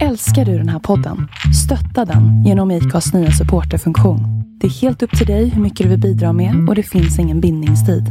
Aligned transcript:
Älskar 0.00 0.44
du 0.44 0.58
den 0.58 0.68
här 0.68 0.78
podden? 0.78 1.28
Stötta 1.64 2.04
den 2.04 2.44
genom 2.44 2.70
IKAs 2.70 3.12
nya 3.14 3.30
supporterfunktion. 3.30 4.20
Det 4.60 4.66
är 4.66 4.70
helt 4.70 5.02
upp 5.02 5.18
till 5.18 5.26
dig 5.26 5.48
hur 5.48 5.62
mycket 5.62 5.84
du 5.84 5.90
vill 5.90 6.00
bidra 6.00 6.32
med 6.32 6.68
och 6.68 6.74
det 6.74 6.82
finns 6.82 7.18
ingen 7.18 7.40
bindningstid. 7.40 8.04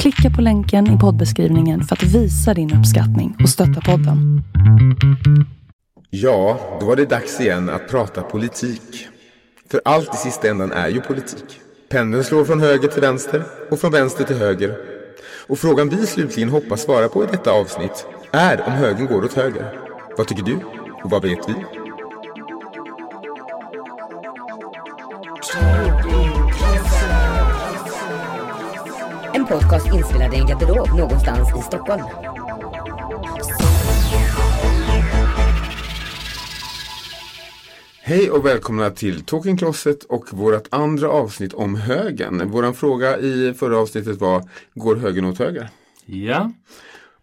Klicka 0.00 0.30
på 0.36 0.42
länken 0.42 0.96
i 0.96 0.98
poddbeskrivningen 0.98 1.82
för 1.82 1.96
att 1.96 2.02
visa 2.02 2.54
din 2.54 2.74
uppskattning 2.74 3.36
och 3.42 3.48
stötta 3.48 3.80
podden. 3.80 4.42
Ja, 6.10 6.60
då 6.80 6.86
var 6.86 6.96
det 6.96 7.04
dags 7.04 7.40
igen 7.40 7.70
att 7.70 7.88
prata 7.88 8.22
politik. 8.22 9.08
För 9.70 9.80
allt 9.84 10.14
i 10.14 10.16
sista 10.16 10.48
ändan 10.48 10.72
är 10.72 10.88
ju 10.88 11.00
politik. 11.00 11.60
Pendeln 11.90 12.24
slår 12.24 12.44
från 12.44 12.60
höger 12.60 12.88
till 12.88 13.00
vänster 13.00 13.42
och 13.70 13.78
från 13.78 13.92
vänster 13.92 14.24
till 14.24 14.36
höger. 14.36 14.76
Och 15.48 15.58
frågan 15.58 15.88
vi 15.88 16.06
slutligen 16.06 16.48
hoppas 16.48 16.82
svara 16.82 17.08
på 17.08 17.24
i 17.24 17.26
detta 17.30 17.50
avsnitt 17.50 18.06
är 18.32 18.66
om 18.66 18.72
högen 18.72 19.06
går 19.06 19.24
åt 19.24 19.32
höger. 19.32 19.78
Vad 20.16 20.26
tycker 20.26 20.42
du? 20.42 20.77
Och 21.04 21.10
vad 21.10 21.22
vet 21.22 21.48
vi? 21.48 21.54
En 29.34 29.46
podcast 29.46 29.86
inspelad 29.94 30.34
i 30.34 30.36
en 30.36 30.46
garderob 30.46 30.98
någonstans 30.98 31.48
i 31.58 31.62
Stockholm. 31.62 32.02
Hej 38.02 38.30
och 38.30 38.46
välkomna 38.46 38.90
till 38.90 39.24
Talking 39.24 39.56
Closet 39.56 40.04
och 40.04 40.32
vårt 40.32 40.66
andra 40.70 41.08
avsnitt 41.08 41.54
om 41.54 41.74
högen. 41.74 42.50
Våran 42.50 42.74
fråga 42.74 43.18
i 43.18 43.54
förra 43.54 43.78
avsnittet 43.78 44.20
var 44.20 44.48
Går 44.74 44.96
högen 44.96 45.24
åt 45.24 45.38
höger? 45.38 45.68
Ja, 46.06 46.52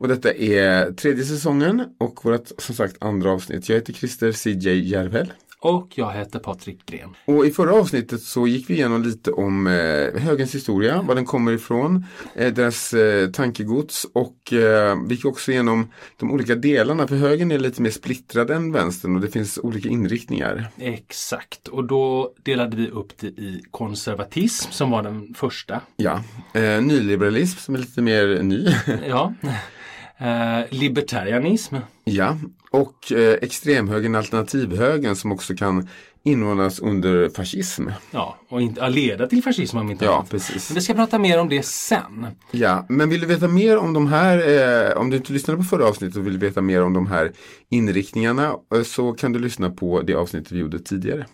Och 0.06 0.10
detta 0.10 0.34
är 0.34 0.92
tredje 0.92 1.24
säsongen 1.24 1.86
och 1.98 2.26
vårt 2.26 2.48
som 2.58 2.76
sagt 2.76 2.96
andra 3.00 3.32
avsnitt. 3.32 3.70
Jag 3.70 3.76
heter 3.76 3.94
Christer 3.94 4.32
CJ 4.32 4.90
Järvel. 4.90 5.34
och 5.60 5.88
jag 5.96 6.12
heter 6.14 6.40
Patrik 6.40 6.86
Gren. 6.86 7.10
Och 7.26 7.46
i 7.46 7.52
förra 7.52 7.74
avsnittet 7.74 8.22
så 8.22 8.48
gick 8.48 8.70
vi 8.70 8.74
igenom 8.74 9.04
lite 9.04 9.32
om 9.32 9.68
eh, 9.68 10.22
högens 10.22 10.56
historia, 10.56 11.02
var 11.02 11.16
den 11.16 11.26
kommer 11.26 11.52
ifrån, 11.52 12.06
eh, 12.36 12.54
deras 12.54 12.94
eh, 12.94 13.30
tankegods 13.30 14.06
och 14.14 14.54
eh, 14.54 14.98
vi 15.08 15.16
gick 15.16 15.26
också 15.26 15.52
igenom 15.52 15.92
de 16.20 16.32
olika 16.32 16.56
delarna. 16.56 17.08
För 17.08 17.16
högen 17.16 17.52
är 17.52 17.60
lite 17.60 17.82
mer 17.82 17.90
splittrad 17.90 18.50
än 18.52 18.72
vänstern 18.72 19.16
och 19.16 19.22
det 19.22 19.28
finns 19.28 19.58
olika 19.58 19.90
inriktningar. 19.90 20.68
Exakt, 20.78 21.68
och 21.68 21.84
då 21.84 22.34
delade 22.44 22.78
vi 22.78 22.90
upp 22.90 23.18
det 23.20 23.28
i 23.28 23.64
konservatism 23.72 24.72
som 24.72 24.92
var 24.92 25.04
den 25.04 25.34
första. 25.38 25.82
Ja, 25.96 26.24
eh, 26.54 26.82
nyliberalism 26.82 27.58
som 27.60 27.76
är 27.76 27.80
lite 27.80 28.02
mer 28.02 28.44
ny. 28.44 28.68
Ja. 29.08 29.34
Eh, 30.18 30.60
libertarianism. 30.70 31.76
ja, 32.04 32.38
och 32.72 33.12
eh, 33.12 33.34
extremhögern, 33.42 34.16
alternativhögern 34.16 35.16
som 35.16 35.32
också 35.32 35.56
kan 35.56 35.90
inordnas 36.24 36.80
under 36.80 37.30
fascism. 37.30 37.88
Ja, 38.12 38.38
och 38.50 38.62
inte, 38.62 38.90
leda 38.90 39.28
till 39.28 39.44
fascism 39.44 39.78
om 39.78 39.92
inte 39.92 40.06
Ja, 40.06 40.16
annat. 40.16 40.30
precis. 40.30 40.70
Men 40.70 40.76
vi 40.76 40.82
ska 40.82 40.94
prata 40.94 41.20
mer 41.20 41.40
om 41.40 41.50
det 41.50 41.66
sen. 41.66 42.28
Ja, 42.52 42.86
men 42.90 43.10
vill 43.10 43.20
du 43.22 43.28
veta 43.28 43.48
mer 43.48 43.78
om 43.78 43.94
de 43.94 44.08
här, 44.08 44.38
eh, 44.92 44.98
om 44.98 45.10
du 45.10 45.18
inte 45.18 45.34
lyssnade 45.34 45.58
på 45.58 45.64
förra 45.64 45.86
avsnittet 45.88 46.18
och 46.18 46.28
vill 46.28 46.38
veta 46.38 46.62
mer 46.62 46.82
om 46.84 46.94
de 46.94 47.08
här 47.08 47.32
inriktningarna 47.70 48.56
eh, 48.76 48.84
så 48.84 49.14
kan 49.14 49.34
du 49.34 49.40
lyssna 49.40 49.70
på 49.70 50.02
det 50.02 50.14
avsnittet 50.16 50.52
vi 50.52 50.60
gjorde 50.60 50.80
tidigare. 50.80 51.26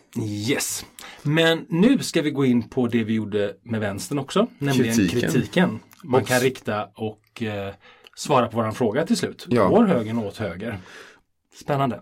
Yes. 0.50 0.86
Men 1.24 1.66
nu 1.70 1.98
ska 2.00 2.22
vi 2.22 2.32
gå 2.32 2.46
in 2.46 2.70
på 2.70 2.88
det 2.88 3.04
vi 3.04 3.14
gjorde 3.14 3.54
med 3.64 3.80
vänstern 3.80 4.20
också, 4.20 4.48
nämligen 4.58 4.96
Kritiken. 4.96 5.32
kritiken. 5.32 5.80
Man 6.04 6.26
kan 6.26 6.40
rikta 6.40 6.86
och 6.96 7.44
eh, 7.44 7.74
svara 8.16 8.48
på 8.48 8.58
våran 8.58 8.74
fråga 8.74 9.06
till 9.06 9.18
slut. 9.18 9.46
Ja. 9.50 9.68
Går 9.68 9.86
högern 9.86 10.18
åt 10.18 10.38
höger? 10.38 10.80
Spännande. 11.56 12.00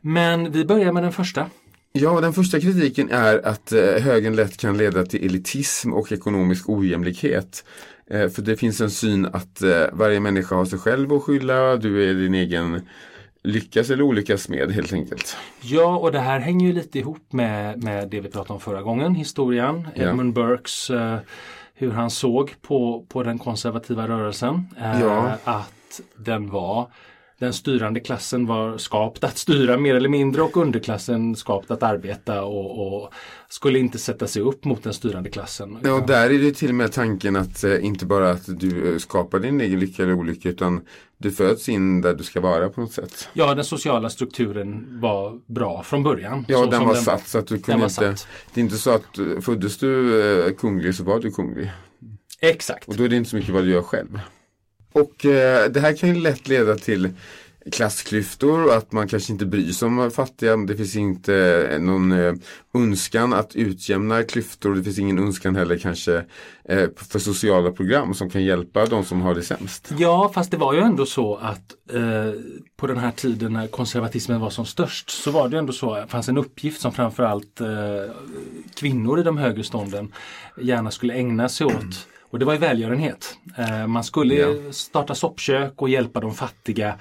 Men 0.00 0.52
vi 0.52 0.64
börjar 0.64 0.92
med 0.92 1.02
den 1.02 1.12
första. 1.12 1.46
Ja, 1.92 2.20
den 2.20 2.32
första 2.32 2.60
kritiken 2.60 3.10
är 3.10 3.46
att 3.46 3.72
eh, 3.72 4.02
högern 4.02 4.36
lätt 4.36 4.56
kan 4.56 4.76
leda 4.76 5.06
till 5.06 5.26
elitism 5.26 5.92
och 5.92 6.12
ekonomisk 6.12 6.68
ojämlikhet. 6.68 7.64
Eh, 8.10 8.28
för 8.28 8.42
det 8.42 8.56
finns 8.56 8.80
en 8.80 8.90
syn 8.90 9.26
att 9.26 9.62
eh, 9.62 9.84
varje 9.92 10.20
människa 10.20 10.54
har 10.54 10.64
sig 10.64 10.78
själv 10.78 11.12
att 11.12 11.22
skylla, 11.22 11.76
du 11.76 12.10
är 12.10 12.14
din 12.14 12.34
egen 12.34 12.80
lyckas 13.46 13.90
eller 13.90 14.02
olyckas 14.02 14.48
med 14.48 14.72
helt 14.72 14.92
enkelt. 14.92 15.36
Ja, 15.60 15.96
och 15.96 16.12
det 16.12 16.18
här 16.18 16.40
hänger 16.40 16.66
ju 16.66 16.72
lite 16.72 16.98
ihop 16.98 17.32
med, 17.32 17.82
med 17.82 18.08
det 18.08 18.20
vi 18.20 18.28
pratade 18.28 18.52
om 18.52 18.60
förra 18.60 18.82
gången, 18.82 19.14
historien. 19.14 19.88
Ja. 19.94 20.02
Edmund 20.02 20.34
Burkes, 20.34 20.90
eh, 20.90 21.18
hur 21.78 21.92
han 21.92 22.10
såg 22.10 22.54
på, 22.62 23.04
på 23.08 23.22
den 23.22 23.38
konservativa 23.38 24.08
rörelsen. 24.08 24.68
Eh, 24.80 25.00
Ja. 25.00 25.32
Att 25.44 26.00
den 26.16 26.50
var 26.50 26.86
den 27.38 27.52
styrande 27.52 28.00
klassen 28.00 28.46
var 28.46 28.78
skapt 28.78 29.24
att 29.24 29.38
styra 29.38 29.76
mer 29.76 29.94
eller 29.94 30.08
mindre 30.08 30.42
och 30.42 30.56
underklassen 30.56 31.36
skapt 31.36 31.70
att 31.70 31.82
arbeta 31.82 32.42
och, 32.44 33.02
och 33.02 33.12
skulle 33.48 33.78
inte 33.78 33.98
sätta 33.98 34.26
sig 34.26 34.42
upp 34.42 34.64
mot 34.64 34.82
den 34.82 34.92
styrande 34.92 35.30
klassen. 35.30 35.78
Ja, 35.82 35.92
och 35.92 36.06
där 36.06 36.30
är 36.30 36.38
det 36.38 36.52
till 36.52 36.68
och 36.68 36.74
med 36.74 36.92
tanken 36.92 37.36
att 37.36 37.64
eh, 37.64 37.84
inte 37.84 38.06
bara 38.06 38.30
att 38.30 38.60
du 38.60 38.92
eh, 38.92 38.98
skapar 38.98 39.38
din 39.38 39.60
egen 39.60 39.80
lycka 39.80 40.02
eller 40.02 40.12
olycka 40.12 40.48
utan 40.48 40.80
du 41.18 41.30
föds 41.30 41.68
in 41.68 42.00
där 42.00 42.14
du 42.14 42.24
ska 42.24 42.40
vara 42.40 42.68
på 42.68 42.80
något 42.80 42.92
sätt. 42.92 43.28
Ja, 43.32 43.54
den 43.54 43.64
sociala 43.64 44.10
strukturen 44.10 44.86
var 45.00 45.40
bra 45.52 45.82
från 45.82 46.02
början. 46.02 46.44
Ja, 46.48 46.58
Så 46.58 46.70
den 46.70 46.84
var 46.84 46.94
satt 46.94 47.28
så 47.28 47.38
att 47.38 47.46
du 47.46 47.54
den 47.54 47.62
kunde 47.62 47.84
inte. 47.84 48.16
Det 48.54 48.60
är 48.60 48.64
inte 48.64 48.76
så 48.76 48.90
att 48.90 49.18
eh, 49.18 49.40
föddes 49.40 49.78
du 49.78 50.20
eh, 50.46 50.52
kunglig 50.52 50.94
så 50.94 51.04
var 51.04 51.20
du 51.20 51.30
kunglig. 51.30 51.70
Exakt. 52.40 52.88
Och 52.88 52.96
då 52.96 53.04
är 53.04 53.08
det 53.08 53.16
inte 53.16 53.30
så 53.30 53.36
mycket 53.36 53.54
vad 53.54 53.64
du 53.64 53.70
gör 53.70 53.82
själv. 53.82 54.20
Och 55.00 55.26
eh, 55.26 55.70
det 55.70 55.80
här 55.80 55.96
kan 55.96 56.08
ju 56.08 56.14
lätt 56.14 56.48
leda 56.48 56.74
till 56.74 57.08
klassklyftor 57.72 58.64
och 58.64 58.74
att 58.74 58.92
man 58.92 59.08
kanske 59.08 59.32
inte 59.32 59.46
bryr 59.46 59.72
sig 59.72 59.86
om 59.86 60.10
fattiga. 60.10 60.56
Det 60.56 60.76
finns 60.76 60.96
inte 60.96 61.34
eh, 61.72 61.80
någon 61.80 62.12
eh, 62.12 62.34
önskan 62.74 63.32
att 63.32 63.56
utjämna 63.56 64.22
klyftor. 64.22 64.74
Det 64.74 64.82
finns 64.82 64.98
ingen 64.98 65.18
önskan 65.18 65.56
heller 65.56 65.78
kanske 65.78 66.24
eh, 66.68 66.88
för 66.96 67.18
sociala 67.18 67.70
program 67.70 68.14
som 68.14 68.30
kan 68.30 68.44
hjälpa 68.44 68.86
de 68.86 69.04
som 69.04 69.20
har 69.20 69.34
det 69.34 69.42
sämst. 69.42 69.92
Ja, 69.98 70.30
fast 70.34 70.50
det 70.50 70.56
var 70.56 70.74
ju 70.74 70.80
ändå 70.80 71.06
så 71.06 71.36
att 71.36 71.74
eh, 71.92 72.40
på 72.76 72.86
den 72.86 72.98
här 72.98 73.10
tiden 73.10 73.52
när 73.52 73.66
konservatismen 73.66 74.40
var 74.40 74.50
som 74.50 74.66
störst 74.66 75.10
så 75.10 75.30
var 75.30 75.48
det 75.48 75.58
ändå 75.58 75.72
så 75.72 75.94
att 75.94 76.02
det 76.02 76.08
fanns 76.08 76.28
en 76.28 76.38
uppgift 76.38 76.80
som 76.80 76.92
framförallt 76.92 77.60
eh, 77.60 77.66
kvinnor 78.74 79.20
i 79.20 79.22
de 79.22 79.38
högre 79.38 79.64
stånden 79.64 80.12
gärna 80.60 80.90
skulle 80.90 81.14
ägna 81.14 81.48
sig 81.48 81.66
åt. 81.66 82.06
Och 82.36 82.40
det 82.40 82.44
var 82.46 82.52
ju 82.52 82.58
välgörenhet. 82.58 83.38
Eh, 83.58 83.86
man 83.86 84.04
skulle 84.04 84.34
Ja. 84.34 84.54
starta 84.72 85.14
soppkök 85.14 85.82
och 85.82 85.88
hjälpa 85.88 86.20
de 86.20 86.34
fattiga. 86.34 86.94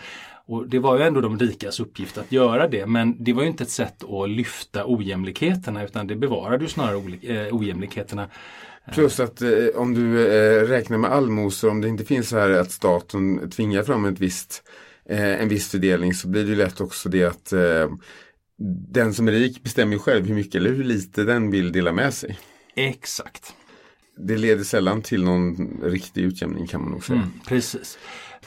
Och 0.47 0.69
det 0.69 0.79
var 0.79 0.97
ju 0.97 1.03
ändå 1.03 1.22
de 1.22 1.40
rikas 1.40 1.79
uppgift 1.79 2.18
att 2.18 2.31
göra 2.31 2.68
det 2.68 2.85
men 2.85 3.23
det 3.23 3.34
var 3.34 3.41
ju 3.41 3.47
inte 3.47 3.63
ett 3.63 3.69
sätt 3.69 4.03
att 4.03 4.29
lyfta 4.29 4.84
ojämlikheterna 4.85 5.84
utan 5.84 6.07
det 6.07 6.16
bevarade 6.16 6.63
ju 6.63 6.69
snarare 6.69 6.97
eh, 7.22 7.56
ojämlikheterna. 7.56 8.28
Plus 8.94 9.19
att 9.19 9.41
eh, 9.41 9.50
om 9.75 9.94
du 9.94 10.28
eh, 10.28 10.68
räknar 10.68 10.97
med 10.97 11.12
allmosor, 11.12 11.69
om 11.69 11.81
det 11.81 11.88
inte 11.88 12.06
finns 12.06 12.29
så 12.29 12.38
här 12.38 12.50
att 12.50 12.72
staten 12.72 13.50
tvingar 13.50 13.84
fram 13.84 14.06
ett 14.06 14.19
visst, 14.19 14.63
eh, 15.09 15.41
en 15.41 15.50
viss 15.50 15.72
fördelning 15.72 16.13
så 16.13 16.28
blir 16.28 16.44
det 16.44 16.50
ju 16.50 16.56
lätt 16.56 16.81
också 16.81 17.09
det 17.09 17.23
att 17.23 17.53
eh, 17.53 17.90
den 18.94 19.13
som 19.13 19.28
är 19.28 19.31
rik 19.31 19.63
bestämmer 19.63 19.97
själv 19.97 20.25
hur 20.28 20.35
mycket 20.35 20.56
eller 20.56 20.69
hur 20.69 20.84
lite 20.84 21.23
den 21.23 21.52
vill 21.52 21.72
dela 21.72 21.91
med 21.91 22.13
sig. 22.13 22.40
Exakt. 22.75 23.53
Det 24.17 24.37
leder 24.37 24.63
sällan 24.63 25.01
till 25.01 25.23
någon 25.23 25.79
riktig 25.83 26.21
utjämning 26.21 26.67
kan 26.67 26.81
man 26.81 26.91
nog 26.91 27.03
säga. 27.05 27.19
Mm, 27.19 27.31
precis. 27.47 27.97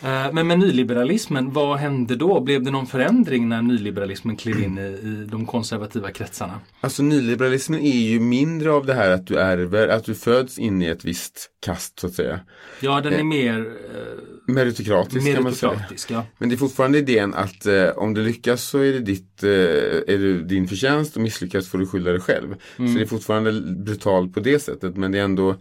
Eh, 0.02 0.32
Men 0.32 0.46
med 0.46 0.58
nyliberalismen, 0.58 1.52
vad 1.52 1.78
hände 1.78 2.16
då? 2.16 2.40
Blev 2.40 2.62
det 2.62 2.70
någon 2.70 2.86
förändring 2.86 3.48
när 3.48 3.62
nyliberalismen 3.62 4.36
klev 4.36 4.62
in 4.62 4.78
i, 4.78 4.82
i 4.82 5.26
de 5.30 5.46
konservativa 5.46 6.10
kretsarna? 6.10 6.60
Alltså 6.80 7.02
nyliberalismen 7.02 7.80
är 7.80 7.98
ju 7.98 8.20
mindre 8.20 8.72
av 8.72 8.86
det 8.86 8.94
här 8.94 9.10
att 9.10 9.26
du 9.26 9.38
ärver, 9.38 9.88
att 9.88 10.04
du 10.04 10.14
föds 10.14 10.58
in 10.58 10.82
i 10.82 10.86
ett 10.86 11.04
visst 11.04 11.50
kast 11.60 12.00
så 12.00 12.06
att 12.06 12.14
säga. 12.14 12.40
Ja, 12.80 13.00
den 13.00 13.12
är 13.12 13.22
mer 13.24 13.58
eh, 13.60 14.37
Meritokratisk 14.52 15.24
meritokratisk. 15.26 16.10
Ja. 16.10 16.24
Men 16.38 16.48
det 16.48 16.54
är 16.54 16.56
fortfarande 16.56 16.98
idén 16.98 17.34
att 17.34 17.66
eh, 17.66 17.88
om 17.88 18.14
du 18.14 18.22
lyckas 18.22 18.62
så 18.62 18.78
är 18.78 18.92
det 18.92 18.98
ditt, 19.00 19.42
eh, 19.42 19.50
är 19.50 20.18
det 20.18 20.42
din 20.44 20.68
förtjänst 20.68 21.16
och 21.16 21.22
misslyckas 21.22 21.68
får 21.68 21.78
du 21.78 21.86
skylla 21.86 22.10
dig 22.10 22.20
själv. 22.20 22.54
Så 22.76 22.82
det 22.82 23.00
är 23.02 23.06
fortfarande 23.06 23.52
brutalt 23.84 24.34
på 24.34 24.40
det 24.40 24.58
sättet 24.58 24.96
men 24.96 25.12
det 25.12 25.18
är 25.18 25.22
ändå 25.24 25.56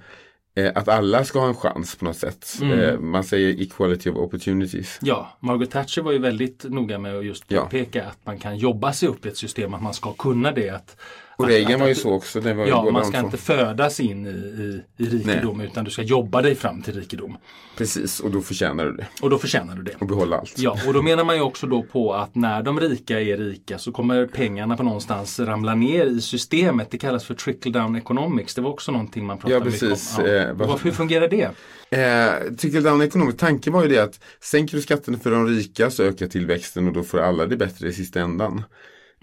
eh, 0.56 0.72
att 0.76 0.88
alla 0.88 1.24
ska 1.26 1.40
ha 1.40 1.48
en 1.48 1.56
chans 1.56 1.96
på 1.96 2.06
något 2.06 2.18
sätt. 2.18 2.60
Eh, 2.62 3.00
man 3.00 3.24
säger 3.24 3.62
equality 3.62 4.10
of 4.10 4.16
opportunities. 4.16 5.00
ja, 5.02 5.38
Margaret 5.40 5.72
Thatcher 5.72 6.02
var 6.02 6.12
ju 6.12 6.20
väldigt 6.20 6.66
noga 6.70 7.00
med 7.00 7.16
att 7.18 7.26
just 7.26 7.44
Ja. 7.48 7.62
påpeka 7.64 8.06
att 8.06 8.18
man 8.26 8.38
kan 8.40 8.58
jobba 8.58 8.94
sig 8.94 9.10
upp 9.10 9.26
i 9.26 9.30
ett 9.30 9.38
system, 9.38 9.74
att 9.74 9.82
man 9.84 9.94
ska 9.94 10.14
kunna 10.14 10.52
det. 10.52 10.70
Att, 10.70 10.98
Och 11.38 11.48
Reagan 11.48 11.80
var 11.80 11.88
ju 11.88 11.96
så 11.96 12.12
också. 12.14 12.42
Det 12.42 12.54
var 12.54 12.66
Ja, 12.68 12.90
man 12.92 13.06
ska 13.06 13.20
inte 13.20 13.38
födas 13.38 14.00
in 14.00 14.26
i, 14.26 14.30
i, 14.30 14.82
i 14.98 15.10
rikedom 15.10 15.62
utan 15.62 15.86
du 15.86 15.92
ska 15.92 16.02
jobba 16.02 16.42
dig 16.42 16.56
fram 16.56 16.82
till 16.82 16.94
rikedom. 16.94 17.38
Precis, 17.78 18.20
och 18.20 18.32
då 18.32 18.42
förtjänar 18.42 18.86
du 18.86 18.92
det. 18.92 19.08
Och 19.22 19.30
då 19.30 19.38
förtjänar 19.38 19.76
du 19.76 19.84
det. 19.84 19.92
Och 20.00 20.08
behålla 20.08 20.38
allt. 20.38 20.54
Ja, 20.58 20.80
och 20.88 20.94
då 20.94 21.02
menar 21.02 21.24
man 21.24 21.36
ju 21.36 21.42
också 21.42 21.68
då 21.68 21.84
på 21.84 22.14
att 22.14 22.36
när 22.36 22.64
de 22.64 22.80
rika 22.80 23.22
är 23.22 23.38
rika 23.38 23.78
så 23.78 23.92
kommer 23.92 24.26
pengarna 24.26 24.78
på 24.78 24.84
någonstans 24.84 25.40
ramla 25.40 25.76
ner 25.76 26.06
i 26.06 26.22
systemet. 26.22 26.92
Det 26.92 26.98
kallas 26.98 27.26
för 27.26 27.34
trickle 27.34 27.72
down 27.72 27.96
economics. 27.96 28.56
Det 28.56 28.62
var 28.62 28.70
också 28.70 28.92
någonting 28.92 29.26
man 29.26 29.38
pratade 29.38 29.54
Ja, 29.54 29.64
mycket 29.66 29.80
precis. 29.80 30.18
om. 30.18 30.26
Eh, 30.26 30.50
Och 30.50 30.58
vad- 30.58 30.68
varför, 30.68 30.84
hur 30.84 30.92
fungerar 30.92 31.28
det? 31.28 31.50
Eh, 31.90 32.54
trickle 32.56 32.80
down 32.82 33.02
ekonomisk 33.02 33.38
tanken 33.38 33.74
var 33.74 33.84
ju 33.84 33.90
det 33.90 34.00
att 34.04 34.20
sänker 34.42 34.76
du 34.78 34.82
skatten 34.84 35.20
för 35.20 35.32
de 35.32 35.48
rika 35.48 35.90
så 35.92 36.04
ökar 36.04 36.28
tillväxten 36.28 36.88
och 36.88 36.94
då 36.94 37.04
får 37.04 37.20
alla 37.20 37.46
det 37.46 37.58
bättre 37.58 37.88
i 37.88 37.94
sista 37.94 38.20
ändan. 38.22 38.64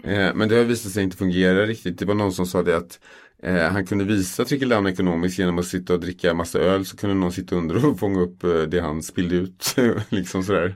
Eh, 0.03 0.33
men 0.35 0.49
det 0.49 0.55
har 0.55 0.63
visat 0.63 0.91
sig 0.91 1.03
inte 1.03 1.17
fungera 1.17 1.65
riktigt. 1.65 1.99
Det 1.99 2.05
var 2.05 2.15
någon 2.15 2.33
som 2.33 2.45
sa 2.45 2.63
det 2.63 2.77
att 2.77 2.99
eh, 3.43 3.55
han 3.55 3.85
kunde 3.85 4.03
visa 4.03 4.45
trickle 4.45 4.75
down 4.75 4.87
ekonomiskt 4.87 5.39
genom 5.39 5.59
att 5.59 5.65
sitta 5.65 5.93
och 5.93 5.99
dricka 5.99 6.33
massa 6.33 6.59
öl 6.59 6.85
så 6.85 6.97
kunde 6.97 7.15
någon 7.15 7.31
sitta 7.31 7.55
under 7.55 7.85
och 7.85 7.99
fånga 7.99 8.19
upp 8.19 8.43
eh, 8.43 8.61
det 8.61 8.79
han 8.79 9.03
spillde 9.03 9.35
ut. 9.35 9.75
liksom 10.09 10.43
sådär. 10.43 10.75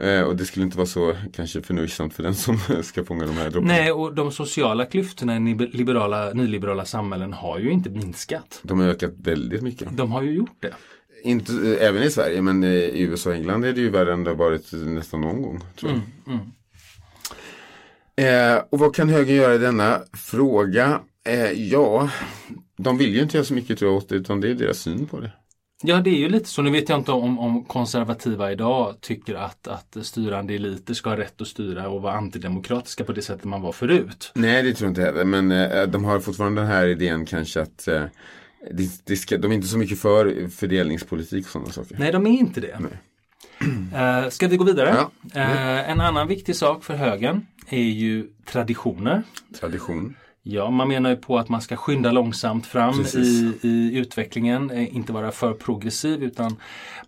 Eh, 0.00 0.22
och 0.22 0.36
det 0.36 0.44
skulle 0.44 0.64
inte 0.64 0.76
vara 0.76 0.86
så 0.86 1.16
kanske 1.32 1.62
förnöjsamt 1.62 2.14
för 2.14 2.22
den 2.22 2.34
som 2.34 2.58
ska 2.82 3.04
fånga 3.04 3.26
de 3.26 3.32
här 3.36 3.50
dropparna. 3.50 3.72
Nej, 3.72 3.92
och 3.92 4.14
de 4.14 4.32
sociala 4.32 4.84
klyftorna 4.84 5.36
i 5.36 5.54
liberala, 5.72 6.32
nyliberala 6.32 6.84
samhällen 6.84 7.32
har 7.32 7.58
ju 7.58 7.70
inte 7.70 7.90
minskat. 7.90 8.60
De 8.62 8.80
har 8.80 8.86
ökat 8.86 9.12
väldigt 9.16 9.62
mycket. 9.62 9.96
De 9.96 10.12
har 10.12 10.22
ju 10.22 10.32
gjort 10.32 10.56
det. 10.60 10.74
Inte, 11.22 11.52
eh, 11.52 11.88
även 11.88 12.02
i 12.02 12.10
Sverige 12.10 12.42
men 12.42 12.64
i 12.64 13.00
USA 13.00 13.30
och 13.30 13.36
England 13.36 13.64
är 13.64 13.72
det 13.72 13.80
ju 13.80 13.90
värre 13.90 14.12
än 14.12 14.24
det 14.24 14.30
har 14.30 14.36
varit 14.36 14.72
nästan 14.72 15.20
någon 15.20 15.42
gång. 15.42 15.60
Tror 15.76 15.92
jag. 15.92 16.40
Eh, 18.20 18.62
och 18.70 18.78
vad 18.78 18.94
kan 18.94 19.08
högern 19.08 19.36
göra 19.36 19.54
i 19.54 19.58
denna 19.58 20.00
fråga? 20.12 21.00
Eh, 21.26 21.52
ja, 21.52 22.10
de 22.76 22.98
vill 22.98 23.14
ju 23.14 23.22
inte 23.22 23.36
göra 23.36 23.44
så 23.44 23.54
mycket 23.54 23.78
tror 23.78 23.90
jag 23.90 23.98
åt 23.98 24.08
det 24.08 24.14
utan 24.14 24.40
det 24.40 24.50
är 24.50 24.54
deras 24.54 24.78
syn 24.78 25.06
på 25.06 25.20
det. 25.20 25.32
Ja, 25.82 25.96
det 25.96 26.10
är 26.10 26.18
ju 26.18 26.28
lite 26.28 26.48
så. 26.48 26.62
Nu 26.62 26.70
vet 26.70 26.88
jag 26.88 26.98
inte 26.98 27.12
om, 27.12 27.38
om 27.38 27.64
konservativa 27.64 28.52
idag 28.52 29.00
tycker 29.00 29.34
att, 29.34 29.68
att 29.68 29.96
styrande 30.02 30.54
eliter 30.54 30.94
ska 30.94 31.10
ha 31.10 31.16
rätt 31.16 31.40
att 31.40 31.48
styra 31.48 31.88
och 31.88 32.02
vara 32.02 32.14
antidemokratiska 32.14 33.04
på 33.04 33.12
det 33.12 33.22
sättet 33.22 33.44
man 33.44 33.62
var 33.62 33.72
förut. 33.72 34.32
Nej, 34.34 34.62
det 34.62 34.74
tror 34.74 34.86
jag 34.86 34.90
inte 34.90 35.02
heller. 35.02 35.24
Men 35.24 35.50
eh, 35.50 35.82
de 35.82 36.04
har 36.04 36.20
fortfarande 36.20 36.60
den 36.60 36.70
här 36.70 36.86
idén 36.86 37.26
kanske 37.26 37.60
att 37.60 37.88
eh, 37.88 38.04
det, 38.70 38.90
det 39.04 39.16
ska, 39.16 39.38
de 39.38 39.50
är 39.50 39.54
inte 39.54 39.68
så 39.68 39.78
mycket 39.78 39.98
för 39.98 40.48
fördelningspolitik 40.48 41.44
och 41.44 41.50
sådana 41.50 41.70
saker. 41.70 41.96
Nej, 41.98 42.12
de 42.12 42.26
är 42.26 42.30
inte 42.30 42.60
det. 42.60 42.78
Eh, 43.94 44.28
ska 44.28 44.48
vi 44.48 44.56
gå 44.56 44.64
vidare? 44.64 44.96
Ja. 45.32 45.40
Eh, 45.40 45.90
en 45.90 46.00
annan 46.00 46.28
viktig 46.28 46.56
sak 46.56 46.84
för 46.84 46.94
högern 46.94 47.46
är 47.72 47.90
ju 47.90 48.26
traditioner. 48.44 49.22
Tradition. 49.60 50.14
Ja, 50.42 50.70
man 50.70 50.88
menar 50.88 51.10
ju 51.10 51.16
på 51.16 51.38
att 51.38 51.48
man 51.48 51.60
ska 51.60 51.76
skynda 51.76 52.12
långsamt 52.12 52.66
fram 52.66 52.94
i, 53.14 53.52
i 53.62 53.98
utvecklingen, 53.98 54.70
eh, 54.70 54.96
inte 54.96 55.12
vara 55.12 55.30
för 55.30 55.52
progressiv 55.52 56.22
utan 56.22 56.56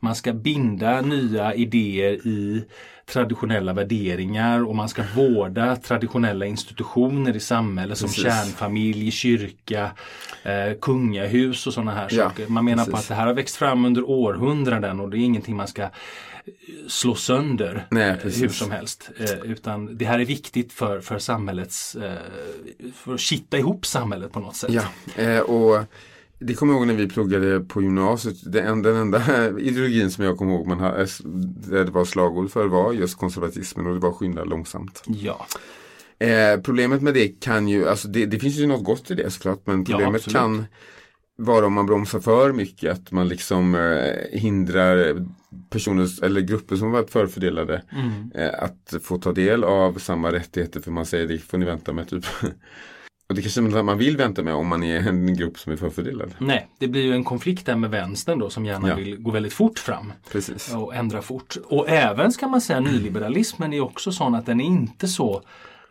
man 0.00 0.14
ska 0.14 0.32
binda 0.32 1.00
nya 1.00 1.54
idéer 1.54 2.26
i 2.26 2.64
traditionella 3.06 3.72
värderingar 3.72 4.64
och 4.68 4.76
man 4.76 4.88
ska 4.88 5.02
vårda 5.16 5.76
traditionella 5.76 6.46
institutioner 6.46 7.36
i 7.36 7.40
samhället 7.40 7.98
som 7.98 8.08
Precis. 8.08 8.22
kärnfamilj, 8.24 9.10
kyrka, 9.10 9.90
eh, 10.42 10.78
kungahus 10.80 11.66
och 11.66 11.72
sådana 11.72 11.94
här 11.94 12.08
Ja, 12.10 12.28
saker. 12.28 12.46
Man 12.48 12.64
menar 12.64 12.84
på 12.84 12.90
precis. 12.90 13.04
att 13.04 13.08
det 13.08 13.14
här 13.20 13.26
har 13.26 13.34
växt 13.34 13.56
fram 13.56 13.84
under 13.84 14.10
århundraden 14.10 15.00
och 15.00 15.10
det 15.10 15.16
är 15.18 15.20
ingenting 15.24 15.56
man 15.56 15.68
ska 15.68 15.88
slå 16.88 17.14
sönder 17.14 17.86
Nej, 17.90 18.10
eh, 18.10 18.16
hur 18.16 18.48
som 18.48 18.70
helst. 18.70 19.10
Eh, 19.18 19.50
utan 19.50 19.96
det 19.98 20.04
här 20.04 20.18
är 20.18 20.24
viktigt 20.24 20.72
för, 20.72 21.00
för 21.00 21.18
samhällets, 21.18 21.94
eh, 21.94 22.12
för 22.94 23.14
att 23.14 23.20
kitta 23.20 23.58
ihop 23.58 23.86
samhället 23.86 24.32
på 24.32 24.40
något 24.40 24.56
sätt. 24.56 24.70
Ja, 24.70 25.42
och 25.42 25.84
det 26.38 26.54
kommer 26.54 26.72
jag 26.72 26.78
ihåg 26.78 26.86
när 26.86 26.94
vi 26.94 27.08
pluggade 27.08 27.60
på 27.60 27.82
gymnasiet. 27.82 28.52
Den 28.52 28.82
den 28.82 28.96
enda 28.96 29.48
ideologin 29.58 30.10
som 30.10 30.24
jag 30.24 30.38
kommer 30.38 30.52
ihåg 30.52 30.66
man 30.66 30.80
hade, 30.80 31.06
det 31.84 31.90
var 31.90 32.04
slagord 32.04 32.50
för 32.50 32.66
var 32.66 32.92
just 32.92 33.18
konservatismen 33.18 33.86
och 33.86 33.94
det 33.94 34.00
var 34.00 34.12
skynda 34.12 34.44
långsamt. 34.44 35.02
Ja, 35.06 35.46
Eh, 36.22 36.60
problemet 36.60 37.02
med 37.02 37.14
det 37.14 37.28
kan 37.40 37.68
ju, 37.68 37.88
alltså 37.88 38.08
det, 38.08 38.26
det 38.26 38.38
finns 38.38 38.56
ju 38.56 38.66
något 38.66 38.84
gott 38.84 39.10
i 39.10 39.14
det 39.14 39.30
såklart, 39.30 39.66
men 39.66 39.78
Ja, 39.78 39.84
problemet 39.84 40.14
absolut. 40.14 40.36
kan 40.36 40.66
vara 41.44 41.66
om 41.66 41.72
man 41.72 41.86
bromsar 41.86 42.20
för 42.20 42.52
mycket, 42.52 42.92
att 42.92 43.12
man 43.12 43.28
liksom 43.28 43.74
eh, 43.74 44.38
hindrar 44.40 45.26
personer 45.70 46.24
eller 46.24 46.40
grupper 46.40 46.76
som 46.76 46.90
varit 46.90 47.10
förfördelade 47.10 47.82
Mm. 47.92 48.30
eh, 48.34 48.62
att 48.62 48.94
få 49.02 49.18
ta 49.18 49.32
del 49.32 49.64
av 49.64 49.98
samma 49.98 50.32
rättigheter 50.32 50.80
för 50.80 50.90
man 50.90 51.06
säger 51.06 51.26
det 51.28 51.38
får 51.38 51.58
ni 51.58 51.64
vänta 51.66 51.92
med 51.92 52.08
typ. 52.08 52.24
Och 53.28 53.34
det 53.36 53.42
kanske 53.42 53.60
man 53.82 53.98
vill 53.98 54.16
vänta 54.16 54.42
med 54.42 54.54
om 54.54 54.66
man 54.68 54.82
är 54.82 55.08
en 55.08 55.36
grupp 55.36 55.58
som 55.58 55.72
är 55.72 55.76
förfördelad. 55.76 56.34
nej, 56.38 56.68
det 56.78 56.88
blir 56.88 57.02
ju 57.02 57.12
en 57.12 57.24
konflikt 57.24 57.66
där 57.66 57.76
med 57.76 57.90
vänstern 57.90 58.38
då 58.38 58.50
som 58.50 58.66
gärna 58.66 58.88
Ja. 58.88 58.94
vill 58.94 59.16
gå 59.16 59.30
väldigt 59.30 59.52
fort 59.52 59.78
fram 59.78 60.12
Precis. 60.32 60.74
och 60.74 60.94
ändra 60.94 61.22
fort. 61.22 61.56
Och 61.64 61.88
även 61.88 62.32
ska 62.32 62.48
man 62.48 62.60
säga 62.60 62.80
nyliberalismen 62.80 63.72
är 63.72 63.80
också 63.80 64.12
sån 64.12 64.34
att 64.34 64.46
den 64.46 64.60
är 64.60 64.64
inte 64.64 65.08
så 65.08 65.42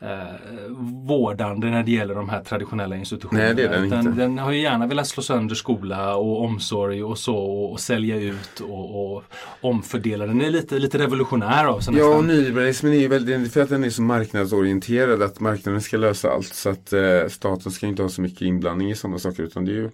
eh, 0.01 0.71
vårdande 1.07 1.69
när 1.69 1.83
det 1.83 1.92
gäller 1.92 2.15
de 2.15 2.30
här 2.30 2.44
traditionella 2.44 2.95
institutionerna. 2.95 3.45
Nej, 3.45 3.56
det 3.56 3.63
är 3.63 3.69
den 3.69 3.86
Utan 3.86 4.00
inte. 4.07 4.12
den 4.21 4.38
har 4.38 4.51
ju 4.51 4.62
gärna 4.62 4.88
velat 4.88 5.07
slå 5.07 5.24
sönder 5.24 5.56
skola 5.56 6.15
och 6.15 6.42
omsorg 6.44 7.03
och 7.03 7.18
så 7.18 7.36
och, 7.38 7.71
och 7.71 7.80
sälja 7.80 8.15
ut 8.15 8.59
och, 8.59 9.15
och 9.15 9.24
omfördela. 9.62 10.25
Den 10.25 10.42
är 10.42 10.50
lite, 10.50 10.80
lite 10.80 10.98
revolutionär 10.98 11.65
av 11.65 11.80
sig 11.80 11.94
Ja, 11.98 12.06
och 12.06 12.24
nästan. 12.24 12.27
nyliberalismen 12.27 12.94
är 12.94 12.98
ju 12.98 13.07
väldigt, 13.07 13.53
för 13.53 13.62
att 13.62 13.69
den 13.69 13.83
är 13.83 13.89
så 13.89 14.01
marknadsorienterad 14.01 15.21
att 15.21 15.39
marknaden 15.39 15.81
ska 15.81 15.98
lösa 15.98 16.30
allt. 16.30 16.54
Så 16.54 16.69
att 16.69 16.94
eh, 16.94 17.27
staten 17.30 17.71
ska 17.71 17.88
inte 17.88 18.01
ha 18.01 18.09
så 18.09 18.21
mycket 18.21 18.42
inblandning 18.42 18.92
i 18.92 18.95
sådana 18.95 19.19
saker 19.19 19.44
utan 19.44 19.65
det 19.65 19.71
är 19.71 19.75
ju 19.75 19.89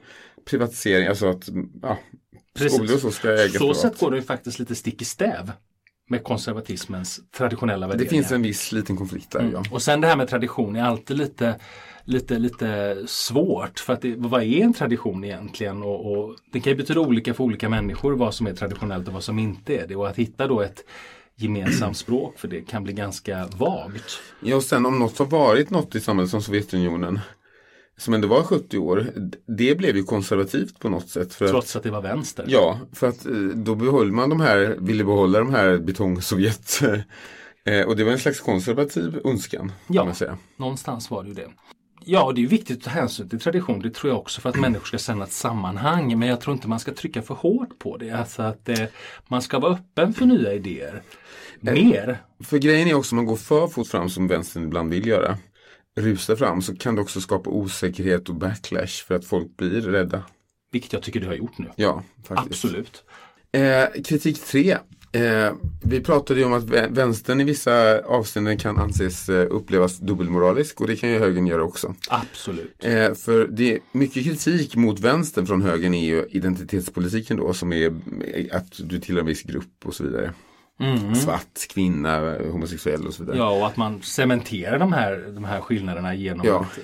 privatisering, 0.49 1.07
alltså 1.07 1.27
att 1.29 1.49
ja, 1.81 1.97
Precis. 2.57 2.73
skolor 2.73 2.93
och 2.93 2.99
så 2.99 3.11
ska 3.11 3.31
ägas 3.33 3.51
Så 3.53 3.59
privat. 3.59 3.77
sätt 3.77 3.99
går 3.99 4.11
det 4.11 4.17
ju 4.17 4.23
faktiskt 4.23 4.59
lite 4.59 4.75
stick 4.75 5.01
i 5.01 5.05
stäv 5.05 5.51
med 6.07 6.23
konservatismens 6.23 7.19
traditionella 7.37 7.87
Det 7.87 7.91
värderingar. 7.91 8.09
finns 8.09 8.31
en 8.31 8.41
viss 8.41 8.71
liten 8.71 8.97
konflikt 8.97 9.31
där, 9.31 9.49
ja. 9.53 9.63
Och 9.71 9.81
sen 9.81 10.01
det 10.01 10.07
här 10.07 10.15
med 10.15 10.27
tradition 10.27 10.75
är 10.75 10.83
alltid 10.83 11.17
lite, 11.17 11.55
lite, 12.03 12.39
lite 12.39 12.97
svårt. 13.07 13.79
För 13.79 13.93
att 13.93 14.01
det, 14.01 14.15
vad 14.17 14.43
är 14.43 14.61
en 14.63 14.73
tradition 14.73 15.23
egentligen? 15.23 15.83
Och, 15.83 16.11
och 16.11 16.35
det 16.53 16.59
kan 16.59 16.71
ju 16.71 16.77
betyda 16.77 16.99
olika 16.99 17.33
för 17.33 17.43
olika 17.43 17.69
människor 17.69 18.13
vad 18.13 18.33
som 18.33 18.47
är 18.47 18.53
traditionellt 18.53 19.07
och 19.07 19.13
vad 19.13 19.23
som 19.23 19.39
inte 19.39 19.77
är 19.77 19.87
det. 19.87 19.95
Och 19.95 20.07
att 20.09 20.15
hitta 20.15 20.47
då 20.47 20.61
ett 20.61 20.83
gemensamt 21.35 21.97
språk 22.07 22.39
för 22.39 22.47
det 22.47 22.61
kan 22.61 22.83
bli 22.83 22.93
ganska 22.93 23.47
vagt. 23.57 24.19
Ja, 24.39 24.55
och 24.55 24.63
sen 24.63 24.85
om 24.85 24.99
något 24.99 25.17
har 25.17 25.25
varit 25.25 25.69
något 25.69 25.95
i 25.95 25.99
samhället 25.99 26.31
som 26.31 26.41
Sovjetunionen 26.41 27.19
som 27.97 28.13
ändå 28.13 28.27
var 28.27 28.43
70 28.43 28.77
år, 28.77 29.07
det 29.57 29.77
blev 29.77 29.95
ju 29.97 30.03
konservativt 30.03 30.79
på 30.79 30.89
något 30.89 31.09
sätt. 31.09 31.33
För 31.33 31.45
att, 31.45 31.51
Trots 31.51 31.75
att 31.75 31.83
det 31.83 31.91
var 31.91 32.01
vänster. 32.01 32.45
ja, 32.47 32.79
för 32.93 33.07
att 33.07 33.25
eh, 33.25 33.31
då 33.55 33.75
behöll 33.75 34.11
man 34.11 34.29
de 34.29 34.39
här, 34.39 34.75
ville 34.79 35.03
behålla 35.03 35.39
de 35.39 35.53
här 35.53 35.77
betong-Sovjet. 35.77 36.81
Eh, 37.65 37.85
och 37.87 37.95
det 37.95 38.03
var 38.03 38.11
en 38.11 38.19
slags 38.19 38.39
konservativ 38.39 39.21
önskan, 39.25 39.71
Ja. 39.87 40.13
Någonstans 40.57 41.11
var 41.11 41.23
det 41.23 41.29
ju 41.29 41.35
det. 41.35 41.47
Ja, 42.05 42.31
det 42.35 42.43
är 42.43 42.47
viktigt 42.47 42.77
att 42.77 42.83
ta 42.83 42.89
hänsyn 42.89 43.29
till 43.29 43.39
tradition. 43.39 43.79
Det 43.79 43.89
tror 43.89 44.11
jag 44.11 44.19
också 44.19 44.41
för 44.41 44.49
att 44.49 44.59
människor 44.59 44.85
ska 44.85 44.97
känna 44.97 45.23
ett 45.23 45.31
sammanhang. 45.31 46.19
Men 46.19 46.27
jag 46.29 46.41
tror 46.41 46.53
inte 46.53 46.67
man 46.67 46.79
ska 46.79 46.93
trycka 46.93 47.21
för 47.21 47.33
hårt 47.33 47.79
på 47.79 47.97
det. 47.97 48.11
Alltså 48.11 48.41
att 48.41 48.69
eh, 48.69 48.79
man 49.27 49.41
ska 49.41 49.59
vara 49.59 49.73
öppen 49.73 50.13
för 50.13 50.25
nya 50.25 50.53
idéer. 50.53 51.01
Mer. 51.59 52.17
För 52.43 52.57
grejen 52.57 52.87
är 52.87 52.93
också 52.93 53.15
man 53.15 53.25
går 53.25 53.35
för 53.35 53.67
fort 53.67 53.87
fram 53.87 54.09
som 54.09 54.27
vänstern 54.27 54.63
ibland 54.63 54.89
vill 54.93 55.07
göra, 55.07 55.37
rusar 55.97 56.35
fram 56.35 56.61
så 56.61 56.75
kan 56.75 56.95
det 56.95 57.01
också 57.01 57.21
skapa 57.21 57.49
osäkerhet 57.49 58.29
och 58.29 58.35
backlash 58.35 59.05
för 59.07 59.15
att 59.15 59.25
folk 59.25 59.57
blir 59.57 59.81
rädda. 59.81 60.23
Vilket 60.71 60.93
jag 60.93 61.01
tycker 61.03 61.19
du 61.19 61.27
har 61.27 61.33
gjort 61.33 61.57
nu. 61.57 61.67
Ja, 61.75 62.03
faktiskt. 62.27 62.65
Absolut. 62.65 63.03
Eh, 63.51 64.03
kritik 64.03 64.39
3. 64.45 64.77
Eh, 65.11 65.51
vi 65.83 66.01
pratade 66.01 66.39
ju 66.39 66.45
om 66.45 66.53
att 66.53 66.63
vä- 66.63 66.95
vänstern 66.95 67.41
i 67.41 67.43
vissa 67.43 67.99
avseenden 68.05 68.57
kan 68.57 68.77
anses 68.77 69.29
eh, 69.29 69.47
upplevas 69.49 69.97
dubbelmoralisk 69.97 70.81
och 70.81 70.87
det 70.87 70.95
kan 70.95 71.09
ju 71.09 71.19
högern 71.19 71.47
göra 71.47 71.63
också. 71.63 71.95
Absolut. 72.09 72.85
Eh, 72.85 73.13
för 73.13 73.47
det 73.47 73.73
är 73.73 73.79
mycket 73.91 74.23
kritik 74.23 74.75
mot 74.75 74.99
vänstern 74.99 75.47
från 75.47 75.61
högern 75.61 75.93
är 75.93 76.05
ju 76.05 76.25
identitetspolitiken 76.29 77.37
då 77.37 77.53
som 77.53 77.73
är 77.73 77.93
att 78.51 78.73
du 78.89 78.99
tillhör 78.99 79.21
en 79.21 79.27
viss 79.27 79.43
grupp 79.43 79.85
och 79.85 79.93
så 79.95 80.03
vidare. 80.03 80.33
Svart, 81.15 81.67
kvinna, 81.69 82.37
homosexuell 82.37 83.07
och 83.07 83.13
så 83.13 83.23
vidare. 83.23 83.37
Ja, 83.37 83.59
och 83.59 83.67
att 83.67 83.77
man 83.77 84.01
cementerar 84.01 84.79
de 84.79 84.93
här, 84.93 85.31
de 85.35 85.43
här 85.43 85.61
skillnaderna 85.61 86.15
genom 86.15 86.47
Ja. 86.47 86.59
att 86.59 86.79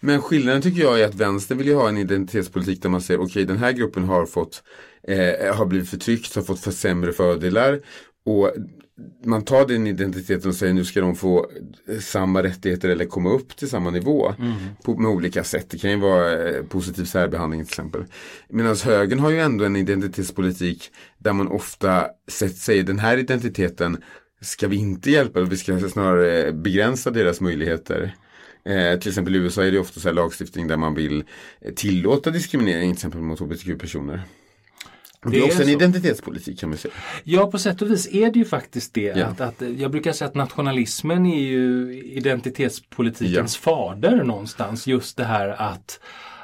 Men 0.00 0.22
skillnaden 0.22 0.62
tycker 0.62 0.82
jag 0.82 1.00
är 1.00 1.04
att 1.04 1.14
vänstern 1.14 1.58
vill 1.58 1.66
ju 1.66 1.74
ha 1.74 1.88
en 1.88 1.98
identitetspolitik 1.98 2.82
där 2.82 2.88
man 2.88 3.00
säger 3.00 3.20
okej 3.20 3.44
den 3.44 3.58
här 3.58 3.72
gruppen 3.72 4.04
har 4.04 4.26
fått 4.26 4.62
eh, 5.08 5.54
har 5.56 5.66
blivit 5.66 5.90
förtryckt, 5.90 6.34
har 6.34 6.42
fått 6.42 6.60
för 6.60 6.70
sämre 6.70 7.12
fördelar 7.12 7.80
och 8.26 8.52
man 9.24 9.44
tar 9.44 9.66
den 9.66 9.86
identiteten 9.86 10.48
och 10.48 10.54
säger 10.54 10.74
nu 10.74 10.84
ska 10.84 11.00
de 11.00 11.16
få 11.16 11.50
samma 12.00 12.42
rättigheter 12.42 12.88
eller 12.88 13.04
komma 13.04 13.30
upp 13.30 13.56
till 13.56 13.68
samma 13.68 13.90
nivå 13.90 14.34
på, 14.84 14.96
med 14.96 15.10
olika 15.10 15.44
sätt. 15.44 15.70
Det 15.70 15.78
kan 15.78 15.90
ju 15.90 15.96
vara 15.96 16.48
eh, 16.48 16.62
positiv 16.64 17.04
särbehandling 17.04 17.64
till 17.64 17.72
exempel. 17.72 18.04
Medan 18.48 18.76
högern 18.76 19.18
har 19.18 19.30
ju 19.30 19.40
ändå 19.40 19.64
en 19.64 19.76
identitetspolitik 19.76 20.90
där 21.18 21.32
man 21.32 21.48
ofta 21.48 22.06
sett, 22.28 22.56
säger 22.56 22.82
den 22.82 22.98
här 22.98 23.16
identiteten 23.16 24.02
ska 24.40 24.68
vi 24.68 24.76
inte 24.76 25.10
hjälpa, 25.10 25.40
vi 25.40 25.56
ska 25.56 25.88
snarare 25.88 26.52
begränsa 26.52 27.10
deras 27.10 27.40
möjligheter. 27.40 28.14
Eh, 28.64 28.98
till 28.98 29.08
exempel 29.08 29.36
i 29.36 29.38
USA 29.38 29.64
är 29.64 29.70
det 29.70 29.78
ofta 29.78 30.00
så 30.00 30.08
här 30.08 30.14
lagstiftning 30.14 30.68
där 30.68 30.76
man 30.76 30.94
vill 30.94 31.24
eh, 31.60 31.74
tillåta 31.74 32.30
diskriminering 32.30 32.90
till 32.90 32.98
exempel 32.98 33.20
mot 33.20 33.40
hbtq-personer. 33.40 34.22
Det, 35.22 35.30
det 35.30 35.38
är 35.38 35.44
också 35.44 35.58
en 35.58 35.64
så. 35.64 35.70
identitetspolitik 35.70 36.60
kan 36.60 36.68
man 36.68 36.78
säga. 36.78 36.94
Ja 37.24 37.50
på 37.50 37.58
sätt 37.58 37.82
och 37.82 37.90
vis 37.90 38.08
är 38.12 38.30
det 38.30 38.38
ju 38.38 38.44
faktiskt 38.44 38.94
det. 38.94 39.16
Ja. 39.16 39.26
Att, 39.26 39.40
att, 39.40 39.62
jag 39.78 39.90
brukar 39.90 40.12
säga 40.12 40.28
att 40.28 40.34
nationalismen 40.34 41.26
är 41.26 41.40
ju 41.40 41.94
identitetspolitikens 42.04 43.60
ja. 43.64 43.72
fader 43.72 44.24
någonstans. 44.24 44.86
Just 44.86 45.16
det 45.16 45.24
här 45.24 45.48
att, 45.48 46.00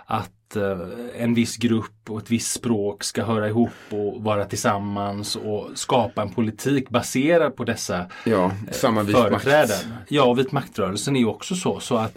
att 0.07 0.31
Eh, 0.57 1.23
en 1.23 1.35
viss 1.35 1.57
grupp 1.57 2.11
och 2.11 2.19
ett 2.19 2.31
visst 2.31 2.53
språk 2.53 3.05
ska 3.05 3.25
höra 3.25 3.49
ihop 3.49 3.71
och 3.91 4.23
vara 4.23 4.45
tillsammans 4.45 5.37
och 5.37 5.71
skapa 5.75 6.23
en 6.23 6.31
politik 6.31 6.89
baserad 6.89 7.57
på 7.57 7.65
dessa 7.65 8.07
ja, 8.25 8.53
samma 8.73 9.03
vit 9.03 9.17
företräden. 9.17 9.91
Makt. 9.91 10.03
Ja, 10.09 10.25
och 10.25 10.39
vit 10.39 10.53
maktrörelsen 10.53 11.17
är 11.17 11.21
ju 11.21 11.27
också 11.27 11.55
så. 11.55 11.81
så 11.81 11.97
att 11.97 12.17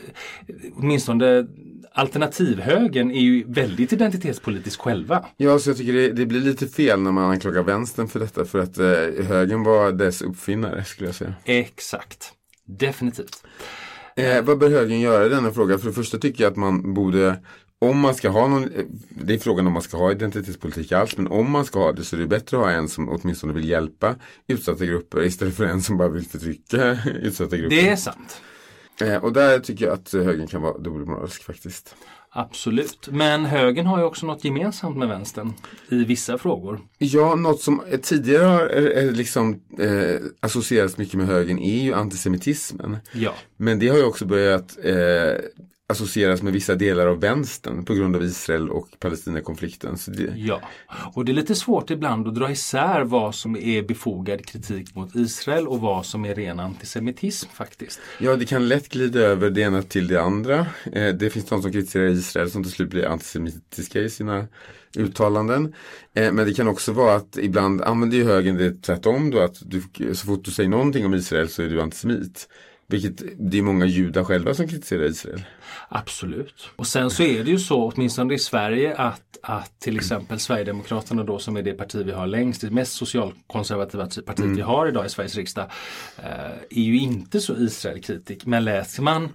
åtminstone 0.75 1.47
alternativhögern 1.99 3.11
är 3.11 3.21
ju 3.21 3.43
väldigt 3.47 3.93
identitetspolitisk 3.93 4.81
själva. 4.81 5.25
Ja, 5.37 5.59
så 5.59 5.69
jag 5.69 5.77
tycker 5.77 5.93
det, 5.93 6.11
det, 6.11 6.25
blir 6.25 6.39
lite 6.39 6.67
fel 6.67 7.01
när 7.01 7.11
man 7.11 7.31
anklagar 7.31 7.63
vänstern 7.63 8.07
för 8.07 8.19
detta 8.19 8.45
för 8.45 8.59
att 8.59 8.77
eh, 8.77 9.25
högern 9.25 9.63
var 9.63 9.91
dess 9.91 10.21
uppfinnare 10.21 10.83
skulle 10.83 11.07
jag 11.07 11.15
säga. 11.15 11.33
Exakt, 11.45 12.33
definitivt. 12.65 13.43
Eh, 14.15 14.41
vad 14.41 14.57
bör 14.57 14.69
högern 14.69 14.99
göra 14.99 15.25
i 15.25 15.29
denna 15.29 15.51
fråga? 15.51 15.77
För 15.77 15.87
det 15.87 15.93
första 15.93 16.17
tycker 16.17 16.43
jag 16.43 16.51
att 16.51 16.57
man 16.57 16.93
borde 16.93 17.39
om 17.81 17.99
man 17.99 18.15
ska 18.15 18.29
ha 18.29 18.47
någon, 18.47 18.69
det 19.09 19.33
är 19.33 19.37
frågan 19.37 19.67
om 19.67 19.73
man 19.73 19.81
ska 19.81 19.97
ha 19.97 20.11
identitetspolitik 20.11 20.91
alls, 20.91 21.17
men 21.17 21.27
om 21.27 21.51
man 21.51 21.65
ska 21.65 21.79
ha 21.79 21.91
det 21.91 22.03
så 22.03 22.15
är 22.15 22.19
det 22.19 22.27
bättre 22.27 22.57
att 22.57 22.63
ha 22.63 22.71
en 22.71 22.89
som 22.89 23.09
åtminstone 23.09 23.53
vill 23.53 23.69
hjälpa 23.69 24.15
utsatta 24.47 24.85
grupper 24.85 25.23
istället 25.23 25.55
för 25.55 25.65
en 25.65 25.81
som 25.81 25.97
bara 25.97 26.09
vill 26.09 26.25
förtrycka 26.25 26.97
utsatta 27.21 27.57
grupper. 27.57 27.75
Det 27.75 27.89
är 27.89 27.95
sant. 27.95 28.41
Eh, 29.01 29.23
och 29.23 29.33
där 29.33 29.59
tycker 29.59 29.85
jag 29.85 29.93
att 29.93 30.11
högern 30.13 30.47
kan 30.47 30.61
vara 30.61 30.77
dubbelmoralisk 30.77 31.43
faktiskt. 31.43 31.95
Absolut, 32.31 33.09
men 33.11 33.45
högern 33.45 33.85
har 33.85 33.99
ju 33.99 34.03
också 34.03 34.25
något 34.25 34.43
gemensamt 34.43 34.97
med 34.97 35.07
vänstern 35.07 35.53
i 35.89 36.03
vissa 36.03 36.37
frågor. 36.37 36.79
Ja, 36.97 37.35
något 37.35 37.61
som 37.61 37.81
tidigare 38.01 38.43
har 38.43 39.11
liksom, 39.11 39.61
eh, 39.79 40.15
associerats 40.39 40.97
mycket 40.97 41.13
med 41.13 41.27
högern 41.27 41.59
är 41.59 41.83
ju 41.83 41.93
antisemitismen. 41.93 42.97
Ja. 43.11 43.33
Men 43.57 43.79
det 43.79 43.87
har 43.87 43.97
ju 43.97 44.03
också 44.03 44.25
börjat 44.25 44.77
eh, 44.83 45.33
associeras 45.89 46.41
med 46.41 46.53
vissa 46.53 46.75
delar 46.75 47.07
av 47.07 47.19
vänstern 47.19 47.85
på 47.85 47.93
grund 47.93 48.15
av 48.15 48.23
Israel 48.23 48.69
och 48.69 48.87
Palestinakonflikten. 48.99 49.97
Det... 50.07 50.33
Ja, 50.35 50.61
och 51.13 51.25
det 51.25 51.31
är 51.31 51.33
lite 51.33 51.55
svårt 51.55 51.89
ibland 51.89 52.27
att 52.27 52.35
dra 52.35 52.51
isär 52.51 53.01
vad 53.01 53.35
som 53.35 53.55
är 53.55 53.81
befogad 53.81 54.45
kritik 54.45 54.95
mot 54.95 55.15
Israel 55.15 55.67
och 55.67 55.79
vad 55.79 56.05
som 56.05 56.25
är 56.25 56.35
ren 56.35 56.59
antisemitism 56.59 57.49
faktiskt. 57.53 57.99
Ja, 58.19 58.35
det 58.35 58.45
kan 58.45 58.67
lätt 58.67 58.89
glida 58.89 59.19
över 59.19 59.49
det 59.49 59.61
ena 59.61 59.81
till 59.81 60.07
det 60.07 60.21
andra. 60.21 60.67
Eh, 60.93 61.13
det 61.13 61.29
finns 61.29 61.45
de 61.45 61.61
som 61.61 61.71
kritiserar 61.71 62.05
Israel 62.05 62.51
som 62.51 62.63
till 62.63 62.71
slut 62.71 62.89
blir 62.89 63.05
antisemitiska 63.05 64.01
i 64.01 64.09
sina 64.09 64.47
uttalanden. 64.95 65.73
Eh, 66.13 66.31
men 66.31 66.47
det 66.47 66.53
kan 66.53 66.67
också 66.67 66.91
vara 66.91 67.15
att 67.15 67.37
ibland 67.37 67.81
använder 67.81 68.17
ju 68.17 68.23
högern 68.23 68.57
det 68.57 68.81
tvärtom 68.81 69.31
då 69.31 69.39
att 69.39 69.55
du, 69.61 69.83
så 70.13 70.25
fort 70.25 70.45
du 70.45 70.51
säger 70.51 70.69
någonting 70.69 71.05
om 71.05 71.13
Israel 71.13 71.49
så 71.49 71.63
är 71.63 71.69
du 71.69 71.81
antisemit. 71.81 72.47
Vilket 72.91 73.23
det 73.37 73.57
är 73.57 73.61
många 73.61 73.85
judar 73.85 74.23
själva 74.23 74.53
som 74.53 74.67
kritiserar 74.67 75.03
Israel. 75.03 75.41
Absolut. 75.89 76.69
Och 76.75 76.87
sen 76.87 77.09
så 77.09 77.23
är 77.23 77.43
det 77.43 77.51
ju 77.51 77.59
så, 77.59 77.91
åtminstone 77.91 78.33
i 78.33 78.39
Sverige, 78.39 78.95
att, 78.95 79.37
att 79.43 79.79
till 79.79 79.95
exempel 79.95 80.39
Sverigedemokraterna 80.39 81.23
då 81.23 81.39
som 81.39 81.57
är 81.57 81.61
det 81.61 81.73
parti 81.73 81.95
vi 82.05 82.11
har 82.11 82.27
längst, 82.27 82.61
det 82.61 82.69
mest 82.69 82.91
socialkonservativa 82.91 84.03
partiet 84.03 84.39
mm. 84.39 84.55
vi 84.55 84.61
har 84.61 84.87
idag 84.87 85.05
i 85.05 85.09
Sveriges 85.09 85.35
riksdag, 85.35 85.65
eh, 86.17 86.51
är 86.69 86.83
ju 86.83 86.99
inte 86.99 87.41
så 87.41 87.55
Israelkritik. 87.55 88.45
Men 88.45 88.63
läser 88.63 89.03
man 89.03 89.29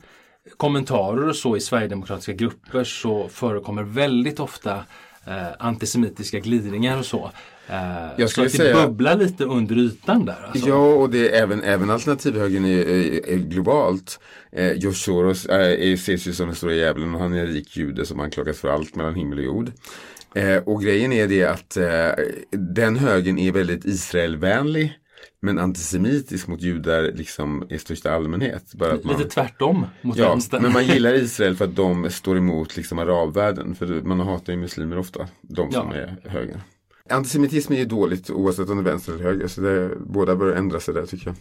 kommentarer 0.56 1.28
och 1.28 1.36
så 1.36 1.56
i 1.56 1.60
sverigedemokratiska 1.60 2.32
grupper 2.32 2.84
så 2.84 3.28
förekommer 3.28 3.82
väldigt 3.82 4.40
ofta 4.40 4.84
eh, 5.26 5.48
antisemitiska 5.58 6.38
glidningar 6.38 6.98
och 6.98 7.06
så. 7.06 7.30
Uh, 7.70 7.76
jag 8.16 8.30
skulle 8.30 8.50
så 8.50 8.62
att 8.62 8.68
det 8.68 8.86
bubblar 8.86 9.16
lite 9.16 9.44
under 9.44 9.78
ytan 9.78 10.24
där. 10.24 10.46
Alltså. 10.46 10.68
Ja, 10.68 10.94
och 10.94 11.10
det 11.10 11.28
är 11.28 11.42
även, 11.42 11.62
även 11.62 11.90
alternativhögern 11.90 12.64
är, 12.64 12.78
är, 12.78 13.28
är 13.28 13.36
globalt. 13.36 14.20
Eh, 14.52 14.72
George 14.72 14.94
Soros 14.94 15.46
är, 15.46 15.94
ses 15.94 16.26
ju 16.26 16.32
som 16.32 16.46
den 16.46 16.56
stora 16.56 16.74
djävulen 16.74 17.14
och 17.14 17.20
han 17.20 17.34
är 17.34 17.40
en 17.40 17.46
rik 17.46 17.76
jude 17.76 18.06
som 18.06 18.20
anklagas 18.20 18.58
för 18.58 18.68
allt 18.68 18.94
mellan 18.94 19.14
himmel 19.14 19.38
och 19.38 19.44
jord. 19.44 19.72
Eh, 20.34 20.56
och 20.56 20.82
grejen 20.82 21.12
är 21.12 21.28
det 21.28 21.44
att 21.44 21.76
eh, 21.76 22.24
den 22.50 22.96
högen 22.96 23.38
är 23.38 23.52
väldigt 23.52 23.84
Israelvänlig. 23.84 24.98
Men 25.40 25.58
antisemitisk 25.58 26.46
mot 26.46 26.60
judar 26.60 27.02
liksom 27.02 27.66
i 27.70 27.78
största 27.78 28.12
allmänhet. 28.12 28.74
Bara 28.74 28.92
att 28.92 29.04
man, 29.04 29.16
Lite 29.16 29.30
tvärtom 29.30 29.86
mot 30.02 30.16
ja, 30.16 30.28
vänstern. 30.28 30.62
Men 30.62 30.72
man 30.72 30.86
gillar 30.86 31.14
Israel 31.22 31.56
för 31.56 31.64
att 31.64 31.76
de 31.76 32.10
står 32.10 32.36
emot 32.36 32.76
liksom 32.76 32.98
arabvärlden. 32.98 33.74
För 33.74 33.86
man 33.86 34.20
hatar 34.20 34.52
ju 34.52 34.58
muslimer 34.58 34.98
ofta. 34.98 35.28
De 35.42 35.72
som 35.72 35.90
ja. 35.90 35.96
är 35.96 36.16
höger. 36.24 36.60
Antisemitism 37.10 37.72
är 37.72 37.76
ju 37.76 37.84
dåligt 37.84 38.30
oavsett 38.30 38.68
om 38.68 38.76
det 38.76 38.82
är 38.82 38.92
vänster 38.92 39.12
eller 39.12 39.24
höger. 39.24 39.48
Så 39.48 39.60
det, 39.60 39.90
båda 40.06 40.36
bör 40.36 40.52
ändra 40.52 40.80
sig 40.80 40.94
där 40.94 41.06
tycker 41.06 41.26
jag. 41.26 41.36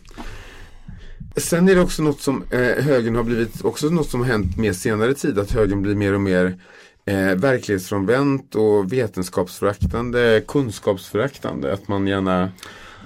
Sen 1.44 1.70
är 1.70 1.76
det 1.76 1.82
också 1.82 2.04
något 2.04 2.22
som 2.22 2.44
eh, 2.50 2.60
högern 2.60 3.16
har 3.16 3.24
blivit, 3.24 3.66
också 3.66 3.90
något 3.90 4.10
som 4.10 4.20
har 4.20 4.28
hänt 4.28 4.58
mer 4.58 4.74
senare 4.74 5.14
tid. 5.14 5.40
Att 5.40 5.52
högern 5.52 5.82
blir 5.82 5.96
mer 5.96 6.14
och 6.14 6.22
mer 6.22 6.60
eh, 7.06 7.36
verklighetsfrånvänt 7.36 8.56
och 8.56 8.94
vetenskapsföraktande, 8.94 10.44
kunskapsföraktande. 10.48 11.74
Att 11.74 11.88
man 11.88 12.08
gärna 12.08 12.52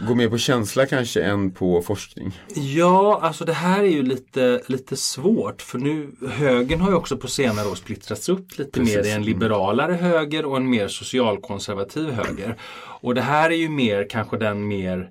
går 0.08 0.16
mer 0.16 0.30
på 0.30 0.38
känsla 0.38 0.86
kanske 0.86 1.24
än 1.24 1.52
på 1.52 1.82
forskning? 1.82 2.40
Ja, 2.56 3.20
alltså 3.22 3.46
det 3.46 3.54
här 3.54 3.80
är 3.80 3.88
ju 3.88 4.04
lite, 4.04 4.62
lite 4.68 4.96
svårt 4.96 5.62
för 5.62 5.78
nu 5.80 6.12
högern 6.30 6.82
har 6.82 6.90
ju 6.90 6.96
också 6.96 7.18
på 7.18 7.28
senare 7.28 7.68
år 7.68 7.76
splittrats 7.76 8.30
upp 8.30 8.58
lite 8.58 8.80
Precis. 8.80 8.96
mer 8.96 9.04
i 9.04 9.12
en 9.12 9.24
liberalare 9.24 9.94
höger 9.94 10.46
och 10.46 10.58
en 10.58 10.70
mer 10.70 10.88
socialkonservativ 10.88 12.12
höger. 12.12 12.56
Och 13.02 13.16
det 13.16 13.22
här 13.22 13.50
är 13.50 13.56
ju 13.56 13.70
mer 13.70 14.08
kanske 14.10 14.38
den 14.38 14.68
mer 14.68 15.10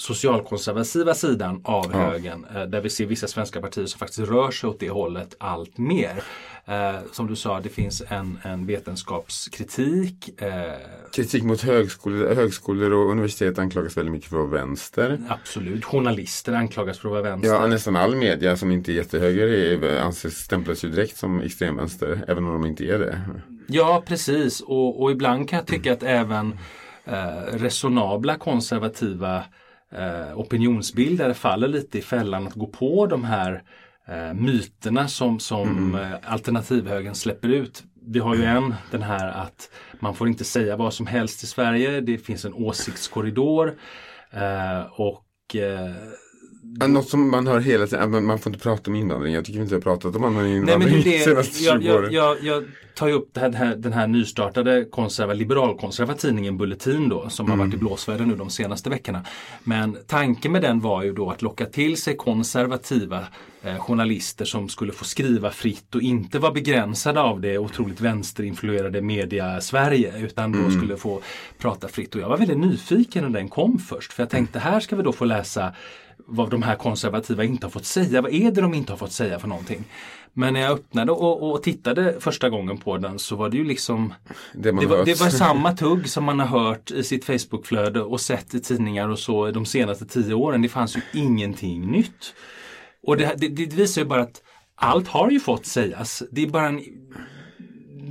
socialkonservativa 0.00 1.14
sidan 1.14 1.60
av 1.64 1.90
ja. 1.92 1.98
högern 1.98 2.46
eh, 2.54 2.62
där 2.62 2.80
vi 2.80 2.90
ser 2.90 3.06
vissa 3.06 3.26
svenska 3.26 3.60
partier 3.60 3.86
som 3.86 3.98
faktiskt 3.98 4.28
rör 4.28 4.50
sig 4.50 4.70
åt 4.70 4.80
det 4.80 4.90
hållet 4.90 5.36
allt 5.38 5.78
mer. 5.78 6.22
Eh, 6.64 6.96
som 7.12 7.26
du 7.26 7.36
sa, 7.36 7.60
det 7.60 7.68
finns 7.68 8.02
en, 8.08 8.38
en 8.42 8.66
vetenskapskritik. 8.66 10.42
Eh, 10.42 10.72
Kritik 11.12 11.42
mot 11.42 11.60
högskolor, 11.60 12.34
högskolor 12.34 12.92
och 12.92 13.10
universitet 13.10 13.58
anklagas 13.58 13.96
väldigt 13.96 14.12
mycket 14.12 14.30
för 14.30 14.36
att 14.36 14.50
vara 14.50 14.60
vänster. 14.60 15.18
Absolut, 15.28 15.84
journalister 15.84 16.52
anklagas 16.52 16.98
för 16.98 17.08
att 17.08 17.12
vara 17.12 17.22
vänster. 17.22 17.50
Ja, 17.50 17.66
nästan 17.66 17.96
all 17.96 18.16
media 18.16 18.56
som 18.56 18.70
inte 18.70 18.92
är 18.92 18.94
jättehöger 18.94 20.00
anses 20.00 20.34
stämplas 20.34 20.84
ju 20.84 20.88
direkt 20.88 21.16
som 21.16 21.40
extremvänster, 21.40 22.24
även 22.28 22.44
om 22.44 22.52
de 22.52 22.66
inte 22.66 22.84
är 22.84 22.98
det. 22.98 23.20
Ja, 23.66 24.02
precis. 24.06 24.60
Och, 24.60 25.02
och 25.02 25.10
ibland 25.10 25.48
kan 25.48 25.56
jag 25.56 25.66
tycka 25.66 25.92
att 25.92 26.02
även 26.02 26.58
eh, 27.04 27.58
resonabla 27.58 28.36
konservativa 28.36 29.44
eh, 29.92 30.38
opinionsbildare 30.38 31.34
faller 31.34 31.68
lite 31.68 31.98
i 31.98 32.02
fällan 32.02 32.46
att 32.46 32.54
gå 32.54 32.66
på 32.66 33.06
de 33.06 33.24
här 33.24 33.62
eh, 34.08 34.34
myterna 34.34 35.08
som, 35.08 35.38
som 35.38 35.68
mm. 35.68 36.00
eh, 36.00 36.18
alternativhögern 36.24 37.14
släpper 37.14 37.48
ut. 37.48 37.84
Vi 38.06 38.18
har 38.18 38.34
ju 38.34 38.44
en, 38.44 38.74
den 38.90 39.02
här 39.02 39.28
att 39.28 39.70
man 40.00 40.14
får 40.14 40.28
inte 40.28 40.44
säga 40.44 40.76
vad 40.76 40.94
som 40.94 41.06
helst 41.06 41.42
i 41.42 41.46
Sverige. 41.46 42.00
Det 42.00 42.18
finns 42.18 42.44
en 42.44 42.54
åsiktskorridor. 42.54 43.78
Eh, 44.30 45.00
och 45.00 45.26
eh, 46.82 46.88
något 46.88 47.08
som 47.08 47.30
man 47.30 47.46
hör 47.46 47.60
hela 47.60 47.86
tiden, 47.86 48.26
man 48.26 48.38
får 48.38 48.52
inte 48.52 48.62
prata 48.62 48.90
om 48.90 48.96
invandring. 48.96 49.34
Jag 49.34 49.44
tycker 49.44 49.60
inte 49.60 49.74
jag 49.74 49.78
har 49.78 49.82
pratat 49.82 50.16
om 50.16 50.24
invandring 50.24 50.64
Nej, 50.64 50.78
men 50.78 51.02
det, 51.02 51.18
senaste 51.18 51.58
20 51.58 51.66
jag, 51.66 51.82
jag, 51.82 52.12
jag, 52.12 52.36
jag, 52.42 52.64
tar 53.00 53.08
ju 53.08 53.12
upp 53.12 53.38
här, 53.38 53.52
här, 53.52 53.76
den 53.76 53.92
här 53.92 54.06
nystartade 54.06 54.84
konserva, 54.84 55.32
liberalkonserva 55.32 56.14
tidningen 56.14 56.58
Bulletin 56.58 57.08
då 57.08 57.28
som 57.28 57.46
mm. 57.46 57.58
har 57.58 57.66
varit 57.66 57.74
i 57.74 57.78
blåsväder 57.78 58.24
nu 58.24 58.36
de 58.36 58.50
senaste 58.50 58.90
veckorna. 58.90 59.24
Men 59.64 59.96
tanken 60.06 60.52
med 60.52 60.62
den 60.62 60.80
var 60.80 61.02
ju 61.02 61.12
då 61.12 61.30
att 61.30 61.42
locka 61.42 61.66
till 61.66 61.96
sig 61.96 62.16
konservativa 62.16 63.24
eh, 63.62 63.78
journalister 63.78 64.44
som 64.44 64.68
skulle 64.68 64.92
få 64.92 65.04
skriva 65.04 65.50
fritt 65.50 65.94
och 65.94 66.02
inte 66.02 66.38
vara 66.38 66.52
begränsade 66.52 67.20
av 67.20 67.40
det 67.40 67.58
otroligt 67.58 68.00
vänsterinfluerade 68.00 69.02
media 69.02 69.60
Sverige 69.60 70.18
utan 70.18 70.52
då 70.52 70.58
mm. 70.58 70.70
skulle 70.70 70.96
få 70.96 71.20
prata 71.58 71.88
fritt. 71.88 72.14
Och 72.14 72.20
jag 72.20 72.28
var 72.28 72.36
väldigt 72.36 72.58
nyfiken 72.58 73.24
när 73.24 73.30
den 73.30 73.48
kom 73.48 73.78
först 73.78 74.12
för 74.12 74.22
jag 74.22 74.30
tänkte 74.30 74.58
här 74.58 74.80
ska 74.80 74.96
vi 74.96 75.02
då 75.02 75.12
få 75.12 75.24
läsa 75.24 75.72
vad 76.26 76.50
de 76.50 76.62
här 76.62 76.76
konservativa 76.76 77.44
inte 77.44 77.66
har 77.66 77.70
fått 77.70 77.86
säga. 77.86 78.22
Vad 78.22 78.32
är 78.32 78.50
det 78.50 78.60
de 78.60 78.74
inte 78.74 78.92
har 78.92 78.96
fått 78.96 79.12
säga 79.12 79.38
för 79.38 79.48
någonting? 79.48 79.84
Men 80.32 80.54
när 80.54 80.60
jag 80.60 80.70
öppnade 80.70 81.12
och, 81.12 81.50
och 81.50 81.62
tittade 81.62 82.20
första 82.20 82.50
gången 82.50 82.78
på 82.78 82.98
den 82.98 83.18
så 83.18 83.36
var 83.36 83.48
det 83.48 83.56
ju 83.56 83.64
liksom 83.64 84.14
Det, 84.52 84.72
det, 84.72 84.86
var, 84.86 85.04
det 85.04 85.20
var, 85.20 85.28
samma 85.28 85.76
tugg 85.76 86.08
som 86.08 86.24
man 86.24 86.40
har 86.40 86.46
hört 86.46 86.90
i 86.90 87.02
sitt 87.02 87.24
Facebookflöde 87.24 88.02
och 88.02 88.20
sett 88.20 88.54
i 88.54 88.60
tidningar 88.60 89.08
och 89.08 89.18
så 89.18 89.50
de 89.50 89.66
senaste 89.66 90.06
tio 90.06 90.34
åren. 90.34 90.62
Det 90.62 90.68
fanns 90.68 90.96
ju 90.96 91.00
ingenting 91.12 91.86
nytt. 91.86 92.34
Och 93.02 93.16
det, 93.16 93.34
det, 93.36 93.74
visar 93.74 94.02
ju 94.02 94.08
bara 94.08 94.22
att 94.22 94.42
allt 94.74 95.08
har 95.08 95.30
ju 95.30 95.40
fått 95.40 95.66
sägas. 95.66 96.22
Det 96.30 96.42
är 96.42 96.46
bara 96.46 96.66
en, 96.66 96.80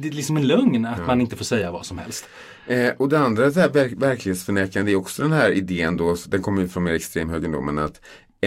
det 0.01 0.07
är 0.07 0.11
liksom 0.11 0.37
en 0.37 0.47
lögn 0.47 0.85
att 0.85 0.99
ja. 0.99 1.05
man 1.05 1.21
inte 1.21 1.35
får 1.35 1.45
säga 1.45 1.71
vad 1.71 1.85
som 1.85 1.97
helst. 1.97 2.25
Eh, 2.69 2.93
och 2.97 3.09
det 3.09 3.19
andra, 3.19 3.49
det 3.49 3.61
här 3.61 3.69
verk 3.69 3.93
verklighetsförnekande, 3.97 4.91
är 4.91 4.95
också 4.95 5.21
den 5.21 5.31
här 5.31 5.51
idén 5.51 5.97
då, 5.97 6.15
den 6.27 6.41
kommer 6.41 6.61
ju 6.61 6.67
från 6.67 6.83
mer 6.83 6.93
extremhögern 6.93 7.51
då, 7.51 7.61
men 7.61 7.79
att 7.79 8.01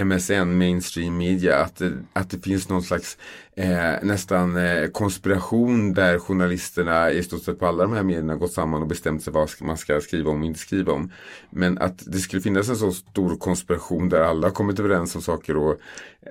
MSN, 0.05 0.59
mainstream 0.59 1.17
media, 1.17 1.57
att, 1.57 1.83
att 2.13 2.31
det 2.31 2.41
finns 2.41 2.69
någon 2.69 2.83
slags 2.83 3.19
eh, 3.57 3.93
nästan 4.03 4.57
eh, 4.57 4.87
konspiration 4.87 5.95
där 5.95 6.19
journalisterna 6.19 7.11
i 7.11 7.23
stort 7.23 7.43
sett 7.43 7.59
på 7.59 7.67
alla 7.67 7.83
de 7.83 7.93
här 7.93 8.03
medierna 8.03 8.37
gått 8.37 8.53
samman 8.53 8.83
och 8.83 8.89
bestämt 8.89 9.23
sig 9.23 9.33
vad 9.33 9.51
man 9.61 9.77
ska 9.77 10.01
skriva 10.01 10.31
om 10.31 10.41
och 10.41 10.47
inte 10.47 10.61
skriva 10.61 10.93
om. 10.93 11.13
Men 11.51 11.79
att 11.79 12.03
det 12.07 12.19
skulle 12.19 12.43
finnas 12.43 12.69
en 12.69 12.77
så 12.77 12.93
stor 12.93 13.37
konspiration 13.37 14.09
där 14.09 14.21
alla 14.21 14.51
kommit 14.51 14.79
överens 14.79 15.15
om 15.15 15.23
saker 15.23 15.57
och 15.57 15.79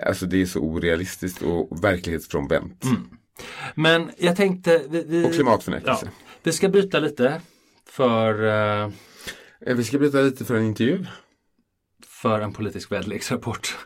alltså 0.05 0.25
det 0.25 0.41
är 0.41 0.45
så 0.45 0.60
orealistiskt 0.60 1.41
och 1.41 1.83
verklighetsfrånvänt. 1.83 2.83
Men 3.75 4.12
jag 4.17 4.36
tänkte 4.36 4.81
vi, 4.89 5.03
vi, 5.07 5.25
Och 5.25 5.33
klimatförnekelse. 5.33 6.05
Ja, 6.05 6.12
vi 6.43 6.51
ska 6.51 6.69
bryta 6.69 7.00
lite 7.00 7.41
för, 7.91 8.43
eh, 8.83 8.89
Eh, 9.65 9.75
Vi 9.75 9.83
ska 9.83 9.98
berätta 10.00 10.21
lite 10.21 10.45
för 10.45 10.55
en 10.55 10.63
intervju. 10.65 11.05
för 12.07 12.41
en 12.41 12.53
politisk 12.53 12.91
väderleksrapport. 12.91 13.77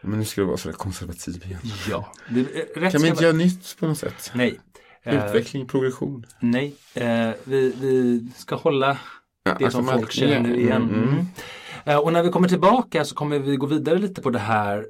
Men 0.00 0.18
nu 0.18 0.24
ska 0.24 0.40
du 0.40 0.46
vara 0.46 0.56
sådär 0.56 0.76
konservativ 0.76 1.42
igen. 1.46 1.60
Ja. 1.90 2.12
Det, 2.30 2.44
Kan 2.92 3.02
vi 3.02 3.08
inte 3.08 3.24
göra 3.24 3.32
nytt 3.36 3.76
på 3.78 3.86
något 3.86 3.98
sätt? 3.98 4.30
Nej. 4.34 4.60
Eh, 5.02 5.26
Utveckling, 5.26 5.66
progression. 5.66 6.26
nej, 6.40 6.74
eh, 6.94 7.30
vi, 7.44 7.74
vi 7.80 8.26
ska 8.36 8.54
hålla 8.54 8.98
Ja, 9.44 9.54
det 9.58 9.64
alltså 9.64 9.78
som 9.78 9.86
folk 9.86 10.12
känner 10.12 10.50
ja, 10.50 10.56
igen. 10.56 10.82
mm, 10.82 10.94
mm. 10.94 11.08
Mm. 11.08 11.26
Eh, 11.84 11.96
Och 11.96 12.12
när 12.12 12.22
vi 12.22 12.28
kommer 12.28 12.48
tillbaka 12.48 13.04
så 13.04 13.14
kommer 13.14 13.38
vi 13.38 13.56
gå 13.56 13.66
vidare 13.66 13.98
lite 13.98 14.22
på 14.22 14.30
det 14.30 14.38
här, 14.38 14.86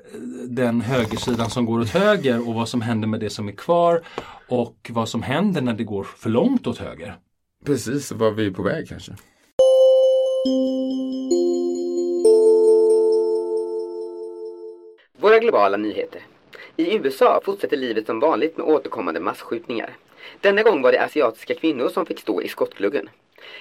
den 0.48 0.80
högersidan 0.80 1.50
som 1.50 1.66
går 1.66 1.80
åt 1.80 1.88
höger 1.90 2.48
och 2.48 2.54
vad 2.54 2.68
som 2.68 2.80
händer 2.80 3.08
med 3.08 3.20
det 3.20 3.30
som 3.30 3.48
är 3.48 3.52
kvar 3.52 4.02
och 4.48 4.90
vad 4.92 5.08
som 5.08 5.22
händer 5.22 5.60
när 5.62 5.74
det 5.74 5.84
går 5.84 6.04
för 6.04 6.30
långt 6.30 6.66
åt 6.66 6.78
höger. 6.78 7.16
Precis, 7.64 8.12
var 8.12 8.30
vi 8.30 8.46
är 8.46 8.50
på 8.50 8.62
väg 8.62 8.88
kanske. 8.88 9.12
Våra 15.18 15.38
globala 15.38 15.76
nyheter. 15.76 16.22
I 16.76 16.96
USA 16.96 17.40
fortsätter 17.44 17.76
livet 17.76 18.06
som 18.06 18.20
vanligt 18.20 18.56
med 18.56 18.66
återkommande 18.66 19.20
massskjutningar. 19.20 19.96
Denna 20.40 20.62
gång 20.62 20.82
var 20.82 20.92
det 20.92 21.04
asiatiska 21.04 21.54
kvinnor 21.54 21.88
som 21.88 22.06
fick 22.06 22.20
stå 22.20 22.42
i 22.42 22.48
skottgluggen. 22.48 23.08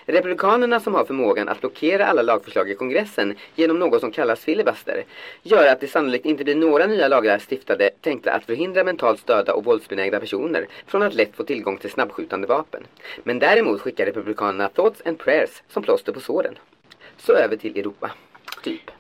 Republikanerna 0.06 0.80
som 0.80 0.96
har 0.96 1.06
förmågan 1.06 1.50
att 1.50 1.62
blockera 1.62 2.06
alla 2.06 2.22
lagförslag 2.22 2.72
i 2.72 2.76
kongressen 2.76 3.36
genom 3.56 3.80
något 3.80 4.02
som 4.02 4.12
kallas 4.12 4.40
filibuster 4.40 5.04
gör 5.44 5.68
att 5.68 5.80
det 5.80 5.88
sannolikt 5.88 6.26
inte 6.26 6.44
blir 6.44 6.56
några 6.56 6.86
nya 6.86 7.08
lagar 7.08 7.40
stiftade 7.40 7.90
tänkta 8.02 8.32
att 8.32 8.46
förhindra 8.46 8.84
mentalt 8.84 9.20
störda 9.20 9.54
och 9.54 9.64
våldsbenägna 9.64 10.20
personer 10.20 10.68
från 10.88 11.04
att 11.04 11.14
lätt 11.14 11.36
få 11.36 11.44
tillgång 11.44 11.78
till 11.78 11.92
snabbskjutande 11.92 12.48
vapen. 12.48 12.84
Men 13.24 13.40
däremot 13.40 13.82
skickar 13.82 14.06
Republikanerna 14.06 14.70
thoughts 14.70 15.02
and 15.06 15.20
prayers 15.20 15.62
som 15.68 15.84
plåster 15.84 16.12
på 16.12 16.20
såren. 16.20 16.58
Så 17.18 17.34
över 17.34 17.56
till 17.56 17.78
Europa. 17.78 18.12
Typ. 18.64 18.92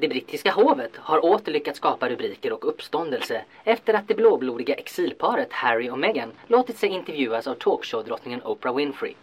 Det 0.00 0.08
brittiska 0.08 0.50
hovet 0.50 0.96
har 0.96 1.24
åter 1.24 1.52
lyckats 1.52 1.78
skapa 1.78 2.08
rubriker 2.08 2.52
och 2.52 2.68
uppståndelse 2.68 3.44
efter 3.64 3.94
att 3.94 4.08
det 4.08 4.14
blåblodiga 4.14 4.74
exilparet 4.74 5.52
Harry 5.52 5.90
och 5.90 5.98
Meghan 5.98 6.32
låtit 6.46 6.78
sig 6.78 6.88
intervjuas 6.88 7.46
av 7.46 7.54
talkshowdrottningen 7.54 8.42
Oprah 8.42 8.76
Winfrey. 8.76 9.14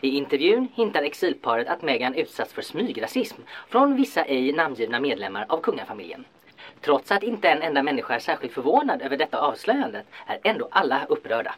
I 0.00 0.08
intervjun 0.16 0.68
hintar 0.74 1.02
exilparet 1.02 1.68
att 1.68 1.82
Meghan 1.82 2.14
utsatts 2.14 2.52
för 2.52 2.62
smygrasism 2.62 3.42
från 3.68 3.96
vissa 3.96 4.24
ej 4.24 4.52
namngivna 4.52 5.00
medlemmar 5.00 5.46
av 5.48 5.60
kungafamiljen. 5.60 6.24
Trots 6.80 7.12
att 7.12 7.22
inte 7.22 7.48
en 7.48 7.62
enda 7.62 7.82
människa 7.82 8.14
är 8.14 8.18
särskilt 8.18 8.52
förvånad 8.52 9.02
över 9.02 9.16
detta 9.16 9.38
avslöjande 9.38 10.02
är 10.26 10.38
ändå 10.42 10.68
alla 10.70 11.06
upprörda. 11.08 11.54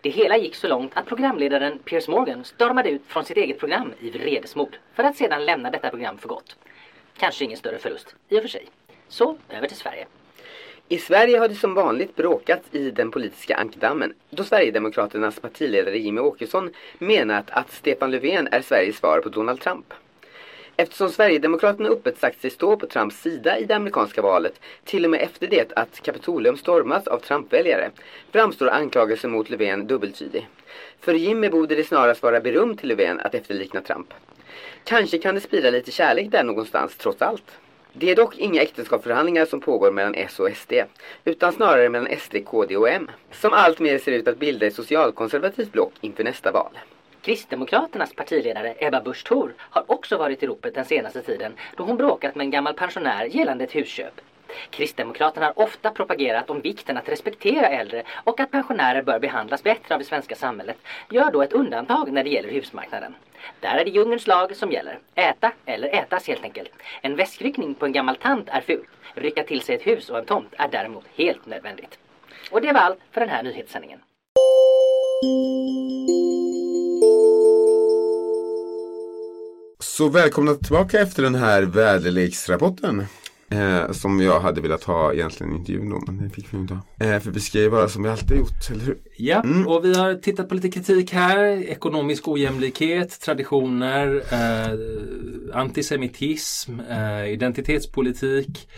Det 0.00 0.10
hela 0.10 0.36
gick 0.36 0.54
så 0.54 0.68
långt 0.68 0.96
att 0.96 1.06
programledaren 1.06 1.78
Piers 1.78 2.08
Morgan 2.08 2.44
stormade 2.44 2.90
ut 2.90 3.02
från 3.06 3.24
sitt 3.24 3.36
eget 3.36 3.58
program 3.58 3.92
i 4.00 4.10
vredesmod 4.10 4.76
för 4.94 5.04
att 5.04 5.16
sedan 5.16 5.44
lämna 5.44 5.70
detta 5.70 5.90
program 5.90 6.18
för 6.18 6.28
gott. 6.28 6.56
Kanske 7.18 7.44
ingen 7.44 7.58
större 7.58 7.78
förlust 7.78 8.14
i 8.28 8.38
och 8.38 8.42
för 8.42 8.48
sig. 8.48 8.66
Så, 9.08 9.36
över 9.50 9.68
till 9.68 9.76
Sverige. 9.76 10.06
I 10.88 10.98
Sverige 10.98 11.38
har 11.38 11.48
det 11.48 11.54
som 11.54 11.74
vanligt 11.74 12.16
bråkats 12.16 12.68
i 12.72 12.90
den 12.90 13.10
politiska 13.10 13.56
ankdammen 13.56 14.14
då 14.30 14.44
Sverigedemokraternas 14.44 15.40
partiledare 15.40 15.98
Jimmy 15.98 16.20
Åkesson 16.20 16.70
menat 16.98 17.50
att 17.50 17.72
Stefan 17.72 18.10
Löfven 18.10 18.48
är 18.50 18.62
Sveriges 18.62 18.96
svar 18.96 19.20
på 19.20 19.28
Donald 19.28 19.60
Trump. 19.60 19.94
Eftersom 20.76 21.08
Sverigedemokraterna 21.08 21.88
öppet 21.88 22.18
sagt 22.18 22.40
sig 22.40 22.50
stå 22.50 22.76
på 22.76 22.86
Trumps 22.86 23.22
sida 23.22 23.58
i 23.58 23.64
det 23.64 23.76
amerikanska 23.76 24.22
valet, 24.22 24.60
till 24.84 25.04
och 25.04 25.10
med 25.10 25.20
efter 25.20 25.46
det 25.46 25.72
att 25.76 26.02
Kapitolium 26.02 26.56
stormats 26.56 27.08
av 27.08 27.18
Trump-väljare, 27.18 27.90
framstår 28.32 28.68
anklagelsen 28.68 29.30
mot 29.30 29.50
Löfven 29.50 29.86
dubbeltydig. 29.86 30.48
För 31.00 31.14
Jimmy 31.14 31.48
borde 31.48 31.74
det 31.74 31.84
snarast 31.84 32.22
vara 32.22 32.40
beröm 32.40 32.76
till 32.76 32.88
Löfven 32.88 33.20
att 33.20 33.34
efterlikna 33.34 33.80
Trump. 33.80 34.14
Kanske 34.84 35.18
kan 35.18 35.34
det 35.34 35.40
sprida 35.40 35.70
lite 35.70 35.90
kärlek 35.90 36.30
där 36.30 36.44
någonstans, 36.44 36.96
trots 36.96 37.22
allt. 37.22 37.58
Det 37.94 38.10
är 38.10 38.16
dock 38.16 38.38
inga 38.38 38.62
äktenskapsförhandlingar 38.62 39.44
som 39.44 39.60
pågår 39.60 39.90
mellan 39.90 40.14
S 40.14 40.40
och 40.40 40.50
SD, 40.56 40.72
utan 41.24 41.52
snarare 41.52 41.88
mellan 41.88 42.18
SD, 42.18 42.36
KD 42.46 42.76
och 42.76 42.88
M, 42.88 43.10
som 43.32 43.52
alltmer 43.52 43.98
ser 43.98 44.12
ut 44.12 44.28
att 44.28 44.38
bilda 44.38 44.66
ett 44.66 44.74
socialkonservativt 44.74 45.72
block 45.72 45.92
inför 46.00 46.24
nästa 46.24 46.52
val. 46.52 46.78
Kristdemokraternas 47.22 48.14
partiledare 48.14 48.74
Ebba 48.78 49.00
Busch 49.00 49.24
Thor 49.24 49.54
har 49.58 49.84
också 49.86 50.16
varit 50.16 50.42
i 50.42 50.46
ropet 50.46 50.74
den 50.74 50.84
senaste 50.84 51.22
tiden 51.22 51.52
då 51.76 51.84
hon 51.84 51.96
bråkat 51.96 52.34
med 52.34 52.44
en 52.44 52.50
gammal 52.50 52.74
pensionär 52.74 53.24
gällande 53.24 53.64
ett 53.64 53.74
husköp. 53.74 54.20
Kristdemokraterna 54.70 55.46
har 55.46 55.58
ofta 55.62 55.90
propagerat 55.90 56.50
om 56.50 56.60
vikten 56.60 56.96
att 56.96 57.08
respektera 57.08 57.66
äldre 57.66 58.02
och 58.24 58.40
att 58.40 58.50
pensionärer 58.50 59.02
bör 59.02 59.18
behandlas 59.18 59.62
bättre 59.62 59.94
av 59.94 59.98
det 59.98 60.06
svenska 60.06 60.34
samhället. 60.34 60.76
Gör 61.10 61.30
då 61.30 61.42
ett 61.42 61.52
undantag 61.52 62.12
när 62.12 62.24
det 62.24 62.30
gäller 62.30 62.50
husmarknaden. 62.50 63.14
Där 63.60 63.78
är 63.78 63.84
det 63.84 63.90
djungelns 63.90 64.26
lag 64.26 64.56
som 64.56 64.72
gäller. 64.72 64.98
Äta 65.14 65.52
eller 65.66 65.88
ätas 65.88 66.26
helt 66.26 66.44
enkelt. 66.44 66.70
En 67.02 67.16
väskryckning 67.16 67.74
på 67.74 67.86
en 67.86 67.92
gammal 67.92 68.16
tant 68.16 68.48
är 68.48 68.60
fult. 68.60 68.88
Rycka 69.14 69.42
till 69.42 69.60
sig 69.60 69.74
ett 69.74 69.86
hus 69.86 70.10
och 70.10 70.18
en 70.18 70.24
tomt 70.24 70.54
är 70.58 70.68
däremot 70.68 71.04
helt 71.16 71.46
nödvändigt. 71.46 71.98
Och 72.50 72.60
det 72.60 72.72
var 72.72 72.80
allt 72.80 72.98
för 73.10 73.20
den 73.20 73.30
här 73.30 73.42
nyhetssändningen. 73.42 73.98
Så 79.78 80.08
välkomna 80.08 80.54
tillbaka 80.54 81.00
efter 81.00 81.22
den 81.22 81.34
här 81.34 81.62
väderleksrapporten. 81.62 83.06
Eh, 83.52 83.92
som 83.92 84.20
jag 84.20 84.40
hade 84.40 84.60
velat 84.60 84.84
ha 84.84 85.12
egentligen 85.12 85.52
i 85.52 85.56
intervjun 85.56 85.90
då, 85.90 86.02
men 86.06 86.18
det 86.18 86.30
fick 86.30 86.54
vi 86.54 86.58
inte 86.58 86.74
ha. 86.74 87.06
Eh, 87.06 87.20
för 87.20 87.30
vi 87.30 87.40
ska 87.40 87.58
ju 87.58 87.68
vara 87.68 87.88
som 87.88 88.02
vi 88.02 88.08
alltid 88.08 88.38
gjort, 88.38 88.70
eller 88.70 88.84
hur? 88.84 88.98
Ja, 89.16 89.44
och 89.66 89.84
vi 89.84 89.94
har 89.94 90.14
tittat 90.14 90.48
på 90.48 90.54
lite 90.54 90.70
kritik 90.70 91.12
här. 91.12 91.38
Ekonomisk 91.62 92.28
ojämlikhet, 92.28 93.20
traditioner, 93.20 94.22
eh, 94.32 94.78
antisemitism, 95.60 96.80
eh, 96.80 97.32
identitetspolitik. 97.32 98.68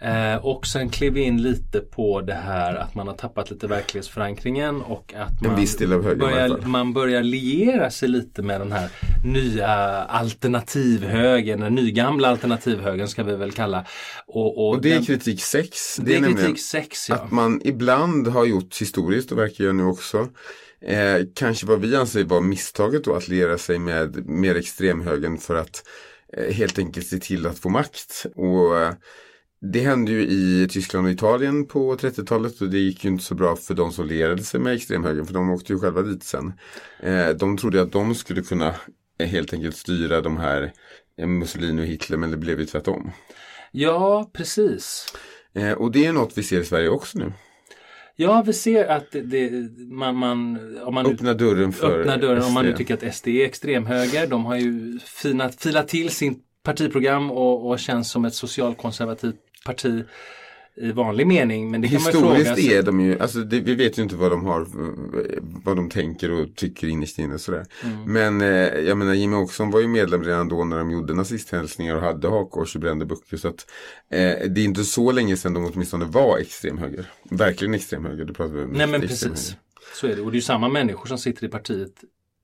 Eh, 0.00 0.36
och 0.46 0.66
sen 0.66 0.88
klev 0.90 1.12
vi 1.12 1.20
in 1.20 1.42
lite 1.42 1.80
på 1.80 2.20
det 2.20 2.34
här 2.34 2.74
att 2.74 2.94
man 2.94 3.06
har 3.08 3.14
tappat 3.14 3.50
lite 3.50 3.66
verklighetsförankringen 3.66 4.82
och 4.82 5.14
att 5.16 5.42
man, 5.42 5.50
alla 5.92 6.14
börjar, 6.16 6.66
man 6.66 6.92
börjar 6.92 7.22
liera 7.22 7.90
sig 7.90 8.08
lite 8.08 8.42
med 8.42 8.60
den 8.60 8.72
här 8.72 8.90
nya 9.24 9.68
alternativhögern, 10.04 11.60
den 11.60 11.74
nygamla 11.74 12.28
alternativhögern 12.28 13.08
ska 13.08 13.22
vi 13.22 13.36
väl 13.36 13.52
kalla. 13.52 13.84
Och, 14.26 14.68
Och 14.68 14.82
det 14.82 14.90
är 14.90 14.94
den- 14.94 15.04
kritik 15.04 15.42
6. 15.42 15.96
det 15.96 16.16
är 16.16 16.20
nämligen 16.20 16.46
kritik 16.46 16.62
6 16.62 17.08
ja. 17.08 17.14
Att 17.14 17.30
man 17.30 17.60
ibland 17.64 18.28
har 18.28 18.44
gjort 18.44 18.80
historiskt 18.80 19.32
och 19.32 19.38
verkar 19.38 19.64
göra 19.64 19.74
nu 19.74 19.84
också. 19.84 20.28
Eh, 20.86 21.16
kanske 21.34 21.66
vad 21.66 21.80
vi 21.80 21.96
anser 21.96 22.24
var 22.24 22.40
misstaget 22.40 23.04
då 23.04 23.14
att 23.14 23.28
liera 23.28 23.58
sig 23.58 23.78
med 23.78 24.28
mer 24.28 24.54
extremhögern 24.54 25.38
för 25.38 25.54
att 25.54 25.82
eh, 26.36 26.54
helt 26.54 26.78
enkelt 26.78 27.06
se 27.06 27.18
till 27.18 27.46
att 27.46 27.58
få 27.58 27.68
makt. 27.68 28.26
Och 28.36 28.78
eh, 28.78 28.92
det 29.60 29.80
hände 29.80 30.12
ju 30.12 30.22
i 30.22 30.68
Tyskland 30.70 31.06
och 31.06 31.12
Italien 31.12 31.66
på 31.66 31.96
30-talet 31.96 32.60
och 32.60 32.70
det 32.70 32.78
gick 32.78 33.04
ju 33.04 33.10
inte 33.10 33.24
så 33.24 33.34
bra 33.34 33.56
för 33.56 33.74
de 33.74 33.92
som 33.92 34.06
lierade 34.06 34.42
sig 34.42 34.60
med 34.60 34.74
extremhögern 34.74 35.26
för 35.26 35.34
de 35.34 35.50
åkte 35.50 35.72
ju 35.72 35.78
själva 35.78 36.02
dit 36.02 36.22
sen. 36.22 36.52
Eh, 37.00 37.28
de 37.28 37.56
trodde 37.56 37.82
att 37.82 37.92
de 37.92 38.14
skulle 38.14 38.42
kunna 38.42 38.74
eh, 39.18 39.26
helt 39.26 39.52
enkelt 39.52 39.76
styra 39.76 40.20
de 40.20 40.36
här 40.36 40.72
eh, 41.18 41.26
Mussolini 41.26 41.82
och 41.82 41.86
Hitler 41.86 42.16
men 42.16 42.30
det 42.30 42.36
blev 42.36 42.60
ju 42.60 42.66
tvärtom. 42.66 43.10
Ja, 43.72 44.30
precis. 44.32 45.06
Och 45.76 45.92
det 45.92 46.06
är 46.06 46.12
något 46.12 46.38
vi 46.38 46.42
ser 46.42 46.60
i 46.60 46.64
Sverige 46.64 46.88
också 46.88 47.18
nu. 47.18 47.32
Ja, 48.16 48.42
vi 48.46 48.52
ser 48.52 48.86
att 48.86 49.10
det, 49.10 49.50
man, 49.78 50.16
man, 50.16 50.58
om 50.82 50.94
man 50.94 51.04
nu 51.04 51.12
Öppna 51.12 51.34
dörren 51.34 51.72
för 51.72 52.00
öppnar 52.00 52.18
dörren 52.18 52.42
om 52.42 52.52
man 52.52 52.64
nu 52.64 52.72
SD. 52.72 52.78
tycker 52.78 52.94
att 52.94 53.14
SD 53.14 53.28
är 53.28 53.44
extremhöger. 53.44 54.26
De 54.26 54.44
har 54.44 54.56
ju 54.56 54.98
finat, 54.98 55.62
filat 55.62 55.88
till 55.88 56.10
sin 56.10 56.42
partiprogram 56.62 57.30
och, 57.30 57.70
och 57.70 57.78
känns 57.78 58.10
som 58.10 58.24
ett 58.24 58.34
socialkonservativt 58.34 59.47
parti 59.64 60.04
i 60.80 60.92
vanlig 60.92 61.26
mening. 61.26 61.70
Men 61.70 61.80
det 61.80 61.88
kan 61.88 62.02
man 62.02 62.12
fråga 62.12 62.34
Historiskt 62.34 62.66
sig. 62.66 62.76
är 62.76 62.82
de 62.82 63.00
ju, 63.00 63.18
alltså 63.18 63.38
det, 63.38 63.60
vi 63.60 63.74
vet 63.74 63.98
ju 63.98 64.02
inte 64.02 64.16
vad 64.16 64.30
de 64.30 64.44
har, 64.44 64.66
vad 65.64 65.76
de 65.76 65.90
tänker 65.90 66.30
och 66.30 66.56
tycker 66.56 66.86
innerst 66.86 67.18
inne 67.18 67.34
och 67.34 67.40
sådär. 67.40 67.66
Mm. 67.84 68.12
Men 68.12 68.40
eh, 68.40 68.80
jag 68.80 68.98
menar 68.98 69.14
Jimmy 69.14 69.36
Åkesson 69.36 69.70
var 69.70 69.80
ju 69.80 69.88
medlem 69.88 70.24
redan 70.24 70.48
då 70.48 70.64
när 70.64 70.78
de 70.78 70.90
gjorde 70.90 71.14
nazisthälsningar 71.14 71.96
och 71.96 72.02
hade 72.02 72.28
hakkors 72.28 72.74
och 72.74 72.80
brände 72.80 73.06
böcker. 73.06 73.36
Så 73.36 73.48
att 73.48 73.70
eh, 74.10 74.48
det 74.48 74.60
är 74.60 74.64
inte 74.64 74.84
så 74.84 75.12
länge 75.12 75.36
sedan 75.36 75.54
de 75.54 75.64
åtminstone 75.66 76.04
var 76.04 76.38
extremhöger. 76.38 77.10
Verkligen 77.30 77.74
extremhöger, 77.74 78.24
det 78.24 78.32
pratar 78.32 78.54
vi 78.54 78.64
om. 78.64 78.70
Nej 78.70 78.86
men 78.86 79.00
precis. 79.00 79.56
Så 79.94 80.06
är 80.06 80.16
det. 80.16 80.22
Och 80.22 80.30
det 80.30 80.34
är 80.34 80.38
ju 80.38 80.42
samma 80.42 80.68
människor 80.68 81.06
som 81.06 81.18
sitter 81.18 81.44
i 81.44 81.48
partiet 81.48 81.92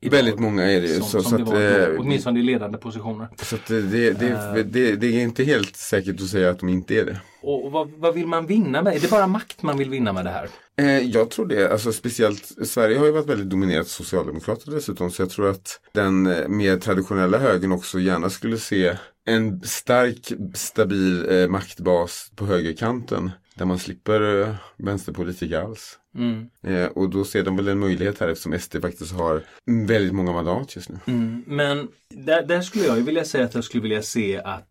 idag. 0.07 0.17
Väldigt 0.17 0.39
många 0.39 0.65
är 0.73 0.81
det 0.81 0.87
ju. 0.87 0.95
Som, 0.95 1.03
Så, 1.09 1.23
som 1.23 1.31
så 1.31 1.37
det 1.37 1.45
var 1.45 1.93
eh, 1.93 2.01
åtminstone 2.01 2.41
i 2.41 2.43
ledande 2.43 2.79
positioner. 2.79 3.29
så 3.43 3.57
att 3.57 3.67
det, 3.67 3.83
det, 3.83 4.11
det, 4.11 4.29
Eh. 4.29 4.55
det, 4.55 4.97
det 4.97 5.07
är 5.07 5.23
inte 5.23 5.45
helt 5.45 5.77
säkert 5.77 6.21
att 6.21 6.29
säga 6.29 6.51
att 6.51 6.59
de 6.59 6.69
inte 6.69 6.95
är 6.95 7.05
det. 7.05 7.21
Och, 7.43 7.73
vad, 7.73 7.91
vad 7.91 8.15
vill 8.15 8.27
man 8.27 8.47
vinna 8.47 8.83
med? 8.83 8.97
Är 8.97 9.01
det 9.01 9.11
bara 9.11 9.27
makt 9.27 9.63
man 9.63 9.79
vill 9.79 9.91
vinna 9.91 10.13
med 10.13 10.25
det 10.25 10.31
här? 10.31 10.49
Eh, 10.77 10.99
jag 11.11 11.31
tror 11.31 11.47
det, 11.47 11.73
alltså 11.73 11.93
speciellt 11.93 12.53
Sverige 12.69 12.99
har 12.99 13.07
ju 13.07 13.13
varit 13.13 13.27
väldigt 13.29 13.51
dominerat 13.51 13.89
socialdemokrater 13.89 14.71
dessutom 14.71 15.11
så 15.11 15.23
jag 15.23 15.31
tror 15.31 15.51
att 15.51 15.81
den 15.93 16.27
eh, 16.27 16.49
mer 16.49 16.77
traditionella 16.77 17.39
högern 17.39 17.73
också 17.73 17.99
gärna 18.01 18.31
skulle 18.31 18.59
se 18.59 18.97
en 19.27 19.61
stark 19.61 20.33
stabil 20.55 21.27
eh, 21.31 21.49
maktbas 21.49 22.31
på 22.37 22.47
högerkanten 22.47 23.31
där 23.55 23.65
man 23.65 23.79
slipper 23.79 24.41
eh, 24.43 24.55
vänsterpolitik 24.79 25.53
alls. 25.53 25.99
Mm. 26.15 26.51
Eh, 26.63 26.87
och 26.87 27.11
då 27.11 27.25
ser 27.25 27.43
de 27.43 27.57
väl 27.57 27.69
en 27.69 27.79
möjlighet 27.79 28.21
här 28.21 28.29
eftersom 28.29 28.59
SD 28.59 28.77
faktiskt 28.83 29.13
har 29.13 29.43
väldigt 29.89 30.15
många 30.15 30.33
mandat 30.33 30.77
just 30.77 30.89
nu. 30.89 30.99
Mm, 31.07 31.45
men 31.47 31.89
där, 32.11 32.47
där 32.47 32.61
skulle 32.61 32.85
jag 32.85 32.97
ju 32.97 33.03
vilja 33.03 33.25
säga 33.25 33.45
att 33.45 33.55
jag 33.55 33.65
skulle 33.65 33.83
vilja 33.83 34.03
se 34.03 34.39
att 34.39 34.69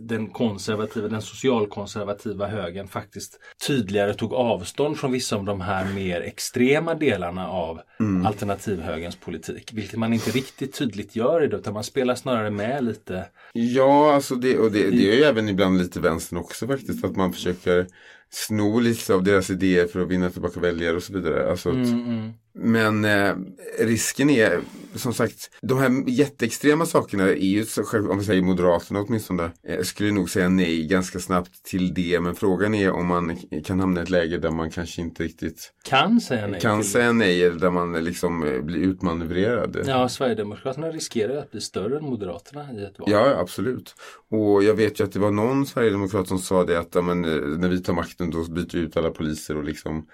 den 0.00 0.26
konservativa, 0.26 1.08
den 1.08 1.22
socialkonservativa 1.22 2.46
högern 2.46 2.88
faktiskt 2.88 3.38
tydligare 3.66 4.14
tog 4.14 4.32
avstånd 4.32 4.98
från 4.98 5.12
vissa 5.12 5.36
av 5.36 5.44
de 5.44 5.60
här 5.60 5.94
mer 5.94 6.20
extrema 6.20 6.94
delarna 6.94 7.48
av 7.48 7.80
alternativhögerns 8.26 9.16
politik. 9.16 9.70
Vilket 9.72 9.98
man 9.98 10.12
inte 10.12 10.30
riktigt 10.30 10.78
tydligt 10.78 11.16
gör 11.16 11.44
idag 11.44 11.60
utan 11.60 11.74
man 11.74 11.84
spelar 11.84 12.14
snarare 12.14 12.50
med 12.50 12.84
lite. 12.84 13.24
Ja, 13.52 14.14
alltså 14.14 14.34
det, 14.34 14.58
och 14.58 14.72
det, 14.72 14.90
det 14.90 15.12
är 15.12 15.16
ju 15.16 15.22
även 15.22 15.48
ibland 15.48 15.78
lite 15.78 16.00
vänstern 16.00 16.38
också 16.38 16.66
faktiskt. 16.66 17.04
Att 17.04 17.16
man 17.16 17.32
försöker 17.32 17.86
sno 18.34 18.80
lite 18.80 19.14
av 19.14 19.22
deras 19.22 19.50
idéer 19.50 19.86
för 19.86 20.00
att 20.00 20.08
vinna 20.08 20.30
tillbaka 20.30 20.60
väljare 20.60 20.96
och 20.96 21.02
så 21.02 21.12
vidare. 21.12 21.50
Alltså 21.50 21.68
att, 21.68 21.74
mm, 21.74 22.04
mm. 22.08 22.32
Men 22.54 23.04
eh, 23.04 23.34
risken 23.78 24.30
är 24.30 24.60
som 24.94 25.14
sagt, 25.14 25.50
de 25.62 25.78
här 25.78 26.10
jätteextrema 26.10 26.86
sakerna 26.86 27.24
är 27.24 27.34
ju, 27.34 27.64
om 28.10 28.18
vi 28.18 28.24
säger 28.24 28.42
Moderaterna 28.42 29.00
åtminstone, 29.00 29.50
eh, 29.68 29.80
skulle 29.82 30.12
nog 30.12 30.30
säga 30.30 30.48
nej 30.48 30.86
ganska 30.86 31.18
snabbt 31.18 31.62
till 31.62 31.94
det. 31.94 32.20
Men 32.20 32.34
frågan 32.34 32.74
är 32.74 32.90
om 32.90 33.06
man 33.06 33.36
kan 33.64 33.80
hamna 33.80 34.00
i 34.00 34.02
ett 34.02 34.10
läge 34.10 34.38
där 34.38 34.50
man 34.50 34.70
kanske 34.70 35.02
inte 35.02 35.22
riktigt 35.22 35.72
Kan 35.82 36.20
säga 36.20 36.46
nej 36.46 36.60
kan 36.60 36.84
säga 36.84 37.12
nej 37.12 37.44
eller 37.44 37.58
där 37.58 37.70
man 37.70 38.04
liksom 38.04 38.46
eh, 38.46 38.60
blir 38.60 38.78
utmanövrerad. 38.78 39.84
Ja, 39.86 40.08
Sverigedemokraterna 40.08 40.90
riskerar 40.90 41.36
att 41.36 41.50
bli 41.50 41.60
större 41.60 41.98
än 41.98 42.04
Moderaterna 42.04 42.72
i 42.72 42.84
ett 42.84 42.98
val. 42.98 43.10
Ja, 43.10 43.36
absolut. 43.38 43.94
Och 44.30 44.64
jag 44.64 44.74
vet 44.74 45.00
ju 45.00 45.04
att 45.04 45.12
det 45.12 45.18
var 45.18 45.30
någon 45.30 45.66
sverigedemokrat 45.66 46.28
som 46.28 46.38
sa 46.38 46.64
det 46.64 46.78
att 46.78 46.94
ja, 46.94 47.02
men, 47.02 47.24
eh, 47.24 47.58
när 47.58 47.68
vi 47.68 47.82
tar 47.82 47.92
makten 47.92 48.30
då 48.30 48.44
byter 48.44 48.72
vi 48.72 48.78
ut 48.78 48.96
alla 48.96 49.10
poliser 49.10 49.56
och 49.56 49.64
liksom 49.64 50.06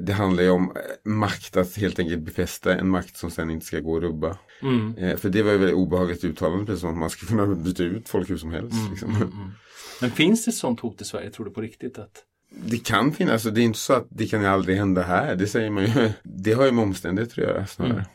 det 0.00 0.12
handlar 0.12 0.42
ju 0.42 0.50
om 0.50 0.72
eh, 0.76 1.10
makt 1.10 1.56
att 1.56 1.76
helt 1.76 1.98
enkelt 1.98 2.22
befästa 2.22 2.74
en 2.74 2.88
makt 2.88 3.16
som 3.16 3.30
sen 3.30 3.50
inte 3.50 3.66
ska 3.66 3.80
gå 3.80 3.96
att 3.96 4.02
rubba. 4.02 4.38
Mm. 4.62 4.96
Eh, 4.96 5.16
För 5.16 5.28
det 5.28 5.42
var 5.42 5.52
ju 5.52 5.58
väldigt 5.58 5.76
obehagligt 5.76 6.24
uttalande, 6.24 6.66
precis 6.66 6.80
som 6.80 6.90
att 6.90 6.96
man 6.98 7.10
skulle 7.10 7.28
kunna 7.28 7.46
byta 7.64 7.82
ut 7.82 8.08
folk 8.08 8.30
hur 8.30 8.36
som 8.36 8.50
helst. 8.50 8.76
Mm, 8.80 8.90
liksom. 8.90 9.52
Men 10.00 10.10
finns 10.10 10.44
det 10.44 10.48
ett 10.48 10.54
sånt 10.54 10.80
hot 10.80 11.00
i 11.00 11.04
Sverige, 11.04 11.30
tror 11.30 11.46
du 11.46 11.52
på 11.52 11.60
riktigt? 11.60 11.98
att 11.98 12.24
Det 12.50 12.84
kan 12.84 13.12
finnas, 13.12 13.32
alltså, 13.32 13.50
det 13.50 13.60
är 13.60 13.64
inte 13.64 13.78
så 13.78 13.92
att 13.92 14.06
det 14.10 14.26
kan 14.26 14.44
aldrig 14.44 14.76
hända 14.76 15.02
här. 15.02 15.36
Det 15.36 15.46
säger 15.46 15.70
man 15.70 15.84
ju. 15.84 16.10
Det 16.22 16.52
har 16.52 16.64
ju 16.64 16.72
med 16.72 16.82
omständigheter 16.84 17.42
att 17.42 17.48
göra 17.48 17.66
snarare. 17.66 18.06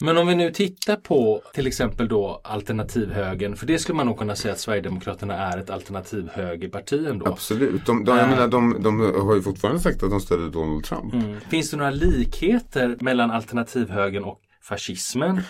Men 0.00 0.18
om 0.18 0.26
vi 0.26 0.34
nu 0.34 0.50
tittar 0.50 0.96
på 0.96 1.42
till 1.54 1.66
exempel 1.66 2.08
då 2.08 2.40
alternativhögern, 2.44 3.56
för 3.56 3.66
det 3.66 3.78
skulle 3.78 3.96
man 3.96 4.06
nog 4.06 4.18
kunna 4.18 4.36
säga 4.36 4.52
att 4.52 4.60
Sverigedemokraterna 4.60 5.34
är 5.34 5.58
ett 5.58 5.70
alternativhögerparti 5.70 7.06
ändå. 7.06 7.26
Absolut. 7.26 7.86
De, 7.86 8.04
de, 8.04 8.16
jag 8.16 8.24
Äh. 8.24 8.30
menar, 8.30 8.48
de, 8.48 8.82
de 8.82 9.00
har 9.00 9.34
ju 9.34 9.42
fortfarande 9.42 9.80
sagt 9.80 10.02
att 10.02 10.10
de 10.10 10.20
stödde 10.20 10.50
Donald 10.50 10.84
Trump. 10.84 11.14
Mm. 11.14 11.40
Finns 11.40 11.70
det 11.70 11.76
några 11.76 11.90
likheter 11.90 12.96
mellan 13.00 13.30
alternativhögern 13.30 14.24
och 14.24 14.40
fascismen 14.62 15.40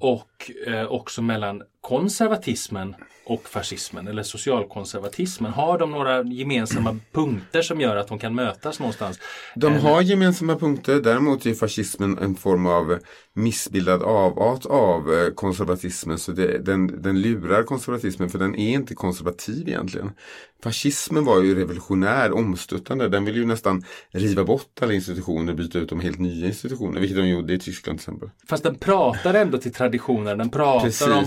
och 0.00 0.50
eh, 0.66 0.84
också 0.86 1.22
mellan 1.22 1.62
konservatismen 1.88 2.94
och 3.24 3.48
fascismen 3.48 4.08
eller 4.08 4.22
socialkonservatismen? 4.22 5.52
Har 5.52 5.78
de 5.78 5.90
några 5.90 6.22
gemensamma 6.22 6.96
punkter 7.12 7.62
som 7.62 7.80
gör 7.80 7.96
att 7.96 8.08
de 8.08 8.18
kan 8.18 8.34
mötas 8.34 8.80
någonstans? 8.80 9.18
De 9.54 9.76
har 9.76 10.02
gemensamma 10.02 10.56
punkter, 10.56 11.00
däremot 11.00 11.46
är 11.46 11.54
fascismen 11.54 12.18
en 12.18 12.34
form 12.34 12.66
av 12.66 12.98
missbildad 13.34 14.02
avart 14.02 14.66
av 14.66 15.14
eh, 15.14 15.30
konservatismen. 15.34 16.18
Så 16.18 16.32
det, 16.32 16.58
den, 16.58 17.02
den 17.02 17.20
lurar 17.20 17.62
konservatismen 17.62 18.28
för 18.30 18.38
den 18.38 18.54
är 18.54 18.70
inte 18.70 18.94
konservativ 18.94 19.68
egentligen. 19.68 20.10
Fascismen 20.62 21.24
var 21.24 21.42
ju 21.42 21.54
revolutionär, 21.54 22.32
omstörtande. 22.32 23.08
Den 23.08 23.24
vill 23.24 23.36
ju 23.36 23.46
nästan 23.46 23.84
riva 24.10 24.44
bort 24.44 24.82
alla 24.82 24.92
institutioner 24.92 25.52
och 25.52 25.58
byta 25.58 25.78
ut 25.78 25.88
dem 25.88 26.00
helt 26.00 26.18
nya 26.18 26.46
institutioner. 26.46 27.00
Vilket 27.00 27.16
de 27.16 27.28
gjorde 27.28 27.54
i 27.54 27.58
Tyskland 27.58 27.98
till 27.98 28.02
exempel. 28.02 28.30
Fast 28.48 28.62
den 28.62 28.74
pratar 28.74 29.34
ändå 29.34 29.58
till 29.58 29.72
traditioner. 29.72 30.36
Den 30.36 30.50
pratar 30.50 30.86
Precis. 30.86 31.06
om, 31.06 31.14
om 31.16 31.24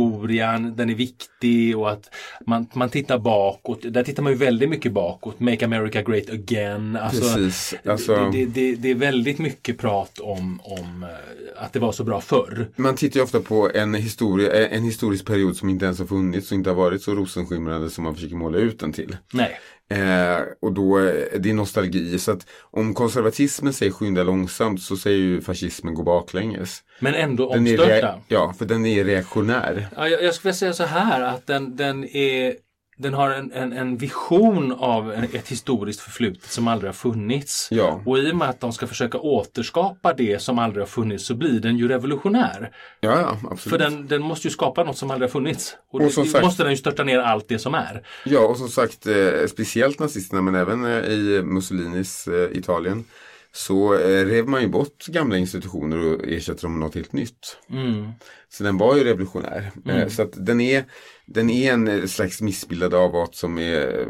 historien, 0.00 0.76
den 0.76 0.90
är 0.90 0.94
viktig 0.94 1.78
och 1.78 1.90
att 1.90 2.10
man, 2.46 2.66
man 2.72 2.90
tittar 2.90 3.18
bakåt. 3.18 3.78
Där 3.82 4.04
tittar 4.04 4.22
man 4.22 4.32
ju 4.32 4.38
väldigt 4.38 4.68
mycket 4.68 4.92
bakåt. 4.92 5.40
Make 5.40 5.64
America 5.64 6.02
Great 6.02 6.30
Again. 6.30 6.96
Alltså, 6.96 7.34
Precis. 7.34 7.74
Alltså, 7.84 8.16
det, 8.16 8.30
det, 8.30 8.46
det, 8.46 8.74
det 8.74 8.90
är 8.90 8.94
väldigt 8.94 9.38
mycket 9.38 9.78
prat 9.78 10.18
om, 10.18 10.60
om 10.64 11.02
eh, 11.02 11.64
att 11.64 11.72
det 11.72 11.78
var 11.78 11.92
så 11.92 12.04
bra 12.04 12.20
förr. 12.20 12.68
Man 12.76 12.96
tittar 12.96 13.20
ju 13.20 13.24
ofta 13.24 13.40
på 13.40 13.70
en, 13.74 13.94
historia, 13.94 14.68
en 14.68 14.84
historisk 14.84 15.26
period 15.26 15.56
som 15.56 15.68
inte 15.68 15.84
ens 15.84 15.98
har 15.98 16.06
funnits 16.06 16.50
och 16.50 16.54
inte 16.54 16.70
har 16.70 16.74
varit 16.74 17.02
så 17.02 17.14
rosenskimrande 17.14 17.90
som 17.90 18.04
man 18.04 18.14
försöker 18.14 18.36
måla 18.36 18.58
ut 18.58 18.80
den 18.80 18.92
till. 18.92 19.16
Nej. 19.32 19.58
Eh, 19.90 20.42
och 20.62 20.72
då, 20.72 20.98
eh, 20.98 21.40
det 21.40 21.50
är 21.50 21.54
nostalgi. 21.54 22.18
Så 22.18 22.32
att 22.32 22.46
om 22.60 22.94
konservatismen 22.94 23.72
säger 23.72 23.92
skynda 23.92 24.22
långsamt 24.22 24.82
så 24.82 24.96
säger 24.96 25.18
ju 25.18 25.40
fascismen 25.40 25.94
gå 25.94 26.02
baklänges. 26.02 26.82
Men 27.00 27.14
ändå 27.14 27.48
omstörta. 27.48 28.18
ja, 28.28 28.54
för 28.58 28.64
den 28.64 28.86
är 28.86 29.04
reaktionär. 29.04 29.88
Ja, 29.96 30.08
jag, 30.08 30.22
jag 30.22 30.34
skulle 30.34 30.48
vilja 30.48 30.58
säga 30.58 30.72
så 30.72 30.84
här 30.84 31.20
att 31.20 31.46
den, 31.46 31.76
den, 31.76 32.04
är, 32.04 32.54
den 33.00 33.14
har 33.14 33.30
en, 33.30 33.52
en, 33.52 33.72
en 33.72 33.96
vision 33.96 34.72
av 34.72 35.12
ett 35.12 35.48
historiskt 35.48 36.00
förflutet 36.00 36.50
som 36.50 36.68
aldrig 36.68 36.88
har 36.88 36.94
funnits. 36.94 37.68
Ja. 37.70 38.02
Och 38.06 38.18
i 38.18 38.32
och 38.32 38.36
med 38.36 38.48
att 38.50 38.60
de 38.60 38.72
ska 38.72 38.86
försöka 38.86 39.18
återskapa 39.18 40.12
det 40.12 40.42
som 40.42 40.58
aldrig 40.58 40.82
har 40.82 40.88
funnits 40.88 41.24
så 41.26 41.34
blir 41.34 41.60
den 41.60 41.76
ju 41.78 41.88
revolutionär. 41.88 42.70
Ja, 43.00 43.20
ja, 43.20 43.38
absolut. 43.50 43.60
För 43.60 43.78
den, 43.78 44.06
den 44.06 44.22
måste 44.22 44.48
ju 44.48 44.52
skapa 44.52 44.84
något 44.84 44.98
som 44.98 45.10
aldrig 45.10 45.28
har 45.28 45.32
funnits. 45.32 45.76
Och, 45.90 45.94
Och 45.94 46.00
då 46.00 46.24
sagt- 46.24 46.44
måste 46.44 46.62
den 46.62 46.72
ju 46.72 46.76
störta 46.76 47.04
ner 47.04 47.18
allt 47.18 47.48
det 47.48 47.58
som 47.58 47.74
är. 47.74 48.02
Ja, 48.24 48.40
och 48.40 48.56
som 48.56 48.68
sagt, 48.68 49.06
eh, 49.06 49.46
speciellt 49.48 49.98
nazisterna 49.98 50.42
men 50.42 50.54
även 50.54 50.84
eh, 50.84 51.04
i 51.04 51.42
Mussolinis 51.42 52.28
eh, 52.28 52.58
Italien 52.58 53.04
så 53.52 53.94
eh, 53.94 54.24
rev 54.26 54.48
man 54.48 54.62
ju 54.62 54.68
bort 54.68 55.06
gamla 55.06 55.38
institutioner 55.38 55.98
och 55.98 56.28
ersatte 56.28 56.62
dem 56.62 56.72
med 56.72 56.80
något 56.80 56.94
helt 56.94 57.12
nytt. 57.12 57.56
Mm. 57.70 58.10
Så 58.48 58.64
den 58.64 58.78
var 58.78 58.96
ju 58.96 59.04
revolutionär. 59.04 59.70
Eh, 59.86 60.08
så 60.08 60.22
att 60.22 60.46
den 60.46 60.60
är, 60.60 60.84
den 61.26 61.50
är 61.50 61.72
en 61.72 61.88
eh, 61.88 62.06
slags 62.06 62.40
missbildad 62.40 62.94
avart 62.94 63.34
som 63.34 63.58
är, 63.58 64.06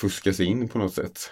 fuskar 0.00 0.32
sig 0.32 0.46
in 0.46 0.68
på 0.68 0.78
något 0.78 0.94
sätt. 0.94 1.30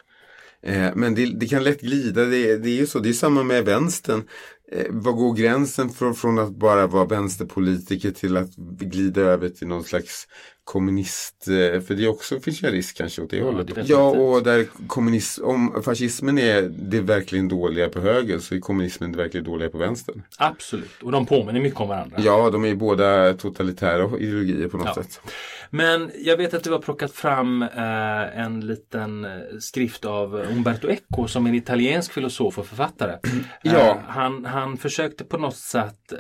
Eh, 0.63 0.91
men 0.95 1.15
det, 1.15 1.27
det 1.27 1.47
kan 1.47 1.65
lätt 1.65 1.81
glida, 1.81 2.25
det, 2.25 2.57
det 2.57 2.71
är 2.71 2.77
ju 2.77 2.87
så, 2.87 2.99
det 2.99 3.09
är 3.09 3.13
samma 3.13 3.43
med 3.43 3.65
vänstern. 3.65 4.23
Eh, 4.73 4.87
vad 4.91 5.15
går 5.15 5.35
gränsen 5.35 5.91
från, 5.91 6.15
från 6.15 6.39
att 6.39 6.57
bara 6.57 6.87
vara 6.87 7.05
vänsterpolitiker 7.05 8.11
till 8.11 8.37
att 8.37 8.57
glida 8.81 9.21
över 9.21 9.49
till 9.49 9.67
någon 9.67 9.85
slags 9.85 10.27
kommunist, 10.73 11.49
eh, 11.49 11.81
för 11.81 11.95
det 11.95 12.09
också 12.09 12.41
finns 12.41 12.63
ju 12.63 12.67
en 12.67 12.73
risk 12.73 12.97
kanske 12.97 13.23
åt 13.23 13.31
det 13.31 13.43
hållet. 13.43 13.67
definitivt. 13.67 13.91
Ja, 13.91 14.09
och 14.11 14.43
där 14.43 14.67
kommunism, 14.87 15.45
om 15.45 15.83
fascismen 15.85 16.39
är 16.39 16.63
det 16.63 17.01
verkligen 17.01 17.49
dåliga 17.49 17.89
på 17.89 18.01
höger 18.01 18.39
så 18.39 18.55
är 18.55 18.61
kommunismen 18.61 19.13
det 19.13 19.19
verkligen 19.19 19.45
dåliga 19.45 19.69
på 19.69 19.79
vänster. 19.79 20.15
Absolut. 20.39 21.03
Och 21.03 21.13
de 21.13 21.27
påminner 21.27 21.61
mycket 21.61 21.81
om 21.81 21.89
varandra. 21.89 22.17
Ja, 22.25 22.51
de 22.51 22.65
är 22.65 22.69
ju 22.69 22.75
båda 22.77 23.35
totalitära 23.35 24.19
ideologier 24.19 24.69
på 24.69 24.77
något 24.77 24.87
Ja. 24.87 24.95
sätt. 24.95 25.21
Men 25.71 26.11
jag 26.19 26.37
vet 26.37 26.55
att 26.55 26.65
du 26.65 26.73
har 26.73 26.79
plockat 26.79 27.13
fram 27.13 27.63
eh, 27.63 28.39
en 28.39 28.61
liten 28.61 29.25
eh, 29.25 29.31
skrift 29.61 30.05
av 30.05 30.35
Umberto 30.35 30.89
Eco 30.89 31.29
som 31.29 31.47
är 31.47 31.51
en 31.51 31.55
italiensk 31.57 32.13
filosof 32.13 32.59
och 32.59 32.67
författare. 32.67 33.19
Ja. 33.63 33.91
Eh, 33.91 33.97
han, 34.07 34.45
han 34.45 34.77
försökte 34.77 35.25
på 35.25 35.39
något 35.39 35.57
sätt 35.57 36.13
eh, 36.13 36.19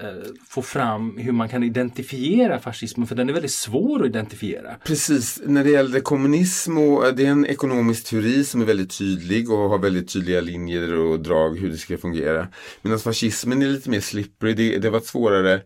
få 0.48 0.62
fram 0.62 1.18
hur 1.18 1.32
man 1.32 1.48
kan 1.48 1.62
identifiera 1.62 2.58
fascismen 2.58 3.06
för 3.06 3.14
den 3.14 3.28
är 3.28 3.32
väldigt 3.32 3.50
svår 3.50 4.00
att 4.00 4.06
identifiera. 4.06 4.74
Precis, 4.84 5.40
när 5.44 5.64
det 5.64 5.70
gäller 5.70 6.00
kommunism 6.00 6.78
och 6.78 7.06
eh, 7.06 7.14
det 7.14 7.26
är 7.26 7.30
en 7.30 7.46
ekonomisk 7.46 8.10
teori 8.10 8.44
som 8.44 8.60
är 8.60 8.64
väldigt 8.64 8.98
tydlig 8.98 9.50
och 9.50 9.58
har 9.58 9.78
väldigt 9.78 10.12
tydliga 10.12 10.40
linjer 10.40 10.92
och 10.94 11.20
drag 11.20 11.58
hur 11.58 11.70
det 11.70 11.76
ska 11.76 11.98
fungera. 11.98 12.48
Medan 12.82 12.98
fascismen 12.98 13.62
är 13.62 13.66
lite 13.66 13.90
mer 13.90 14.00
slippery, 14.00 14.54
det, 14.54 14.78
det 14.78 14.90
var 14.90 15.00
svårare. 15.00 15.60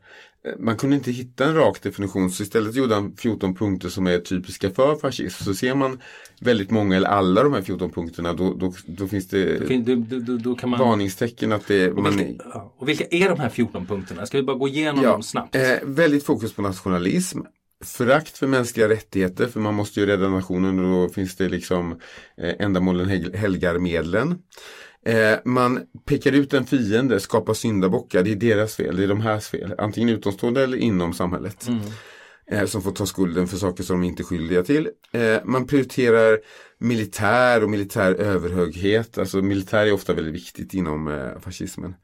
Man 0.59 0.77
kunde 0.77 0.97
inte 0.97 1.11
hitta 1.13 1.45
en 1.45 1.55
rak 1.55 1.83
definition 1.83 2.31
så 2.31 2.43
istället 2.43 2.75
gjorde 2.75 2.95
han 2.95 3.17
14 3.17 3.55
punkter 3.55 3.89
som 3.89 4.07
är 4.07 4.19
typiska 4.19 4.71
för 4.71 4.97
fascism. 4.97 5.45
Så 5.45 5.55
ser 5.55 5.75
man 5.75 6.01
väldigt 6.41 6.71
många 6.71 6.97
eller 6.97 7.09
alla 7.09 7.43
de 7.43 7.53
här 7.53 7.63
14 7.63 7.91
punkterna 7.91 8.33
då, 8.33 8.55
då, 8.55 8.73
då 8.87 9.09
finns 9.09 9.29
det 9.29 9.69
Fin- 9.69 9.85
Då, 9.85 9.95
då, 10.17 10.19
då, 10.25 10.37
då 10.39 10.55
kan 10.55 10.71
man... 10.71 10.81
varningstecken 10.81 11.53
att 11.53 11.67
det, 11.69 11.91
och, 11.93 12.03
man, 12.03 12.17
vilka, 12.17 12.45
ja, 12.55 12.75
och 12.79 12.89
vilka 12.89 13.05
är 13.11 13.29
de 13.29 13.39
här 13.41 13.49
14 13.49 13.87
punkterna? 13.87 14.27
Ska 14.27 14.37
vi 14.37 14.43
bara 14.43 14.57
gå 14.57 14.69
igenom 14.69 15.03
dem 15.05 15.23
snabbt? 15.23 15.55
Eh, 15.55 15.63
väldigt 15.83 16.25
fokus 16.25 16.53
på 16.53 16.63
nationalism. 16.63 17.41
förakt 17.85 18.39
för 18.39 18.47
mänskliga 18.47 18.89
rättigheter 18.89 19.47
för 19.47 19.61
man 19.61 19.75
måste 19.75 20.01
ju 20.01 20.07
rädda 20.07 20.29
nationen 20.29 20.79
och 20.79 20.85
då 21.09 21.15
finns 21.15 21.37
det 21.37 21.49
liksom 21.49 21.93
eh, 22.37 22.55
ändamålen 22.59 23.09
hel- 23.09 23.35
helgar 23.35 23.79
medlen. 23.79 24.39
Eh, 25.07 25.39
man 25.45 25.87
pekar 26.05 26.33
ut 26.33 26.55
en 26.55 26.67
fiende, 26.67 27.21
skapar 27.21 27.55
syndabockar, 27.55 28.23
det 28.23 28.33
är 28.33 28.37
deras 28.37 28.77
fel, 28.77 28.97
det 28.97 29.05
är 29.05 29.09
de 29.09 29.21
här 29.21 29.41
fel. 29.41 29.75
Antingen 29.79 30.09
utomstående 30.09 30.63
eller 30.63 30.77
inom 30.77 31.13
samhället. 31.13 31.69
Eh, 32.51 32.65
som 32.65 32.83
får 32.83 32.93
ta 32.93 33.07
skulden 33.07 33.49
för 33.49 33.57
saker 33.57 33.83
som 33.83 34.01
de 34.01 34.07
inte 34.07 34.23
är 34.23 34.25
skyldiga 34.25 34.63
till. 34.63 34.89
Eh, 35.13 35.39
man 35.45 35.67
prioriterar 35.67 36.39
militär 36.79 37.63
och 37.63 37.71
militär 37.71 38.15
överhöghet, 38.15 39.19
alltså 39.19 39.43
militär 39.43 39.87
är 39.87 39.93
ofta 39.93 40.15
väldigt 40.15 40.35
viktigt 40.35 40.75
inom 40.75 41.09
eh, 41.09 41.41
fascismen. 41.41 41.95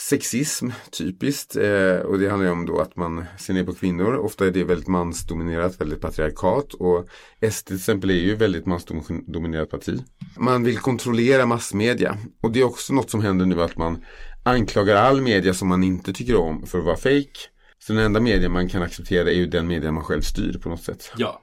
Sexism, 0.00 0.68
typiskt. 0.90 1.56
Eh, 1.56 1.96
och 1.96 2.18
det 2.18 2.28
handlar 2.28 2.46
ju 2.46 2.52
om 2.52 2.66
då 2.66 2.80
att 2.80 2.96
man 2.96 3.24
ser 3.38 3.54
ner 3.54 3.64
på 3.64 3.74
kvinnor. 3.74 4.16
Ofta 4.16 4.46
är 4.46 4.50
det 4.50 4.64
väldigt 4.64 4.88
mansdominerat, 4.88 5.80
väldigt 5.80 6.00
patriarkat. 6.00 6.74
Och 6.74 7.08
SD 7.52 7.66
till 7.66 7.76
exempel 7.76 8.10
är 8.10 8.14
ju 8.14 8.34
väldigt 8.34 8.66
mansdominerat 8.66 9.70
parti. 9.70 10.00
Man 10.36 10.64
vill 10.64 10.78
kontrollera 10.78 11.46
massmedia. 11.46 12.18
Och 12.42 12.52
det 12.52 12.60
är 12.60 12.64
också 12.64 12.92
något 12.92 13.10
som 13.10 13.22
händer 13.22 13.46
nu 13.46 13.62
att 13.62 13.76
man 13.76 14.04
anklagar 14.42 14.96
all 14.96 15.20
media 15.20 15.54
som 15.54 15.68
man 15.68 15.84
inte 15.84 16.12
tycker 16.12 16.36
om 16.36 16.66
för 16.66 16.78
att 16.78 16.84
vara 16.84 16.96
fake. 16.96 17.38
Så 17.78 17.92
den 17.92 18.04
enda 18.04 18.20
media 18.20 18.48
man 18.48 18.68
kan 18.68 18.82
acceptera 18.82 19.30
är 19.30 19.34
ju 19.34 19.46
den 19.46 19.66
media 19.66 19.92
man 19.92 20.04
själv 20.04 20.22
styr 20.22 20.58
på 20.62 20.68
något 20.68 20.82
sätt. 20.82 21.12
Ja. 21.16 21.42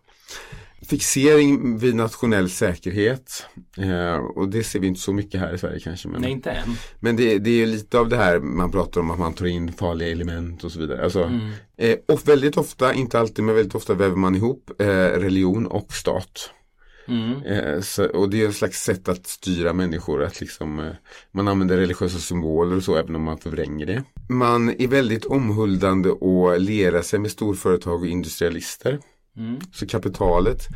Fixering 0.88 1.78
vid 1.78 1.96
nationell 1.96 2.50
säkerhet. 2.50 3.46
Eh, 3.78 4.16
och 4.16 4.50
det 4.50 4.64
ser 4.64 4.80
vi 4.80 4.88
inte 4.88 5.00
så 5.00 5.14
mycket 5.14 5.40
här 5.40 5.54
i 5.54 5.58
Sverige 5.58 5.80
kanske. 5.80 6.08
Men... 6.08 6.22
Nej, 6.22 6.32
inte 6.32 6.52
än. 6.52 6.76
Men 7.00 7.16
det, 7.16 7.38
det 7.38 7.62
är 7.62 7.66
lite 7.66 8.00
av 8.00 8.10
det 8.10 8.18
här 8.18 8.40
man 8.40 8.72
pratar 8.72 9.02
om 9.02 9.12
att 9.12 9.20
man 9.20 9.34
tar 9.34 9.46
in 9.46 9.74
farliga 9.74 10.10
element 10.10 10.64
och 10.64 10.72
så 10.72 10.80
vidare. 10.80 11.04
Alltså, 11.04 11.32
eh, 11.78 11.96
och 12.08 12.28
väldigt 12.28 12.58
ofta, 12.58 12.94
inte 12.94 13.20
alltid 13.20 13.46
men 13.46 13.56
väldigt 13.56 13.76
ofta 13.76 13.94
väver 13.94 14.16
man 14.16 14.36
ihop 14.36 14.72
eh, 14.80 14.86
religion 15.20 15.68
och 15.68 15.94
stat. 15.94 16.52
Eh, 17.46 17.82
så, 17.82 18.06
och 18.06 18.30
det 18.30 18.42
är 18.42 18.46
en 18.46 18.54
slags 18.54 18.84
sätt 18.84 19.10
att 19.10 19.28
styra 19.28 19.74
människor. 19.74 20.24
Att 20.24 20.42
liksom, 20.42 20.80
eh, 20.80 20.92
man 21.32 21.48
använder 21.48 21.78
religiösa 21.78 22.18
symboler 22.18 22.76
och 22.76 22.84
så 22.84 22.96
även 22.96 23.16
om 23.16 23.24
man 23.24 23.38
förvränger 23.38 23.86
det. 23.86 24.04
Man 24.30 24.70
är 24.70 24.88
väldigt 24.88 25.26
omhuldande 25.26 26.10
och 26.10 26.60
lerar 26.60 27.02
sig 27.02 27.20
med 27.20 27.32
storföretag 27.32 28.02
och 28.02 28.08
industrialister. 28.08 29.00
Så 29.74 29.88
kapitalet. 29.88 30.68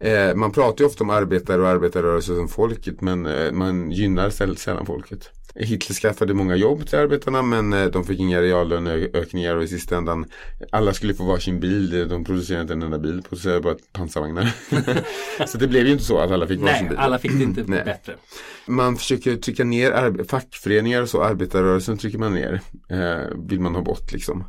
Eh, 0.00 0.34
man 0.34 0.52
pratar 0.52 0.84
ju 0.84 0.86
ofta 0.88 1.04
om 1.04 1.10
arbetare 1.10 1.62
och 1.62 1.68
arbetarrörelse 1.68 2.36
som 2.36 2.48
folket 2.48 3.00
men 3.00 3.26
eh, 3.26 3.52
man 3.52 3.90
gynnar 3.90 4.30
säll- 4.30 4.56
sällan 4.56 4.86
folket. 4.86 5.30
Hitler 5.58 5.94
skaffade 5.94 6.34
många 6.34 6.56
jobb 6.56 6.86
till 6.86 6.98
arbetarna 6.98 7.42
men 7.42 7.72
eh, 7.72 7.84
de 7.86 8.04
fick 8.04 8.20
inga 8.20 8.40
reallöneökningar 8.42 9.56
och 9.56 9.62
i 9.62 9.68
sista 9.68 9.96
ändan 9.96 10.24
alla 10.72 10.92
skulle 10.92 11.14
få 11.14 11.24
varsin 11.24 11.60
bil. 11.60 12.08
De 12.08 12.24
producerade 12.24 12.62
inte 12.62 12.72
en 12.74 12.82
enda 12.82 12.98
bil, 12.98 13.22
producerade 13.28 13.60
bara 13.60 13.76
pansarvagnar. 13.92 14.52
så 15.46 15.58
det 15.58 15.68
blev 15.68 15.86
ju 15.86 15.92
inte 15.92 16.04
så 16.04 16.18
att 16.18 16.30
alla 16.30 16.46
fick 16.46 16.60
varsin 16.60 16.76
Nej, 16.80 16.88
bil. 16.88 16.98
alla 16.98 17.18
fick 17.18 17.32
det 17.32 17.42
inte 17.42 17.62
bättre. 17.84 18.14
Man 18.66 18.96
försöker 18.96 19.36
trycka 19.36 19.64
ner 19.64 20.24
fackföreningar 20.24 21.02
och 21.02 21.08
så, 21.08 21.22
arbetarrörelsen 21.22 21.98
trycker 21.98 22.18
man 22.18 22.34
ner. 22.34 22.60
Eh, 22.90 23.36
vill 23.48 23.60
man 23.60 23.74
ha 23.74 23.82
bort 23.82 24.12
liksom. 24.12 24.44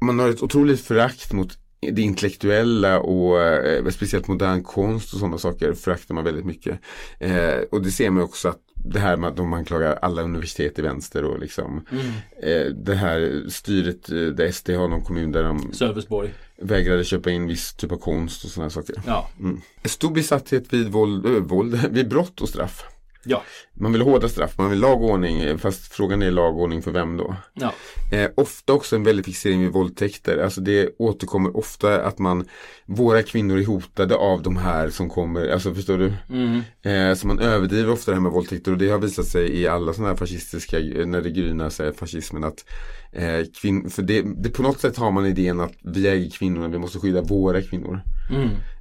Man 0.00 0.18
har 0.18 0.28
ett 0.28 0.42
otroligt 0.42 0.80
förakt 0.80 1.32
mot 1.32 1.58
det 1.90 2.02
intellektuella 2.02 3.00
och 3.00 3.42
eh, 3.42 3.88
speciellt 3.88 4.28
modern 4.28 4.62
konst 4.62 5.14
och 5.14 5.20
sådana 5.20 5.38
saker 5.38 5.72
föraktar 5.72 6.14
man 6.14 6.24
väldigt 6.24 6.44
mycket. 6.44 6.80
Eh, 7.18 7.58
och 7.70 7.82
det 7.82 7.90
ser 7.90 8.10
man 8.10 8.22
också 8.22 8.48
att 8.48 8.60
det 8.74 8.98
här 8.98 9.16
med 9.16 9.30
att 9.30 9.36
de 9.36 9.52
anklagar 9.52 9.98
alla 10.02 10.22
universitet 10.22 10.78
i 10.78 10.82
vänster 10.82 11.24
och 11.24 11.38
liksom 11.38 11.86
eh, 12.42 12.66
det 12.66 12.94
här 12.94 13.44
styret 13.48 14.10
eh, 14.10 14.16
där 14.16 14.50
SD 14.50 14.70
har 14.70 14.88
någon 14.88 15.02
kommun 15.02 15.32
där 15.32 15.44
de 15.44 15.72
Sölvesborg. 15.72 16.34
vägrade 16.56 17.04
köpa 17.04 17.30
in 17.30 17.46
viss 17.46 17.74
typ 17.74 17.92
av 17.92 17.96
konst 17.96 18.44
och 18.44 18.50
sådana 18.50 18.70
saker. 18.70 18.96
Ja. 19.06 19.30
Stor 19.84 20.10
besatthet 20.10 20.72
vid 20.72 20.88
våld, 20.88 21.26
äh, 21.26 21.32
våld, 21.32 21.80
vid 21.90 22.08
brott 22.08 22.40
och 22.40 22.48
straff. 22.48 22.84
Ja. 23.26 23.42
Man 23.74 23.92
vill 23.92 24.02
hårda 24.02 24.28
straff, 24.28 24.58
man 24.58 24.70
vill 24.70 24.80
lag 24.80 25.02
och 25.02 25.10
ordning, 25.10 25.40
eh, 25.40 25.56
fast 25.56 25.92
frågan 25.92 26.22
är 26.22 26.30
lag 26.30 26.54
och 26.56 26.62
ordning 26.62 26.82
för 26.82 26.90
vem 26.90 27.16
då? 27.16 27.36
ja. 27.54 27.72
Eh, 28.12 28.30
ofta 28.34 28.72
också 28.72 28.96
en 28.96 29.04
väldig 29.04 29.24
fixering 29.24 29.60
vid 29.62 29.72
våldtäkter. 29.72 30.38
Alltså 30.38 30.60
det 30.60 30.88
återkommer 30.98 31.56
ofta 31.56 32.02
att 32.02 32.18
man, 32.18 32.44
våra 32.86 33.22
kvinnor 33.22 33.58
är 33.58 33.66
hotade 33.66 34.14
av 34.16 34.42
de 34.42 34.56
här 34.56 34.90
som 34.90 35.10
kommer, 35.10 35.48
alltså 35.48 35.74
förstår 35.74 35.98
du? 35.98 36.12
Eh, 36.90 37.14
så 37.14 37.26
man 37.26 37.38
överdriver 37.38 37.92
ofta 37.92 38.10
det 38.10 38.16
här 38.16 38.22
med 38.22 38.32
våldtäkter 38.32 38.72
och 38.72 38.78
det 38.78 38.88
har 38.88 38.98
visat 38.98 39.26
sig 39.26 39.60
i 39.60 39.66
alla 39.66 39.92
sådana 39.92 40.08
här 40.08 40.16
fascistiska, 40.16 40.78
när 40.78 41.20
det 41.20 41.30
grynar 41.30 41.70
sig 41.70 41.94
fascismen 41.94 42.44
att 42.44 42.64
eh, 43.16 43.44
kvin- 43.62 43.88
för 43.90 44.02
det, 44.02 44.22
det, 44.36 44.48
på 44.50 44.62
något 44.62 44.80
sätt 44.80 44.96
har 44.96 45.10
man 45.10 45.26
idén 45.26 45.60
att 45.60 45.72
vi 45.82 46.08
äger 46.08 46.30
kvinnorna, 46.30 46.68
vi 46.68 46.78
måste 46.78 46.98
skydda 46.98 47.22
våra 47.22 47.62
kvinnor. 47.62 48.00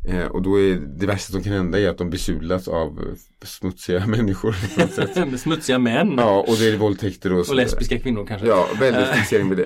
Eh, 0.08 0.26
och 0.26 0.42
då 0.42 0.60
är 0.62 0.76
det 1.00 1.06
värsta 1.06 1.32
som 1.32 1.44
kan 1.44 1.54
hända 1.54 1.80
är 1.80 1.90
att 1.90 1.98
de 1.98 2.10
besudlas 2.10 2.68
av 2.68 2.88
eh, 3.00 3.46
smutsiga 3.48 4.08
människor. 4.08 4.56
Med 5.30 5.40
smutsiga 5.40 5.80
män. 5.80 6.16
Ja, 6.18 6.46
och 6.48 6.56
det 6.60 6.70
är 6.70 6.78
våldtäkter 6.78 7.34
och, 7.34 7.40
Och 7.50 7.56
lesbiska 7.56 8.00
kvinnor 8.00 8.26
kanske. 8.26 8.48
Ja, 8.48 8.68
väldigt 8.80 9.08
fixering 9.08 9.50
vid 9.50 9.58
det. 9.58 9.66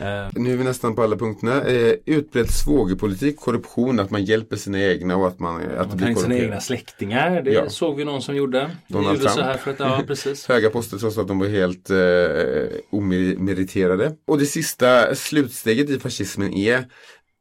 Eh, 0.00 0.28
Nu 0.34 0.52
är 0.52 0.56
vi 0.56 0.64
nästan 0.64 0.94
på 0.94 1.02
alla 1.02 1.16
punkterna. 1.16 1.62
Eh, 1.64 1.94
utbredd 2.06 2.50
svågerpolitik, 2.50 3.36
korruption, 3.36 4.00
att 4.00 4.10
man 4.10 4.24
hjälper 4.24 4.56
sina 4.56 4.80
egna 4.82 5.16
och 5.16 5.28
att 5.28 5.38
man, 5.38 5.56
att 5.62 5.68
det 5.70 5.76
Man 5.88 5.96
blir 5.96 6.08
in 6.08 6.16
sina 6.16 6.36
egna 6.38 6.60
släktingar. 6.60 7.42
Det 7.42 7.50
Ja. 7.52 7.68
såg 7.68 7.96
vi 7.96 8.04
någon 8.04 8.22
som 8.22 8.36
gjorde. 8.36 8.70
Donald 8.88 9.18
gjorde 9.18 9.30
Trump. 9.30 9.46
här 9.46 9.56
för 9.56 9.70
att, 9.70 9.80
ja 9.80 10.02
precis. 10.06 10.46
Höga 10.48 10.70
poster 10.70 10.98
trots 10.98 11.18
att 11.18 11.28
de 11.28 11.38
var 11.38 11.46
helt 11.46 11.90
eh, 11.90 12.78
omeriterade. 12.90 14.12
Och 14.26 14.38
det 14.38 14.46
sista 14.46 15.14
slutsteget 15.14 15.90
i 15.90 15.98
fascismen 15.98 16.54
är 16.54 16.84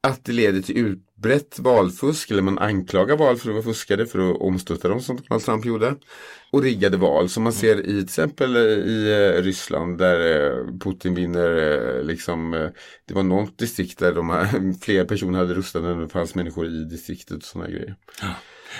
att 0.07 0.25
det 0.25 0.31
leder 0.31 0.61
till 0.61 0.77
utbrett 1.17 1.59
valfusk, 1.59 2.31
eller 2.31 2.41
man 2.41 2.59
anklagar 2.59 3.17
val 3.17 3.37
för 3.37 3.49
att 3.49 3.55
vara 3.55 3.63
fuskade 3.63 4.05
för 4.05 4.31
att 4.31 4.41
omstötta 4.41 4.87
dem 4.87 5.01
som 5.01 5.15
Donald 5.15 5.43
Trump 5.43 5.65
gjorde. 5.65 5.95
Och 6.51 6.61
riggade 6.61 6.97
val 6.97 7.29
som 7.29 7.43
man 7.43 7.53
ser 7.53 7.79
i 7.79 7.83
till 7.83 8.03
exempel 8.03 8.57
i 8.57 9.11
eh, 9.11 9.41
Ryssland 9.41 9.97
där 9.97 10.49
eh, 10.49 10.77
Putin 10.79 11.15
vinner 11.15 11.57
eh, 11.97 12.03
liksom 12.03 12.53
eh, 12.53 12.69
Det 13.05 13.13
var 13.13 13.23
något 13.23 13.57
distrikt 13.57 13.99
där 13.99 14.13
de 14.13 14.29
här, 14.29 14.73
fler 14.81 15.05
personer 15.05 15.39
hade 15.39 15.53
röstat 15.53 15.83
än 15.83 15.99
det 15.99 16.09
fanns 16.09 16.35
människor 16.35 16.67
i 16.67 16.83
distriktet 16.83 17.37
och 17.37 17.43
sådana 17.43 17.69
grejer. 17.69 17.95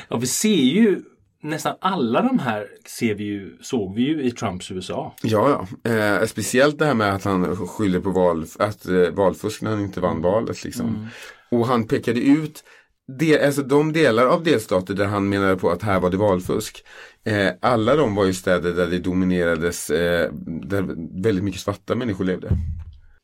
Ja, 0.09 0.17
vi 0.17 0.27
ser 0.27 0.49
ju 0.49 1.01
nästan 1.41 1.75
alla 1.81 2.21
de 2.21 2.39
här 2.39 2.67
ser 2.85 3.15
vi 3.15 3.23
ju, 3.23 3.57
såg 3.61 3.95
vi 3.95 4.01
ju 4.01 4.23
i 4.23 4.31
Trumps 4.31 4.71
USA. 4.71 5.15
Ja, 5.23 5.67
ja. 5.83 5.91
Eh, 5.91 6.25
speciellt 6.25 6.79
det 6.79 6.85
här 6.85 6.93
med 6.93 7.13
att 7.15 7.23
han 7.23 7.55
skyller 7.55 7.99
på 7.99 8.09
val, 8.09 8.45
att, 8.59 8.85
eh, 8.85 9.09
valfusk 9.09 9.61
när 9.61 9.71
han 9.71 9.81
inte 9.81 10.01
vann 10.01 10.21
valet. 10.21 10.63
Liksom. 10.63 11.09
Och 11.59 11.67
han 11.67 11.87
pekade 11.87 12.19
ut 12.19 12.63
det, 13.07 13.45
alltså 13.45 13.61
de 13.61 13.93
delar 13.93 14.25
av 14.25 14.43
delstater 14.43 14.93
där 14.93 15.05
han 15.05 15.29
menade 15.29 15.55
på 15.55 15.69
att 15.69 15.81
här 15.81 15.99
var 15.99 16.09
det 16.09 16.17
valfusk. 16.17 16.83
Eh, 17.25 17.49
alla 17.61 17.95
de 17.95 18.15
var 18.15 18.25
ju 18.25 18.33
städer 18.33 18.73
där 18.73 18.87
det 18.87 18.99
dominerades, 18.99 19.89
eh, 19.89 20.31
där 20.45 20.81
väldigt 21.23 21.43
mycket 21.43 21.61
svarta 21.61 21.95
människor 21.95 22.25
levde. 22.25 22.49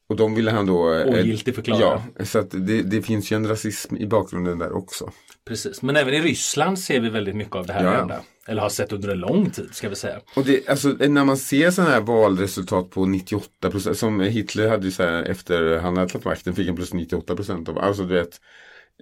Och 0.09 0.15
de 0.15 0.35
ville 0.35 0.51
han 0.51 0.65
då... 0.65 0.93
eh, 0.93 1.07
Ogiltigförklara. 1.07 2.01
Ja, 2.17 2.25
så 2.25 2.39
att 2.39 2.51
det, 2.51 2.81
det 2.81 3.01
finns 3.01 3.31
ju 3.31 3.35
en 3.35 3.47
rasism 3.47 3.97
i 3.97 4.07
bakgrunden 4.07 4.59
där 4.59 4.71
också. 4.71 5.11
Precis, 5.47 5.81
men 5.81 5.95
även 5.95 6.13
i 6.13 6.21
Ryssland 6.21 6.79
ser 6.79 6.99
vi 6.99 7.09
väldigt 7.09 7.35
mycket 7.35 7.55
av 7.55 7.65
det 7.67 7.73
här 7.73 7.83
ja. 7.83 7.91
hända. 7.91 8.21
Eller 8.47 8.61
har 8.61 8.69
sett 8.69 8.91
under 8.91 9.09
en 9.09 9.19
lång 9.19 9.49
tid 9.49 9.69
ska 9.73 9.89
vi 9.89 9.95
säga. 9.95 10.19
Och 10.35 10.45
det, 10.45 10.69
alltså, 10.69 10.87
när 10.89 11.25
man 11.25 11.37
ser 11.37 11.71
sådana 11.71 11.91
här 11.91 12.01
valresultat 12.01 12.89
på 12.89 13.05
98 13.05 13.71
procent, 13.71 13.97
som 13.97 14.19
Hitler 14.19 14.69
hade 14.69 14.85
ju 14.85 14.91
så 14.91 15.03
här 15.03 15.23
efter 15.23 15.77
han 15.77 15.97
hade 15.97 16.09
tagit 16.09 16.25
makten 16.25 16.55
fick 16.55 16.67
han 16.67 16.75
plus 16.75 16.93
98 16.93 17.35
procent 17.35 17.69
av, 17.69 17.77
alltså 17.77 18.03
du 18.03 18.13
vet, 18.13 18.39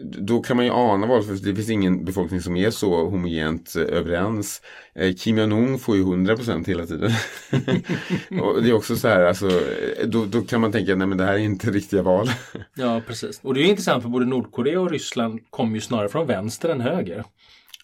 då 0.02 0.42
kan 0.42 0.58
man 0.58 0.66
ju 0.66 0.72
ana 0.72 1.08
val, 1.08 1.24
för 1.24 1.34
det 1.34 1.56
finns 1.56 1.70
ingen 1.70 2.06
befolkning 2.06 2.42
som 2.42 2.56
är 2.56 2.70
så 2.70 3.10
homogent 3.10 3.76
eh, 3.76 3.98
överens. 3.98 4.62
Eh, 4.96 5.14
Kim 5.14 5.38
Jong-Un 5.38 5.80
får 5.80 5.96
ju 5.96 6.02
100 6.02 6.36
procent 6.36 6.68
hela 6.68 6.86
tiden. 6.86 7.12
och 8.42 8.64
det 8.64 8.70
är 8.70 8.74
också 8.74 8.96
så 8.96 9.08
här, 9.08 9.22
alltså, 9.22 9.48
eh, 9.48 10.08
då, 10.08 10.26
då 10.26 10.42
kan 10.42 10.62
man 10.62 10.72
tänka, 10.72 10.96
nej 10.96 11.08
men 11.08 11.18
det 11.18 11.26
här 11.26 11.34
är 11.34 11.38
inte 11.38 11.72
riktiga 11.72 12.02
val. 12.02 12.30
Ja, 12.76 13.02
precis. 13.08 13.40
Och 13.44 13.54
det 13.54 13.62
är 13.62 13.66
intressant 13.66 14.04
för 14.04 14.10
både 14.10 14.26
Nordkorea 14.26 14.82
och 14.82 14.92
Ryssland 14.92 15.40
kommer 15.50 15.76
ju 15.76 15.82
snarare 15.82 16.10
från 16.10 16.28
vänster 16.28 16.70
än 16.70 16.82
höger. 16.82 17.24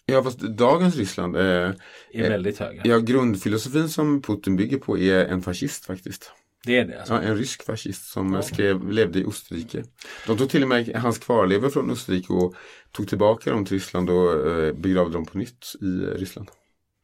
Ja, 0.06 0.22
fast 0.22 0.40
dagens 0.40 0.96
Ryssland, 0.96 1.36
eh, 1.36 1.42
Är 1.42 1.74
Eh, 2.12 2.28
väldigt 2.28 2.58
höger. 2.58 2.82
ja, 2.84 2.98
grundfilosofin 2.98 3.88
som 3.88 4.22
Putin 4.22 4.56
bygger 4.56 4.78
på 4.78 4.98
är 4.98 5.24
en 5.24 5.42
fascist 5.42 5.84
faktiskt. 5.86 6.30
Det 6.64 6.76
är 6.78 6.84
det. 6.84 6.98
Alltså. 6.98 7.14
Ja, 7.14 7.20
en 7.22 7.36
rysk 7.36 7.62
fascist 7.66 8.04
som 8.04 8.42
skrev, 8.42 8.90
levde 8.92 9.18
i 9.18 9.24
Österrike. 9.26 9.84
De 10.26 10.36
tog 10.38 10.50
till 10.50 10.62
och 10.62 10.68
med 10.68 10.88
hans 10.96 11.18
kvarlevor 11.18 11.68
från 11.70 11.90
Österrike 11.90 12.32
och 12.32 12.54
tog 12.92 13.08
tillbaka 13.08 13.50
dem 13.50 13.64
till 13.64 13.76
Ryssland 13.76 14.10
och 14.10 14.48
eh, 14.50 14.72
begravde 14.74 15.12
dem 15.12 15.26
på 15.26 15.38
nytt 15.38 15.66
i 15.80 15.84
Ryssland. 16.20 16.48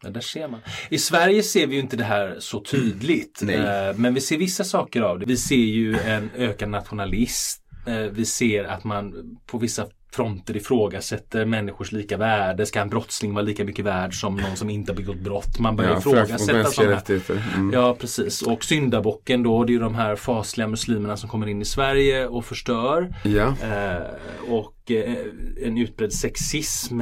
Ja, 0.04 0.10
där 0.10 0.20
ser 0.20 0.48
man. 0.48 0.60
I 0.90 0.98
Sverige 0.98 1.42
ser 1.42 1.66
vi 1.66 1.74
ju 1.74 1.80
inte 1.80 1.96
det 1.96 2.04
här 2.04 2.36
så 2.38 2.60
tydligt. 2.60 3.42
Eh, 3.42 3.48
Men 3.96 4.14
vi 4.14 4.20
ser 4.20 4.38
vissa 4.38 4.64
saker 4.64 5.02
av 5.02 5.18
det. 5.18 5.26
Vi 5.26 5.36
ser 5.36 5.56
ju 5.56 5.96
en 5.98 6.30
ökad 6.36 6.68
nationalism. 6.68 7.62
Eh, 7.86 7.96
Vi 7.96 8.24
ser 8.24 8.64
att 8.64 8.84
man 8.84 9.14
på 9.46 9.58
vissa 9.58 9.86
fronter 10.12 10.56
ifrågasätter 10.56 11.44
människors 11.44 11.92
lika 11.92 12.16
värde. 12.16 12.66
Ska 12.66 12.80
en 12.80 12.88
brottsling 12.88 13.34
vara 13.34 13.42
lika 13.44 13.64
mycket 13.64 13.84
värd 13.84 14.20
som 14.20 14.36
någon 14.36 14.56
som 14.56 14.70
inte 14.70 14.92
har 14.92 14.96
begått 14.96 15.20
brott? 15.20 15.58
Man 15.58 15.76
börjar 15.76 15.90
Ja, 15.90 15.98
ifrågasätta 15.98 16.64
sådana. 16.64 17.02
Mm. 17.54 17.72
Ja 17.72 17.96
precis 18.00 18.42
och 18.42 18.64
syndabocken 18.64 19.42
då 19.42 19.64
det 19.64 19.70
är 19.70 19.74
ju 19.74 19.80
de 19.80 19.94
här 19.94 20.16
fasliga 20.16 20.68
muslimerna 20.68 21.16
som 21.16 21.28
kommer 21.28 21.46
in 21.46 21.62
i 21.62 21.64
Sverige 21.64 22.26
och 22.26 22.44
förstör. 22.44 23.14
Ja. 23.24 23.54
Eh, 23.62 24.52
och 24.52 24.81
eh, 24.90 25.14
en 25.66 25.78
utbredd 25.78 26.12
sexism. 26.12 27.00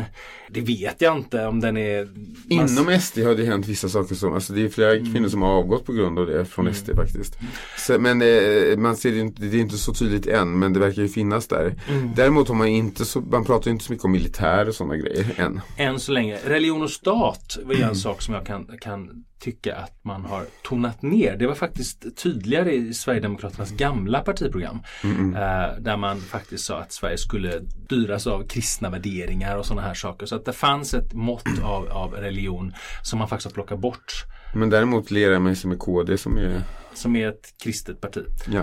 Det 0.50 0.60
vet 0.60 1.00
jag 1.00 1.16
inte 1.16 1.46
om 1.46 1.60
den 1.60 1.76
är 1.76 2.08
Inom 2.48 3.00
SD 3.00 3.18
har 3.18 3.34
det 3.34 3.44
hänt 3.44 3.66
vissa 3.66 3.88
saker 3.88 4.14
som, 4.14 4.34
alltså 4.34 4.52
det 4.52 4.62
är 4.62 4.68
flera 4.68 4.92
Mm. 4.96 5.12
kvinnor 5.12 5.28
som 5.28 5.42
har 5.42 5.48
avgått 5.50 5.84
på 5.86 5.92
grund 5.92 6.18
av 6.18 6.26
det 6.26 6.44
från 6.44 6.74
SD 6.74 6.90
faktiskt. 6.96 7.38
Så, 7.78 7.98
men 7.98 8.22
eh, 8.22 8.76
man 8.78 8.96
ser 8.96 9.12
det, 9.12 9.18
inte, 9.18 9.42
det 9.42 9.56
är 9.56 9.60
inte 9.60 9.78
så 9.78 9.94
tydligt 9.94 10.26
än 10.26 10.58
men 10.58 10.72
det 10.72 10.80
verkar 10.80 11.02
ju 11.02 11.08
finnas 11.08 11.46
där. 11.48 11.74
Mm. 11.88 12.10
Däremot 12.16 12.48
har 12.48 12.54
man 12.54 12.68
inte 12.68 13.04
så, 13.04 13.20
man 13.20 13.44
pratar 13.44 13.70
inte 13.70 13.84
så 13.84 13.92
mycket 13.92 14.04
om 14.04 14.12
militär 14.12 14.68
och 14.68 14.74
sådana 14.74 14.96
grejer 14.96 15.34
än. 15.36 15.60
än 15.76 16.00
så 16.00 16.12
länge. 16.12 16.38
Religion 16.44 16.82
och 16.82 16.90
stat 16.90 17.58
var 17.64 17.74
Mm. 17.74 17.76
ju 17.82 17.88
en 17.88 17.96
sak 17.96 18.22
som 18.22 18.34
jag 18.34 18.46
kan, 18.46 18.70
kan 18.80 19.24
tycka 19.40 19.76
att 19.76 20.04
man 20.04 20.24
har 20.24 20.44
tonat 20.62 21.02
ner. 21.02 21.36
Det 21.36 21.46
var 21.46 21.54
faktiskt 21.54 22.16
tydligare 22.16 22.74
i 22.74 22.94
Sverigedemokraternas 22.94 23.70
gamla 23.70 24.20
partiprogram. 24.20 24.82
Mm, 25.04 25.34
Eh, 25.40 25.76
där 25.78 25.96
man 25.96 26.20
faktiskt 26.20 26.64
sa 26.64 26.78
att 26.80 26.92
Sverige 26.92 27.18
skulle 27.18 27.60
styras 27.84 28.26
av 28.26 28.46
kristna 28.46 28.90
värderingar 28.90 29.56
och 29.56 29.66
sådana 29.66 29.86
här 29.86 29.94
saker. 29.94 30.26
Så 30.26 30.36
att 30.36 30.44
det 30.44 30.52
fanns 30.52 30.94
ett 30.94 31.12
mått 31.12 31.62
av, 31.62 31.88
av 31.90 32.12
religion 32.12 32.72
som 33.02 33.18
man 33.18 33.28
faktiskt 33.28 33.46
har 33.46 33.54
plockat 33.54 33.78
bort. 33.78 34.24
Men 34.54 34.70
däremot 34.70 35.10
lerar 35.10 35.38
man 35.38 35.56
sig 35.56 35.68
med 35.68 35.78
KD 35.78 36.18
som 36.18 36.38
är 36.38 36.62
Som 36.94 37.16
är 37.16 37.28
ett 37.28 37.54
kristet 37.62 38.00
parti. 38.00 38.24
Ja. 38.52 38.62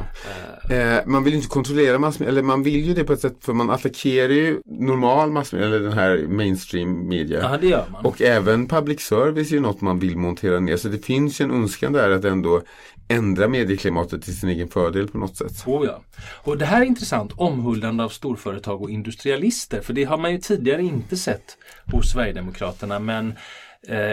Eh, 0.76 1.06
man 1.06 1.24
vill 1.24 1.34
ju 1.34 1.38
inte 1.38 1.50
kontrollera 1.50 2.00
massmedia, 2.00 2.32
eller 2.32 2.44
man 2.44 2.64
vill 2.64 2.86
ju 2.86 2.94
det 2.94 3.04
på 3.04 3.14
ett 3.14 3.22
sätt 3.22 3.38
för 3.42 3.54
man 3.54 3.70
attackerar 3.70 4.30
ju 4.30 4.62
normal 4.66 5.32
massmedia, 5.32 5.68
eller 5.68 5.80
den 5.80 5.94
här 5.94 6.28
mainstream 6.28 7.08
media. 7.08 7.40
Ja, 7.42 7.58
det 7.62 7.68
gör 7.68 7.86
man. 7.92 8.06
Och 8.06 8.22
även 8.22 8.68
public 8.68 9.02
service 9.02 9.52
är 9.52 9.56
ju 9.56 9.62
något 9.62 9.82
man 9.82 10.00
vill 10.00 10.18
montera 10.18 10.60
ner. 10.60 10.78
Så 10.78 10.88
det 10.88 11.06
finns 11.06 11.42
ju 11.42 11.46
en 11.46 11.52
önskan 11.52 11.94
där 11.94 12.10
att 12.10 12.26
ändå 12.26 12.62
ändra 13.08 13.48
medieklimatet 13.48 14.22
till 14.22 14.40
sin 14.40 14.50
egen 14.50 14.68
fördel 14.68 15.08
på 15.08 15.18
något 15.18 15.38
sätt. 15.38 15.64
Oh 15.66 15.86
ja. 15.86 16.02
Och 16.44 16.58
det 16.58 16.66
här 16.66 16.82
är 16.82 16.86
intressant, 16.86 17.32
omhuldande 17.36 18.04
av 18.04 18.10
storföretag 18.10 18.82
och 18.82 18.90
industrialister. 18.90 19.82
För 19.82 19.94
det 19.94 20.04
har 20.04 20.18
man 20.18 20.32
ju 20.32 20.38
tidigare 20.38 20.82
inte 20.82 21.18
sett 21.18 21.58
hos 21.92 22.12
Sverigedemokraterna. 22.12 23.00
Men 23.00 23.28
eh, 23.30 23.36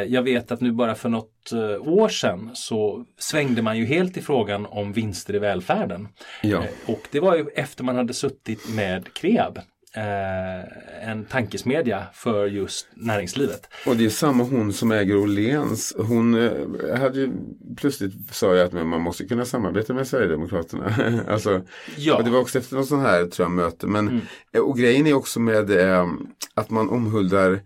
jag 0.08 0.22
vet 0.22 0.52
att 0.52 0.60
nu 0.60 0.72
bara 0.72 0.94
för 0.94 1.08
något 1.08 1.52
eh, 1.52 1.88
år 1.88 2.08
sedan 2.08 2.50
så 2.54 3.04
svängde 3.18 3.62
man 3.62 3.78
ju 3.78 3.84
helt 3.84 4.16
i 4.16 4.20
frågan 4.22 4.66
om 4.66 4.92
vinster 4.92 5.34
i 5.34 5.38
välfärden. 5.38 6.08
Ja. 6.42 6.58
Eh, 6.58 6.90
och 6.94 7.00
det 7.10 7.20
var 7.20 7.37
ju 7.37 7.46
efter 7.54 7.84
man 7.84 7.96
hade 7.96 8.14
suttit 8.14 8.68
med 8.74 9.14
Kreab. 9.14 9.58
Eh, 9.96 11.08
en 11.10 11.24
tankesmedja 11.24 12.02
för 12.12 12.46
just 12.46 12.88
näringslivet. 12.94 13.68
Och 13.87 13.96
det 13.96 14.04
är 14.04 14.08
samma 14.10 14.44
hon 14.44 14.72
som 14.72 14.92
äger 14.92 15.16
Åhléns. 15.16 15.94
Hon 15.98 16.34
eh, 16.34 16.98
hade 16.98 17.18
ju 17.20 17.30
plötsligt 17.76 18.12
sa 18.34 18.54
jag 18.54 18.66
att 18.66 18.72
man 18.87 19.00
måste 19.00 19.24
kunna 19.24 19.44
samarbeta 19.44 19.94
med 19.94 20.06
Sverigedemokraterna. 20.06 20.94
alltså, 21.28 21.60
Ja. 21.96 22.20
det 22.24 22.30
var 22.30 22.40
också 22.40 22.58
efter 22.58 22.76
något 22.76 22.87
sånt 22.88 23.02
här 23.02 23.26
tror 23.26 23.44
jag, 23.46 23.52
möte. 23.52 23.87
Men, 23.87 24.08
Mm. 24.08 24.20
eh, 24.52 24.60
Och 24.60 24.78
grejen 24.78 25.06
är 25.06 25.14
också 25.14 25.40
med 25.40 25.70
eh, 25.70 26.06
att 26.54 26.70
man 26.70 26.90
omhuldar 26.90 27.52
eh, 27.52 27.58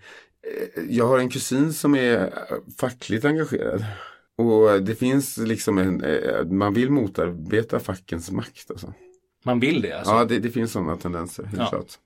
Jag 0.88 1.06
har 1.06 1.18
en 1.18 1.28
kusin 1.30 1.72
som 1.72 1.94
är 1.94 2.20
eh, 2.20 2.56
fackligt 2.78 3.24
engagerad. 3.24 3.84
Och 4.36 4.82
det 4.82 4.94
finns 4.94 5.36
liksom 5.36 5.78
en, 5.78 6.04
eh, 6.04 6.44
man 6.44 6.74
vill 6.74 6.90
motarbeta 6.90 7.80
fackens 7.80 8.30
makt. 8.30 8.70
Alltså. 8.70 8.94
Man 9.44 9.60
vill 9.60 9.82
det 9.82 9.92
alltså. 9.92 10.12
Ja, 10.12 10.24
det, 10.24 10.38
det 10.38 10.50
finns 10.50 10.72
sådana 10.72 10.96
tendenser, 10.96 11.44
helt 11.44 11.58
Ja. 11.58 11.68
klart. 11.68 11.98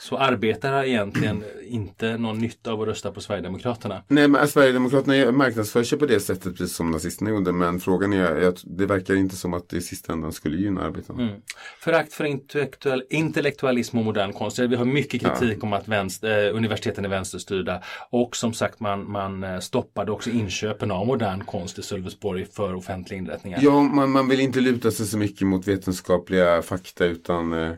Så 0.00 0.16
arbetare 0.16 0.74
har 0.74 0.84
egentligen 0.84 1.44
inte 1.68 2.16
någon 2.16 2.38
nytta 2.38 2.72
av 2.72 2.82
att 2.82 2.88
rösta 2.88 3.12
på 3.12 3.20
Sverigedemokraterna. 3.20 4.02
Nej 4.08 4.28
men 4.28 4.48
Sverigedemokraterna 4.48 5.32
marknadsför 5.32 5.82
sig 5.82 5.98
på 5.98 6.06
det 6.06 6.20
sättet 6.20 6.56
precis 6.56 6.76
som 6.76 6.90
nazisterna 6.90 7.30
gjorde. 7.30 7.52
Men 7.52 7.80
frågan 7.80 8.12
är, 8.12 8.54
det 8.64 8.86
verkar 8.86 9.14
inte 9.14 9.36
som 9.36 9.54
att 9.54 9.68
det 9.68 9.76
i 9.76 9.80
sista 9.80 10.12
ändan 10.12 10.32
skulle 10.32 10.56
gynna 10.56 10.82
arbetarna. 10.82 11.22
Mm. 11.22 11.34
Förakt 11.80 12.12
för 12.12 12.24
intellektuell, 12.24 13.02
intellektualism 13.10 13.98
och 13.98 14.04
modern 14.04 14.32
konst. 14.32 14.58
Vi 14.58 14.76
har 14.76 14.84
mycket 14.84 15.20
kritik 15.20 15.64
om 15.64 15.72
att 15.72 15.88
vänster, 15.88 16.48
eh, 16.48 16.56
universiteten 16.56 17.04
är 17.04 17.08
vänsterstyrda. 17.08 17.82
Och 18.10 18.36
som 18.36 18.52
sagt 18.52 18.80
man, 18.80 19.10
man 19.10 19.44
eh, 19.44 19.58
stoppade 19.58 20.12
också 20.12 20.30
inköpen 20.30 20.90
av 20.90 21.06
modern 21.06 21.44
konst 21.44 21.78
i 21.78 21.82
Sölvesborg 21.82 22.44
för 22.44 22.74
offentliga 22.74 23.18
inrättningar. 23.18 23.58
Ja, 23.62 23.82
man, 23.82 24.10
man 24.10 24.28
vill 24.28 24.40
inte 24.40 24.60
luta 24.60 24.90
sig 24.90 25.06
så 25.06 25.18
mycket 25.18 25.46
mot 25.46 25.68
vetenskapliga 25.68 26.62
fakta 26.62 27.04
utan 27.04 27.52
eh, 27.52 27.72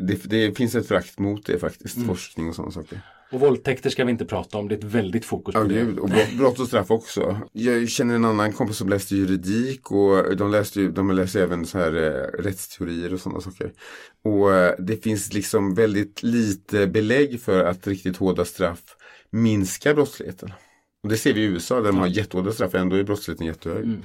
det, 0.00 0.24
det 0.24 0.56
finns 0.56 0.74
ett 0.74 0.88
förakt 0.88 1.18
mot 1.18 1.46
det 1.46 1.55
faktiskt. 1.58 1.96
Mm. 1.96 2.08
Forskning 2.08 2.48
och 2.48 2.54
sådana 2.54 2.72
saker. 2.72 3.00
Och 3.32 3.40
våldtäkter 3.40 3.90
ska 3.90 4.04
vi 4.04 4.10
inte 4.10 4.24
prata 4.24 4.58
om. 4.58 4.68
Det 4.68 4.74
är 4.74 4.78
ett 4.78 4.84
väldigt 4.84 5.24
fokus 5.24 5.54
på 5.54 5.60
Ja, 5.60 5.64
det. 5.64 6.00
Och 6.00 6.08
brott, 6.08 6.32
brott 6.38 6.60
och 6.60 6.66
straff 6.66 6.90
också. 6.90 7.40
Jag 7.52 7.88
känner 7.88 8.14
en 8.14 8.24
annan 8.24 8.52
kompis 8.52 8.76
som 8.76 8.88
läste 8.88 9.16
juridik 9.16 9.90
och 9.90 10.36
de 10.36 10.50
läste, 10.50 10.80
ju, 10.80 10.92
de 10.92 11.10
läste 11.10 11.42
även 11.42 11.66
så 11.66 11.78
här 11.78 11.96
eh, 11.96 12.42
rättsteorier 12.42 13.14
och 13.14 13.20
sådana 13.20 13.40
saker. 13.40 13.72
Och 14.24 14.54
eh, 14.54 14.74
det 14.78 14.96
finns 14.96 15.32
liksom 15.32 15.74
väldigt 15.74 16.22
lite 16.22 16.86
belägg 16.86 17.40
för 17.40 17.64
att 17.64 17.86
riktigt 17.86 18.16
hårda 18.16 18.44
straff 18.44 18.82
minskar 19.30 19.94
brottsligheten. 19.94 20.52
Och 21.02 21.08
det 21.10 21.16
ser 21.16 21.32
vi 21.32 21.40
i 21.40 21.44
USA 21.44 21.74
där 21.80 21.82
de 21.92 21.98
har 21.98 22.06
jättehårda 22.06 22.52
straff, 22.52 22.74
ändå 22.74 22.96
är 22.96 23.02
brottsligheten 23.02 23.46
jättehög. 23.46 23.84
Mm. 23.84 24.02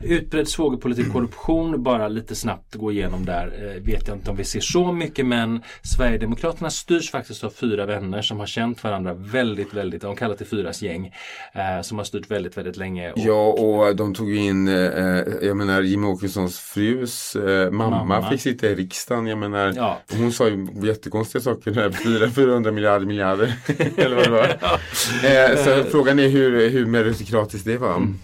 Utbredd 0.00 0.48
svågerpolitik, 0.48 1.12
korruption, 1.12 1.82
bara 1.82 2.08
lite 2.08 2.34
snabbt 2.34 2.74
gå 2.74 2.92
igenom 2.92 3.24
där. 3.24 3.74
Eh, 3.76 3.82
vet 3.82 4.08
jag 4.08 4.16
inte 4.16 4.30
om 4.30 4.36
vi 4.36 4.44
ser 4.44 4.60
så 4.60 4.92
mycket 4.92 5.26
men 5.26 5.62
Sverigedemokraterna 5.82 6.70
styrs 6.70 7.10
faktiskt 7.10 7.44
av 7.44 7.50
fyra 7.50 7.86
vänner 7.86 8.22
som 8.22 8.38
har 8.38 8.46
känt 8.46 8.84
varandra 8.84 9.14
väldigt, 9.14 9.74
väldigt, 9.74 10.02
de 10.02 10.16
kallar 10.16 10.36
det 10.38 10.44
fyras 10.44 10.82
gäng. 10.82 11.06
Eh, 11.54 11.82
som 11.82 11.98
har 11.98 12.04
styrt 12.04 12.30
väldigt, 12.30 12.56
väldigt 12.56 12.76
länge. 12.76 13.12
Och, 13.12 13.18
Ja, 13.18 13.46
och 13.52 13.96
de 13.96 14.14
tog 14.14 14.34
in, 14.36 14.68
eh, 14.68 14.74
jag 15.42 15.56
menar 15.56 15.82
Jimmie 15.82 16.10
Åkessons 16.10 16.58
frus 16.58 17.36
eh, 17.36 17.70
mamma, 17.70 18.04
Mamma. 18.04 18.30
fick 18.30 18.40
sitta 18.40 18.66
i 18.66 18.74
riksdagen. 18.74 19.26
Jag 19.26 19.38
menar, 19.38 19.72
Ja. 19.76 20.00
hon 20.12 20.32
sa 20.32 20.48
ju 20.48 20.66
jättekonstiga 20.82 21.42
saker, 21.42 21.70
där, 21.70 21.90
400, 21.90 22.30
400 22.30 22.72
miljarder 22.72 23.06
miljarder. 23.06 23.54
eller 23.96 24.16
vad 24.16 24.24
det 24.24 24.30
var. 24.30 24.46
eh, 25.50 25.64
så 25.84 25.90
frågan 25.90 26.18
är 26.18 26.28
hur, 26.28 26.39
hur 26.48 26.86
meritokratiskt 26.86 27.66
det 27.66 27.78
var. 27.78 27.96
Mm. 27.96 28.14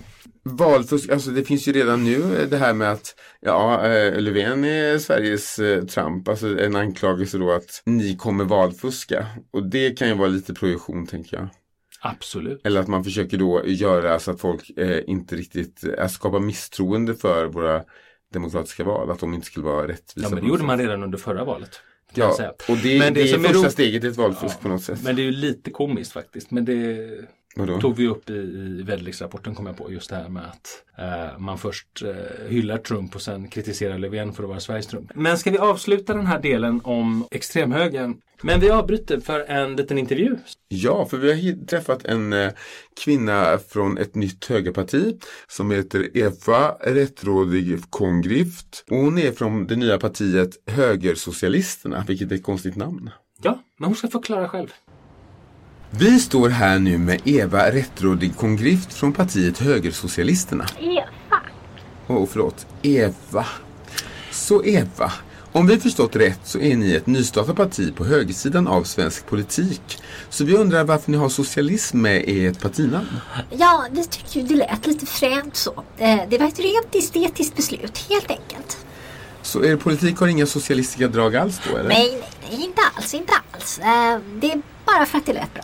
Valfusk, 0.42 1.10
alltså 1.10 1.30
det 1.30 1.44
finns 1.44 1.68
ju 1.68 1.72
redan 1.72 2.04
nu 2.04 2.46
det 2.50 2.56
här 2.56 2.74
med 2.74 2.92
att 2.92 3.14
ja, 3.40 3.86
eh, 3.86 4.20
Löfven 4.20 4.64
är 4.64 4.98
Sveriges 4.98 5.58
eh, 5.58 5.84
Trump, 5.84 6.28
alltså 6.28 6.58
en 6.58 6.76
anklagelse 6.76 7.38
då 7.38 7.52
att 7.52 7.82
ni 7.84 8.16
kommer 8.16 8.44
valfuska. 8.44 9.26
Och 9.50 9.66
det 9.70 9.98
kan 9.98 10.08
ju 10.08 10.14
vara 10.14 10.28
lite 10.28 10.54
projektion 10.54 11.06
tänker 11.06 11.36
jag. 11.36 11.48
Absolut. 12.00 12.66
Eller 12.66 12.80
att 12.80 12.88
man 12.88 13.04
försöker 13.04 13.38
då 13.38 13.62
göra 13.66 14.18
så 14.18 14.30
att 14.30 14.40
folk 14.40 14.78
eh, 14.78 15.00
inte 15.06 15.36
riktigt, 15.36 15.84
eh, 15.98 16.08
skapa 16.08 16.38
misstroende 16.38 17.14
för 17.14 17.46
våra 17.46 17.82
demokratiska 18.32 18.84
val, 18.84 19.10
att 19.10 19.18
de 19.20 19.34
inte 19.34 19.46
skulle 19.46 19.66
vara 19.66 19.88
rättvisa. 19.88 20.28
Ja, 20.28 20.34
men 20.34 20.44
det 20.44 20.48
gjorde 20.48 20.64
man 20.64 20.78
redan 20.78 21.02
under 21.02 21.18
förra 21.18 21.44
valet. 21.44 21.80
Ja, 22.14 22.54
och 22.68 22.76
det, 22.76 22.98
Men 22.98 23.14
det, 23.14 23.22
det 23.22 23.30
är 23.30 23.38
första 23.38 23.52
ro- 23.52 23.70
steget 23.70 24.04
i 24.04 24.06
ett 24.06 24.16
valfusk 24.16 24.60
på 24.60 24.68
något 24.68 24.82
sätt. 24.82 25.02
Men 25.02 25.16
det 25.16 25.22
är 25.22 25.24
ju 25.24 25.30
lite 25.32 25.70
komiskt 25.70 26.12
faktiskt. 26.12 26.50
Men 26.50 26.64
det 26.64 27.08
Vadå? 27.56 27.80
tog 27.80 27.96
vi 27.96 28.08
upp 28.08 28.30
i, 28.30 28.32
i 28.32 28.82
väderleksrapporten 28.82 29.54
kom 29.54 29.66
jag 29.66 29.76
på. 29.76 29.92
Just 29.92 30.10
det 30.10 30.16
här 30.16 30.28
med 30.28 30.42
att 30.42 30.82
eh, 30.98 31.38
man 31.38 31.58
först 31.58 32.02
eh, 32.02 32.48
hyllar 32.48 32.78
Trump 32.78 33.14
och 33.14 33.22
sen 33.22 33.48
kritiserar 33.48 33.98
Löfven 33.98 34.32
för 34.32 34.42
att 34.42 34.48
vara 34.48 34.60
Sveriges 34.60 34.86
Trump. 34.86 35.12
Men 35.14 35.38
ska 35.38 35.50
vi 35.50 35.58
avsluta 35.58 36.14
den 36.14 36.26
här 36.26 36.40
delen 36.40 36.80
om 36.84 37.26
extremhögern? 37.30 38.16
Men 38.42 38.60
vi 38.60 38.70
avbryter 38.70 39.20
för 39.20 39.40
en 39.40 39.76
liten 39.76 39.98
intervju. 39.98 40.36
Ja, 40.68 41.06
för 41.06 41.16
vi 41.18 41.32
har 41.32 41.66
träffat 41.66 42.04
en 42.04 42.32
eh, 42.32 42.52
kvinna 43.04 43.58
från 43.58 43.98
ett 43.98 44.14
nytt 44.14 44.44
högerparti 44.44 45.20
som 45.48 45.70
heter 45.70 46.16
Eva 46.16 46.76
Rättrådig 46.80 47.90
Kongrift. 47.90 48.84
Och 48.90 48.96
hon 48.96 49.18
är 49.18 49.32
från 49.32 49.66
det 49.66 49.76
nya 49.76 49.98
partiet 49.98 50.50
Högersocialisterna, 50.66 52.04
vilket 52.08 52.32
är 52.32 52.36
ett 52.36 52.42
konstigt 52.42 52.76
namn. 52.76 53.10
Ja, 53.42 53.62
men 53.78 53.86
hon 53.86 53.96
ska 53.96 54.08
förklara 54.08 54.48
själv. 54.48 54.68
Vi 55.98 56.20
står 56.20 56.48
här 56.48 56.78
nu 56.78 56.98
med 56.98 57.20
Eva 57.24 57.70
Rättrådig 57.72 58.36
Kongrift 58.36 58.92
från 58.92 59.12
partiet 59.12 59.58
Högersocialisterna. 59.58 60.66
Eva. 60.80 61.40
Åh, 62.06 62.26
förlåt. 62.32 62.66
Eva. 62.82 63.46
Så 64.30 64.64
Eva, 64.64 65.12
om 65.52 65.66
vi 65.66 65.80
förstått 65.80 66.16
rätt 66.16 66.40
så 66.44 66.58
är 66.60 66.76
ni 66.76 66.92
ett 66.94 67.06
nystartat 67.06 67.56
parti 67.56 67.94
på 67.96 68.04
högersidan 68.04 68.68
av 68.68 68.84
svensk 68.84 69.26
politik. 69.26 69.98
Så 70.30 70.44
vi 70.44 70.56
undrar 70.56 70.84
varför 70.84 71.10
ni 71.10 71.16
har 71.16 71.28
socialism 71.28 71.98
med 72.00 72.24
i 72.24 72.46
ert 72.46 72.60
partinamn. 72.60 73.08
Ja, 73.50 73.86
vi 73.90 74.04
tyckte 74.04 74.38
ju 74.38 74.46
det 74.46 74.54
lät 74.54 74.86
lite 74.86 75.06
fränt 75.06 75.56
så. 75.56 75.84
Eh, 75.98 76.20
Det 76.28 76.38
var 76.38 76.46
ett 76.46 76.58
rent 76.60 76.94
estetiskt 76.94 77.56
beslut, 77.56 77.98
helt 78.10 78.30
enkelt. 78.30 78.76
Så 79.42 79.64
er 79.64 79.76
politik 79.76 80.16
har 80.18 80.26
inga 80.26 80.46
socialistiska 80.46 81.08
drag 81.08 81.36
alls 81.36 81.60
då 81.70 81.76
eller? 81.76 81.88
Nej, 81.88 82.10
nej, 82.20 82.28
nej, 82.50 82.64
inte 82.64 82.80
alls, 82.96 83.14
inte 83.14 83.32
alls. 83.52 83.78
Eh, 83.78 84.18
Det 84.40 84.52
är 84.52 84.62
bara 84.86 85.06
för 85.06 85.18
att 85.18 85.26
det 85.26 85.32
lät 85.32 85.54
bra. 85.54 85.62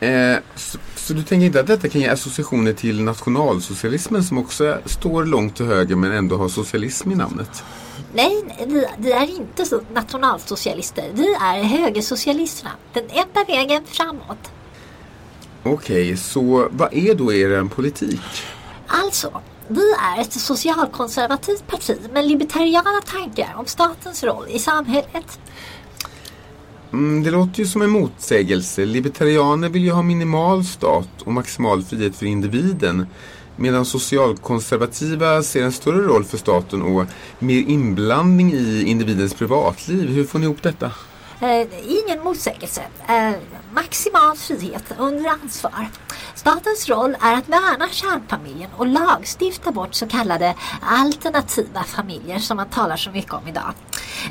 Eh, 0.00 0.36
så, 0.56 0.78
Så 0.96 1.12
du 1.14 1.22
tänker 1.22 1.46
inte 1.46 1.60
att 1.60 1.66
detta 1.66 1.88
kan 1.88 2.00
ge 2.00 2.08
associationer 2.08 2.72
till 2.72 3.02
nationalsocialismen 3.02 4.24
som 4.24 4.38
också 4.38 4.78
står 4.84 5.24
långt 5.24 5.56
till 5.56 5.66
höger 5.66 5.96
men 5.96 6.12
ändå 6.12 6.36
har 6.36 6.48
socialism 6.48 7.12
i 7.12 7.14
namnet? 7.14 7.64
Nej, 8.14 8.44
vi, 8.66 8.86
vi 8.98 9.12
är 9.12 9.36
inte 9.36 9.64
så 9.64 9.80
nationalsocialister. 9.94 11.10
Vi 11.14 11.34
är 11.34 11.62
högersocialisterna. 11.62 12.70
Den 12.92 13.04
enda 13.04 13.44
vägen 13.48 13.84
framåt. 13.86 14.50
Okej, 15.62 16.16
så 16.16 16.68
vad 16.70 16.94
är 16.94 17.14
då 17.14 17.32
er 17.32 17.64
politik? 17.64 18.20
Alltså, 18.86 19.40
vi 19.68 19.92
är 20.16 20.20
ett 20.20 20.32
socialkonservativt 20.32 21.66
parti 21.66 21.98
med 22.12 22.26
libertariana 22.28 23.00
tankar 23.06 23.54
om 23.56 23.66
statens 23.66 24.24
roll 24.24 24.46
i 24.48 24.58
samhället. 24.58 25.40
Mm, 26.92 27.22
det 27.22 27.30
låter 27.30 27.60
ju 27.60 27.66
som 27.66 27.82
en 27.82 27.90
motsägelse. 27.90 28.84
Libertarianer 28.84 29.68
vill 29.68 29.84
ju 29.84 29.90
ha 29.90 30.02
minimal 30.02 30.64
stat 30.64 31.08
och 31.24 31.32
maximal 31.32 31.82
frihet 31.82 32.16
för 32.16 32.26
individen. 32.26 33.06
Medan 33.56 33.84
socialkonservativa 33.84 35.42
ser 35.42 35.62
en 35.62 35.72
större 35.72 36.02
roll 36.02 36.24
för 36.24 36.38
staten 36.38 36.82
och 36.82 37.06
mer 37.38 37.60
inblandning 37.68 38.52
i 38.52 38.82
individens 38.86 39.34
privatliv. 39.34 40.08
Hur 40.08 40.24
får 40.24 40.38
ni 40.38 40.44
ihop 40.44 40.62
detta? 40.62 40.90
Eh, 41.40 41.66
ingen 41.86 42.24
motsägelse. 42.24 42.82
Eh, 43.08 43.30
maximal 43.74 44.36
frihet 44.36 44.84
under 44.98 45.30
ansvar. 45.30 45.88
Statens 46.34 46.88
roll 46.88 47.16
är 47.20 47.34
att 47.34 47.48
värna 47.48 47.88
kärnfamiljen 47.90 48.70
och 48.76 48.86
lagstifta 48.86 49.72
bort 49.72 49.94
så 49.94 50.06
kallade 50.06 50.54
alternativa 50.80 51.84
familjer 51.84 52.38
som 52.38 52.56
man 52.56 52.68
talar 52.68 52.96
så 52.96 53.10
mycket 53.10 53.32
om 53.32 53.48
idag. 53.48 53.74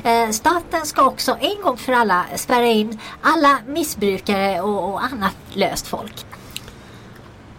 Eh, 0.04 0.30
staten 0.30 0.86
ska 0.86 1.06
också 1.06 1.36
en 1.40 1.62
gång 1.62 1.76
för 1.76 1.92
alla 1.92 2.26
spärra 2.36 2.66
in 2.66 2.98
alla 3.22 3.58
missbrukare 3.66 4.60
och, 4.60 4.92
och 4.92 5.04
annat 5.04 5.36
löst 5.54 5.86
folk. 5.86 6.24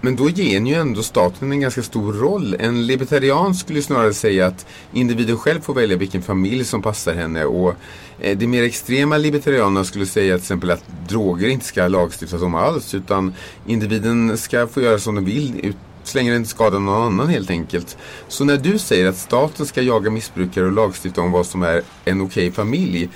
Men 0.01 0.15
då 0.15 0.29
ger 0.29 0.59
ni 0.59 0.69
ju 0.69 0.75
ändå 0.75 1.03
staten 1.03 1.51
en 1.51 1.59
ganska 1.59 1.83
stor 1.83 2.13
roll. 2.13 2.55
En 2.59 2.87
libertarian 2.87 3.55
skulle 3.55 3.81
snarare 3.81 4.13
säga 4.13 4.47
att 4.47 4.65
individen 4.93 5.37
själv 5.37 5.61
får 5.61 5.73
välja 5.73 5.97
vilken 5.97 6.21
familj 6.21 6.65
som 6.65 6.81
passar 6.81 7.13
henne 7.13 7.45
och 7.45 7.75
eh, 8.19 8.37
de 8.37 8.47
mer 8.47 8.63
extrema 8.63 9.17
libertarianerna 9.17 9.83
skulle 9.83 10.05
säga 10.05 10.35
till 10.35 10.43
exempel 10.43 10.71
att 10.71 10.83
droger 11.07 11.47
inte 11.47 11.65
ska 11.65 11.87
lagstiftas 11.87 12.41
om 12.41 12.55
alls 12.55 12.93
utan 12.93 13.33
individen 13.67 14.37
ska 14.37 14.67
få 14.67 14.81
göra 14.81 14.99
som 14.99 15.15
de 15.15 15.25
vill 15.25 15.73
så 16.09 16.17
länge 16.17 16.31
det 16.31 16.37
inte 16.37 16.49
skadar 16.49 16.79
någon 16.79 17.03
annan 17.03 17.29
helt 17.29 17.49
enkelt. 17.49 17.97
Så 18.27 18.43
när 18.43 18.57
du 18.57 18.79
säger 18.79 19.09
att 19.09 19.17
staten 19.17 19.65
ska 19.65 19.81
jaga 19.81 20.11
missbrukare 20.11 20.65
och 20.65 20.71
lagstifta 20.71 21.21
om 21.21 21.31
vad 21.31 21.45
som 21.45 21.63
är 21.63 21.81
en 22.05 22.21
okej 22.21 22.51
familj 22.51 23.09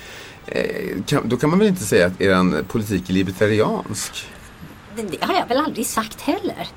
eh, 0.45 1.03
kan, 1.05 1.29
då 1.29 1.37
kan 1.37 1.49
man 1.49 1.59
väl 1.59 1.67
inte 1.67 1.83
säga 1.83 2.07
att 2.07 2.21
er 2.21 2.63
politik 2.63 3.09
är 3.09 3.13
libertariansk? 3.13 4.27
Det 4.95 5.23
har 5.23 5.33
jag 5.33 5.47
väl 5.47 5.57
aldrig 5.57 5.85
sagt 5.85 6.21
heller. 6.21 6.67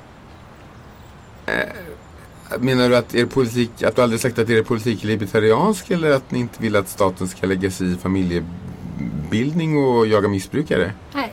Menar 2.59 2.89
du 2.89 2.97
att 2.97 3.15
er 3.15 3.27
politik, 3.27 3.83
att 3.83 3.97
du 3.97 4.03
aldrig 4.03 4.21
sagt 4.21 4.39
att 4.39 4.51
er 4.51 4.63
politik 4.63 5.05
är 5.05 5.09
libertariansk 5.09 5.91
eller 5.91 6.11
att 6.11 6.31
ni 6.31 6.39
inte 6.39 6.63
vill 6.63 6.77
att 6.77 6.89
staten 6.89 7.29
ska 7.29 7.47
lägga 7.47 7.71
sig 7.71 7.93
i 7.93 7.97
familjebildning 7.97 9.79
och 9.79 10.07
jaga 10.07 10.29
missbrukare? 10.29 10.93
Nej, 11.15 11.33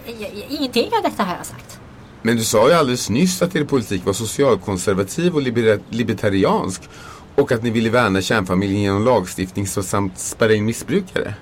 Ingenting 0.50 0.92
av 0.94 1.04
detta 1.04 1.24
har 1.24 1.36
jag 1.36 1.46
sagt. 1.46 1.80
Men 2.26 2.38
du 2.38 2.44
sa 2.44 2.68
ju 2.70 2.74
alldeles 2.74 3.10
nyss 3.10 3.42
att 3.42 3.56
er 3.56 3.66
politik 3.66 4.06
var 4.06 4.14
socialkonservativ 4.14 5.36
och 5.36 5.42
liber- 5.42 5.82
libertariansk 5.90 6.82
och 7.36 7.52
att 7.52 7.64
ni 7.64 7.70
ville 7.70 7.90
värna 7.90 8.22
kärnfamiljen 8.22 8.82
genom 8.82 9.04
lagstiftning 9.06 9.68
samt 9.68 10.20
spärra 10.20 10.54
in 10.54 10.66
missbrukare. 10.66 11.34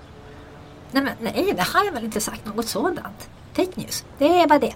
Nej, 0.91 1.03
men, 1.03 1.13
nej, 1.21 1.53
det 1.55 1.61
har 1.61 1.85
jag 1.85 1.91
väl 1.91 2.03
inte 2.03 2.21
sagt 2.21 2.45
något 2.45 2.67
sådant. 2.67 3.29
Fake 3.53 3.71
news, 3.75 4.05
det 4.17 4.25
är 4.25 4.47
bara 4.47 4.59
det. 4.59 4.73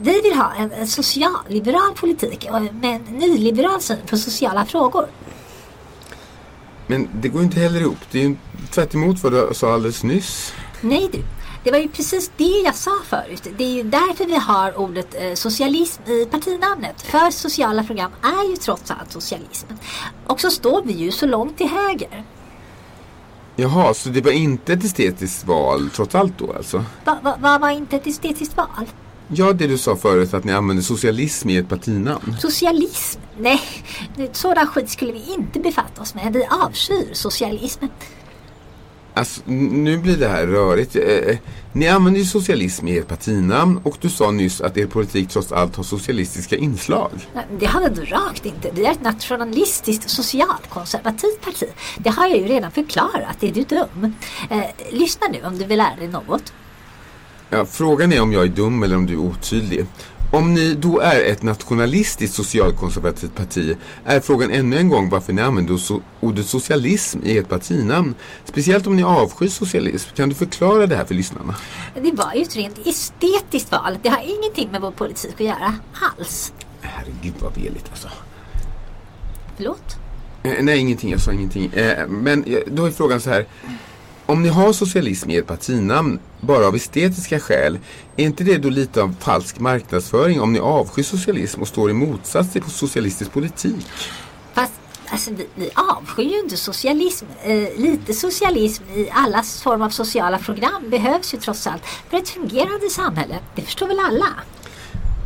Vi 0.00 0.20
vill 0.20 0.34
ha 0.34 0.52
en, 0.54 0.86
socialliberal 0.86 1.94
politik 1.96 2.48
med 2.72 2.94
en 2.94 3.02
nyliberal 3.02 3.80
syn 3.80 3.96
på 4.06 4.16
sociala 4.16 4.66
frågor. 4.66 5.06
Men 6.86 7.08
det 7.20 7.28
går 7.28 7.40
ju 7.40 7.46
inte 7.46 7.60
heller 7.60 7.80
ihop. 7.80 7.98
Det 8.10 8.18
är 8.18 8.28
ju 8.28 8.36
tvärt 8.70 8.94
emot 8.94 9.22
vad 9.22 9.32
du 9.32 9.48
sa 9.54 9.74
alldeles 9.74 10.02
nyss. 10.02 10.52
Nej 10.80 11.08
du, 11.12 11.18
det 11.64 11.70
var 11.70 11.78
ju 11.78 11.88
precis 11.88 12.30
det 12.36 12.62
jag 12.64 12.74
sa 12.74 12.90
förut. 13.04 13.48
Det 13.58 13.64
är 13.64 13.74
ju 13.74 13.82
därför 13.82 14.26
vi 14.26 14.36
har 14.36 14.78
ordet 14.78 15.14
eh, 15.14 15.34
socialism 15.34 16.02
i 16.02 16.26
partinamnet. 16.26 17.02
För 17.02 17.30
sociala 17.30 17.84
program 17.84 18.10
är 18.22 18.50
ju 18.50 18.56
trots 18.56 18.90
allt 18.90 19.12
socialism. 19.12 19.66
Och 20.26 20.40
så 20.40 20.50
står 20.50 20.82
vi 20.82 20.92
ju 20.92 21.10
så 21.10 21.26
långt 21.26 21.58
till 21.58 21.68
höger. 21.68 22.24
Jaha, 23.56 23.94
så 23.94 24.08
det 24.08 24.20
var 24.20 24.32
inte 24.32 24.72
ett 24.72 24.84
estetiskt 24.84 25.46
val 25.46 25.90
trots 25.94 26.14
allt 26.14 26.38
då 26.38 26.52
alltså? 26.52 26.84
Vad 27.04 27.22
va, 27.22 27.36
va 27.40 27.58
var 27.58 27.70
inte 27.70 27.96
ett 27.96 28.06
estetiskt 28.06 28.56
val? 28.56 28.86
Ja, 29.28 29.52
det 29.52 29.66
du 29.66 29.78
sa 29.78 29.96
förut 29.96 30.34
att 30.34 30.44
ni 30.44 30.52
använder 30.52 30.82
socialism 30.82 31.50
i 31.50 31.56
ett 31.56 31.68
partinamn. 31.68 32.36
Socialism? 32.40 33.20
Nej, 33.38 33.60
sådan 34.32 34.66
skit 34.66 34.90
skulle 34.90 35.12
vi 35.12 35.32
inte 35.32 35.60
befatta 35.60 36.02
oss 36.02 36.14
med. 36.14 36.32
Vi 36.32 36.44
avskyr 36.44 37.14
socialismen. 37.14 37.90
Alltså, 39.14 39.40
nu 39.46 39.98
blir 39.98 40.16
det 40.16 40.28
här 40.28 40.46
rörigt. 40.46 40.96
Eh, 40.96 41.36
ni 41.72 41.88
använder 41.88 42.20
ju 42.20 42.26
socialism 42.26 42.88
i 42.88 42.98
ert 42.98 43.08
partinamn 43.08 43.80
och 43.82 43.96
du 44.00 44.08
sa 44.10 44.30
nyss 44.30 44.60
att 44.60 44.76
er 44.76 44.86
politik 44.86 45.28
trots 45.28 45.52
allt 45.52 45.76
har 45.76 45.84
socialistiska 45.84 46.56
inslag. 46.56 47.10
Nej, 47.34 47.44
Det 47.58 47.66
har 47.66 47.90
vi 47.90 48.04
rakt 48.04 48.46
inte. 48.46 48.70
Vi 48.74 48.84
är 48.84 48.90
ett 48.90 49.02
nationalistiskt 49.02 50.10
socialkonservativt 50.10 51.40
parti. 51.44 51.68
Det 51.98 52.10
har 52.10 52.26
jag 52.28 52.38
ju 52.38 52.44
redan 52.46 52.70
förklarat. 52.70 53.42
Är 53.42 53.52
du 53.52 53.62
dum? 53.62 54.14
Eh, 54.50 54.62
lyssna 54.90 55.26
nu 55.32 55.46
om 55.46 55.58
du 55.58 55.64
vill 55.64 55.78
lära 55.78 55.96
dig 55.96 56.08
något. 56.08 56.52
Ja, 57.50 57.66
frågan 57.66 58.12
är 58.12 58.20
om 58.22 58.32
jag 58.32 58.42
är 58.42 58.48
dum 58.48 58.82
eller 58.82 58.96
om 58.96 59.06
du 59.06 59.12
är 59.12 59.18
otydlig. 59.18 59.86
Om 60.32 60.54
ni 60.54 60.74
då 60.74 60.98
är 61.00 61.20
ett 61.24 61.42
nationalistiskt 61.42 62.34
socialkonservativt 62.36 63.34
parti 63.36 63.76
är 64.04 64.20
frågan 64.20 64.50
ännu 64.50 64.76
en 64.78 64.88
gång 64.88 65.08
varför 65.10 65.32
ni 65.32 65.42
använder 65.42 65.74
so- 65.74 66.02
ordet 66.20 66.46
socialism 66.46 67.18
i 67.24 67.38
ert 67.38 67.48
partinamn. 67.48 68.14
Speciellt 68.44 68.86
om 68.86 68.96
ni 68.96 69.02
avskyr 69.02 69.48
socialism. 69.48 70.10
Kan 70.16 70.28
du 70.28 70.34
förklara 70.34 70.86
det 70.86 70.96
här 70.96 71.04
för 71.04 71.14
lyssnarna? 71.14 71.54
Det 71.94 72.12
var 72.12 72.34
ju 72.34 72.42
ett 72.42 72.56
rent 72.56 72.78
estetiskt 72.86 73.72
val. 73.72 73.98
Det 74.02 74.08
har 74.08 74.22
ingenting 74.38 74.68
med 74.72 74.80
vår 74.80 74.90
politik 74.90 75.34
att 75.34 75.40
göra 75.40 75.74
alls. 76.18 76.52
Herregud 76.80 77.34
vad 77.40 77.54
veligt 77.54 77.84
alltså. 77.90 78.08
Förlåt? 79.56 79.96
Eh, 80.42 80.52
nej, 80.60 80.78
ingenting. 80.78 81.10
Jag 81.10 81.20
sa 81.20 81.32
ingenting. 81.32 81.72
Eh, 81.72 82.08
men 82.08 82.44
eh, 82.44 82.58
då 82.66 82.84
är 82.84 82.90
frågan 82.90 83.20
så 83.20 83.30
här. 83.30 83.46
Om 84.32 84.42
ni 84.42 84.48
har 84.48 84.72
socialism 84.72 85.30
i 85.30 85.36
ert 85.36 85.46
partinamn 85.46 86.18
bara 86.40 86.66
av 86.66 86.76
estetiska 86.76 87.40
skäl, 87.40 87.78
är 88.16 88.24
inte 88.24 88.44
det 88.44 88.58
då 88.58 88.68
lite 88.68 89.02
av 89.02 89.14
falsk 89.20 89.58
marknadsföring 89.58 90.40
om 90.40 90.52
ni 90.52 90.58
avskyr 90.58 91.02
socialism 91.02 91.60
och 91.60 91.68
står 91.68 91.90
i 91.90 91.92
motsats 91.92 92.52
till 92.52 92.62
socialistisk 92.62 93.32
politik? 93.32 93.86
Fast 94.52 94.72
alltså, 95.10 95.30
vi, 95.30 95.46
vi 95.54 95.70
avskyr 95.74 96.22
ju 96.22 96.40
inte 96.40 96.56
socialism. 96.56 97.26
Eh, 97.42 97.68
lite 97.76 98.12
socialism 98.12 98.84
i 98.94 99.10
alla 99.12 99.42
form 99.42 99.82
av 99.82 99.90
sociala 99.90 100.38
program 100.38 100.90
behövs 100.90 101.34
ju 101.34 101.38
trots 101.38 101.66
allt 101.66 101.82
för 102.10 102.16
ett 102.16 102.28
fungerande 102.28 102.90
samhälle. 102.90 103.38
Det 103.54 103.62
förstår 103.62 103.86
väl 103.86 103.98
alla? 103.98 104.28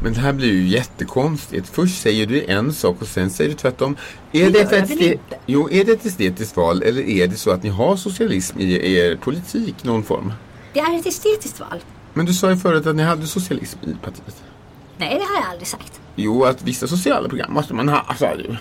Men 0.07 0.15
det 0.15 0.21
här 0.21 0.33
blir 0.33 0.53
ju 0.53 0.69
jättekonstigt. 0.69 1.69
Först 1.69 2.01
säger 2.03 2.27
du 2.27 2.45
en 2.45 2.73
sak 2.73 2.97
och 3.03 3.07
sen 3.09 3.31
säger 3.31 3.51
du 3.51 3.57
tvärtom. 3.57 3.97
Är 4.33 4.51
Det 4.51 4.65
det, 4.71 4.77
ett 4.77 4.91
inte. 4.91 5.19
jo, 5.47 5.69
är 5.71 5.85
det 5.85 5.93
ett 5.93 6.05
estetiskt 6.07 6.57
val 6.57 6.83
eller 6.83 7.03
är 7.03 7.27
det 7.27 7.37
så 7.37 7.51
att 7.51 7.63
ni 7.63 7.69
har 7.69 7.97
socialism 7.97 8.59
i 8.61 8.95
er 8.97 9.17
politik 9.17 9.85
någon 9.85 10.03
form? 10.03 10.33
Det 10.73 10.81
är 10.81 10.99
ett 11.01 11.07
estetiskt 11.07 11.61
val. 11.61 11.81
Men 12.15 12.27
du 12.27 12.35
sa 12.35 12.51
ju 12.51 12.57
förut 12.57 12.87
att 12.87 12.97
ni 12.97 13.03
hade 13.03 13.27
socialism 13.27 13.79
i 13.83 13.95
partiet. 14.05 14.43
Nej, 14.99 15.09
det 15.19 15.25
har 15.25 15.35
jag 15.43 15.51
aldrig 15.51 15.69
sagt. 15.69 16.01
Jo, 16.17 16.45
att 16.45 16.63
vissa 16.63 16.87
sociala 16.87 17.29
program 17.29 17.53
måste 17.53 17.75
man 17.75 17.89
ha, 17.89 18.15
sa 18.19 18.35
du. 18.35 18.57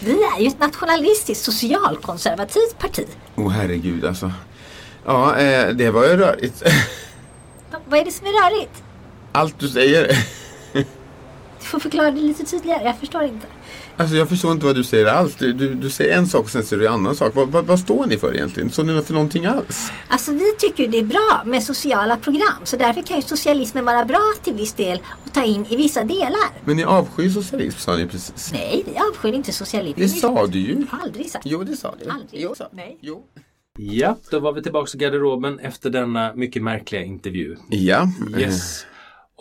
Vi 0.00 0.22
är 0.36 0.40
ju 0.40 0.46
ett 0.46 0.60
nationalistiskt 0.60 1.44
socialkonservativt 1.44 2.78
parti. 2.78 3.06
Åh 3.36 3.46
oh, 3.46 3.50
herregud 3.50 4.04
alltså. 4.04 4.32
Ja, 5.06 5.36
eh, 5.36 5.68
det 5.68 5.90
var 5.90 6.04
ju 6.04 6.16
rörigt. 6.16 6.62
Va- 7.72 7.78
Vad 7.84 8.00
är 8.00 8.04
det 8.04 8.10
som 8.12 8.26
är 8.26 8.30
rörigt? 8.50 8.82
Allt 9.32 9.58
du 9.58 9.68
säger. 9.68 10.39
Du 11.60 11.66
får 11.66 11.78
förklara 11.80 12.10
det 12.10 12.20
lite 12.20 12.44
tydligare, 12.44 12.84
jag 12.84 12.98
förstår 12.98 13.22
inte. 13.22 13.46
Alltså 13.96 14.16
jag 14.16 14.28
förstår 14.28 14.52
inte 14.52 14.66
vad 14.66 14.74
du 14.74 14.84
säger 14.84 15.06
alls. 15.06 15.34
Du, 15.34 15.52
du, 15.52 15.74
du 15.74 15.90
säger 15.90 16.18
en 16.18 16.26
sak 16.26 16.44
och 16.44 16.50
sen 16.50 16.62
säger 16.64 16.80
du 16.80 16.86
en 16.88 16.92
annan 16.94 17.16
sak. 17.16 17.34
Vad, 17.34 17.48
vad, 17.48 17.66
vad 17.66 17.78
står 17.80 18.06
ni 18.06 18.16
för 18.18 18.34
egentligen? 18.34 18.70
Står 18.70 18.84
ni 18.84 19.02
för 19.02 19.12
någonting 19.14 19.46
alls? 19.46 19.90
Alltså 20.08 20.32
vi 20.32 20.52
tycker 20.58 20.88
det 20.88 20.98
är 20.98 21.02
bra 21.04 21.42
med 21.46 21.62
sociala 21.62 22.16
program 22.16 22.52
så 22.64 22.76
därför 22.76 23.02
kan 23.02 23.16
ju 23.16 23.22
socialismen 23.22 23.84
vara 23.84 24.04
bra 24.04 24.20
till 24.42 24.54
viss 24.54 24.72
del 24.72 25.00
och 25.26 25.32
ta 25.32 25.44
in 25.44 25.66
i 25.68 25.76
vissa 25.76 26.04
delar. 26.04 26.50
Men 26.64 26.76
ni 26.76 26.84
avskyr 26.84 27.28
socialism 27.30 27.78
sa 27.78 27.96
ni 27.96 28.06
precis. 28.06 28.50
Nej, 28.52 28.82
vi 28.86 28.98
avskyr 28.98 29.32
inte 29.32 29.52
socialism. 29.52 30.00
Det 30.00 30.08
sa 30.08 30.46
du 30.46 30.58
ju. 30.60 30.86
Aldrig 31.02 31.30
sagt. 31.30 31.46
Jo, 31.46 31.64
det 31.64 31.76
sa 31.76 31.94
du. 32.04 32.10
Aldrig. 32.10 32.42
Jo, 32.42 32.54
sa- 32.58 32.68
Nej. 32.72 32.98
Jo. 33.00 33.22
Ja, 33.78 34.16
då 34.30 34.38
var 34.40 34.52
vi 34.52 34.62
tillbaka 34.62 34.90
i 34.94 34.98
garderoben 34.98 35.58
efter 35.58 35.90
denna 35.90 36.34
mycket 36.34 36.62
märkliga 36.62 37.02
intervju. 37.02 37.56
Ja. 37.68 38.08
Yes. 38.38 38.86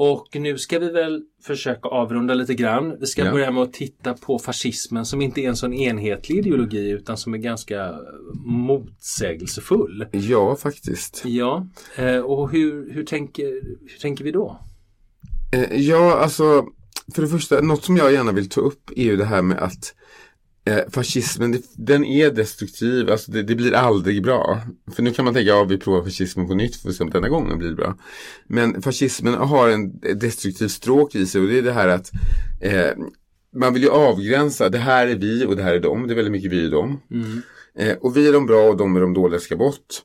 Och 0.02 0.28
nu 0.36 0.58
ska 0.58 0.80
vi 0.80 0.90
väl 0.92 1.22
försöka 1.44 1.90
avrunda 1.90 2.34
lite 2.34 2.54
grann. 2.54 2.98
Vi 3.00 3.06
ska 3.06 3.26
Ja. 3.26 3.32
börja 3.32 3.52
med 3.52 3.64
att 3.64 3.74
titta 3.74 4.14
på 4.14 4.40
fascismen 4.40 5.06
som 5.06 5.22
inte 5.22 5.42
är 5.42 5.50
en 5.50 5.56
sån 5.56 5.74
enhetlig 5.74 6.38
ideologi 6.38 6.90
utan 6.90 7.18
som 7.18 7.34
är 7.34 7.38
ganska 7.38 7.96
motsägelsefull. 8.46 10.06
Ja, 10.12 10.56
faktiskt. 10.56 11.22
Ja, 11.26 11.68
eh, 11.96 12.18
och 12.18 12.52
hur, 12.52 12.94
hur, 12.94 13.04
tänker, 13.04 13.44
hur 13.92 14.00
tänker 14.02 14.24
vi 14.24 14.32
då? 14.32 14.60
Eh, 15.54 15.76
Ja, 15.82 16.16
alltså 16.20 16.66
för 17.16 17.22
det 17.22 17.28
första, 17.28 17.62
något 17.62 17.84
som 17.84 17.98
jag 17.98 18.14
gärna 18.14 18.32
vill 18.32 18.50
ta 18.50 18.62
upp 18.62 18.92
är 18.96 19.04
ju 19.04 19.18
det 19.18 19.26
här 19.26 19.42
med 19.42 19.58
att 19.58 19.94
eh, 20.66 20.80
fascismen, 20.90 21.52
det, 21.52 21.62
den 21.76 22.06
är 22.06 22.32
destruktiv, 22.32 23.10
alltså 23.10 23.32
det, 23.32 23.44
det, 23.44 23.56
blir 23.56 23.74
aldrig 23.74 24.24
bra. 24.24 24.62
För 24.96 25.04
nu 25.04 25.14
kan 25.14 25.26
man 25.26 25.34
tänka, 25.34 25.50
ja 25.50 25.64
vi 25.64 25.78
provar 25.78 26.04
fascismen 26.04 26.48
på 26.48 26.56
nytt 26.56 26.76
för 26.76 26.90
att 26.90 26.96
se 26.96 27.04
om 27.04 27.10
denna 27.10 27.30
gången 27.30 27.58
blir 27.58 27.70
det 27.70 27.76
bra. 27.76 27.98
Men 28.48 28.82
fascismen 28.82 29.34
har 29.34 29.70
en 29.70 30.00
destruktiv 30.00 30.68
stråk 30.68 31.16
i 31.16 31.26
sig 31.26 31.42
och 31.42 31.48
det 31.48 31.58
är 31.58 31.62
det 31.62 31.74
här 31.74 31.88
att 31.88 32.12
eh, 32.62 32.92
man 33.56 33.74
vill 33.74 33.84
ju 33.84 33.90
avgränsa, 33.90 34.70
det 34.70 34.78
här 34.78 35.08
är 35.08 35.16
vi 35.16 35.46
och 35.46 35.56
det 35.56 35.64
här 35.64 35.74
är 35.74 35.80
dem, 35.80 36.08
det 36.08 36.14
är 36.14 36.16
väldigt 36.16 36.32
mycket 36.32 36.52
vi 36.52 36.68
och 36.68 36.72
dem. 36.72 37.02
Mm. 37.12 37.42
Eh, 37.78 37.98
och 37.98 38.18
vi 38.18 38.28
är 38.28 38.34
de 38.34 38.46
bra 38.46 38.70
och 38.70 38.78
de 38.78 38.96
är 38.96 39.02
de 39.02 39.14
dåliga 39.14 39.40
ska 39.40 39.56
bort. 39.56 40.02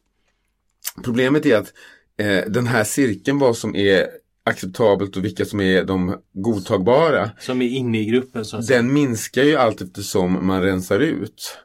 Problemet 1.05 1.47
är 1.47 1.57
att 1.57 1.73
eh, 2.19 2.51
den 2.51 2.67
här 2.67 2.85
cirkeln, 2.85 3.39
vad 3.39 3.57
som 3.57 3.77
är 3.77 4.09
acceptabelt 4.45 5.17
och 5.17 5.25
vilka 5.25 5.45
som 5.45 5.61
är 5.61 5.85
de 5.85 6.17
godtagbara. 6.33 7.31
Som 7.41 7.63
är 7.63 7.69
inne 7.69 8.01
i 8.01 8.05
gruppen 8.05 8.45
så 8.45 8.57
att. 8.57 8.67
Den 8.69 8.93
minskar 8.93 9.43
ju 9.43 9.57
allt 9.57 9.81
eftersom 9.81 10.47
man 10.47 10.63
rensar 10.63 11.01
ut. 11.01 11.59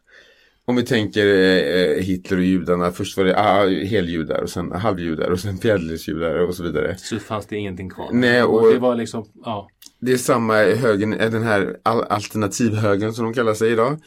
Om 0.66 0.76
vi 0.76 0.84
tänker 0.84 1.26
eh, 1.26 2.02
Hitler 2.04 2.38
och 2.38 2.44
judarna. 2.44 2.92
Först 2.92 3.18
var 3.18 3.24
det 3.26 3.38
ah, 3.40 3.68
heljudar 3.68 4.42
och 4.42 4.50
sen 4.50 4.72
halvjudar 4.72 5.30
och 5.30 5.40
sen 5.40 5.58
fjärdedelsjudar 5.58 6.36
och 6.48 6.56
så 6.56 6.64
vidare. 6.64 6.96
Så 6.98 7.20
fanns 7.20 7.46
det 7.46 7.56
ingenting 7.58 7.90
kvar. 7.90 8.10
Nej, 8.14 8.44
och- 8.44 8.62
och 8.64 8.74
det 8.74 8.80
var 8.80 8.96
liksom, 8.96 9.26
ja. 9.44 9.70
Det 10.02 10.12
är 10.12 10.18
samma 10.18 10.54
högen, 10.58 11.14
eh, 11.14 11.32
den 11.32 11.44
här 11.44 11.78
al- 11.84 12.04
alternativhögern 12.10 13.14
som 13.14 13.26
de 13.26 13.34
kallar 13.34 13.54
sig 13.54 13.72
idag. 13.72 13.98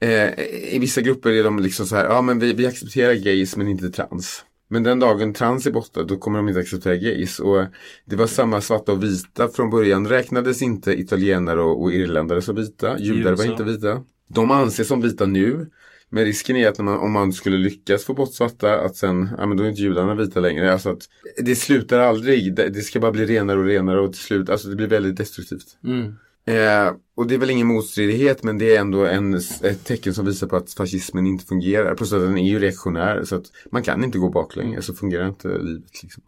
Eh, 0.00 0.40
I 0.74 0.78
vissa 0.80 1.00
grupper 1.00 1.30
är 1.30 1.44
de 1.44 1.58
liksom 1.58 1.86
så 1.86 1.96
här, 1.96 2.04
ja 2.04 2.22
men 2.22 2.38
vi, 2.38 2.52
vi 2.52 2.66
accepterar 2.66 3.14
gays 3.14 3.56
men 3.56 3.68
inte 3.68 3.90
trans. 3.90 4.44
Men 4.68 4.82
den 4.82 4.98
dagen 4.98 5.34
trans 5.34 5.66
är 5.66 5.70
borta 5.70 6.02
då 6.02 6.16
kommer 6.16 6.38
de 6.38 6.48
inte 6.48 6.60
acceptera 6.60 6.96
gays. 6.96 7.40
Och 7.40 7.64
det 8.04 8.16
var 8.16 8.26
samma 8.26 8.60
svarta 8.60 8.92
och 8.92 9.04
vita 9.04 9.48
från 9.48 9.70
början. 9.70 10.08
Räknades 10.08 10.62
inte 10.62 10.92
italienare 10.92 11.60
och, 11.60 11.82
och 11.82 11.92
irländare 11.92 12.42
som 12.42 12.56
vita. 12.56 12.98
Judar 12.98 13.36
var 13.36 13.44
inte 13.44 13.64
vita. 13.64 14.02
De 14.28 14.50
anses 14.50 14.88
som 14.88 15.00
vita 15.00 15.26
nu. 15.26 15.70
Men 16.08 16.24
risken 16.24 16.56
är 16.56 16.68
att 16.68 16.78
man, 16.78 16.98
om 16.98 17.12
man 17.12 17.32
skulle 17.32 17.56
lyckas 17.56 18.04
få 18.04 18.14
bort 18.14 18.34
svarta 18.34 18.80
att 18.80 18.96
sen, 18.96 19.28
ja 19.38 19.46
men 19.46 19.56
då 19.56 19.64
är 19.64 19.68
inte 19.68 19.82
judarna 19.82 20.14
vita 20.14 20.40
längre. 20.40 20.72
Alltså 20.72 20.90
att 20.90 21.08
det 21.36 21.56
slutar 21.56 21.98
aldrig. 21.98 22.54
Det, 22.54 22.68
det 22.68 22.80
ska 22.80 23.00
bara 23.00 23.12
bli 23.12 23.26
renare 23.26 23.58
och 23.58 23.64
renare 23.64 24.00
och 24.00 24.12
till 24.12 24.22
slut, 24.22 24.50
alltså 24.50 24.68
det 24.68 24.76
blir 24.76 24.86
väldigt 24.86 25.16
destruktivt. 25.16 25.78
Mm. 25.84 26.14
Eh, 26.46 26.94
och 27.16 27.26
det 27.26 27.34
är 27.34 27.38
väl 27.38 27.50
ingen 27.50 27.66
motstridighet 27.66 28.42
men 28.42 28.58
det 28.58 28.76
är 28.76 28.80
ändå 28.80 29.06
en, 29.06 29.34
ett 29.34 29.84
tecken 29.84 30.14
som 30.14 30.26
visar 30.26 30.46
på 30.46 30.56
att 30.56 30.72
fascismen 30.72 31.26
inte 31.26 31.44
fungerar. 31.44 31.94
Plus 31.94 32.12
att 32.12 32.20
den 32.20 32.38
är 32.38 32.48
ju 32.48 32.58
reaktionär 32.58 33.24
så 33.24 33.36
att 33.36 33.44
man 33.70 33.82
kan 33.82 34.04
inte 34.04 34.18
gå 34.18 34.28
baklänges 34.28 34.86
så 34.86 34.94
fungerar 34.94 35.28
inte 35.28 35.48
livet. 35.48 36.02
Liksom. 36.02 36.22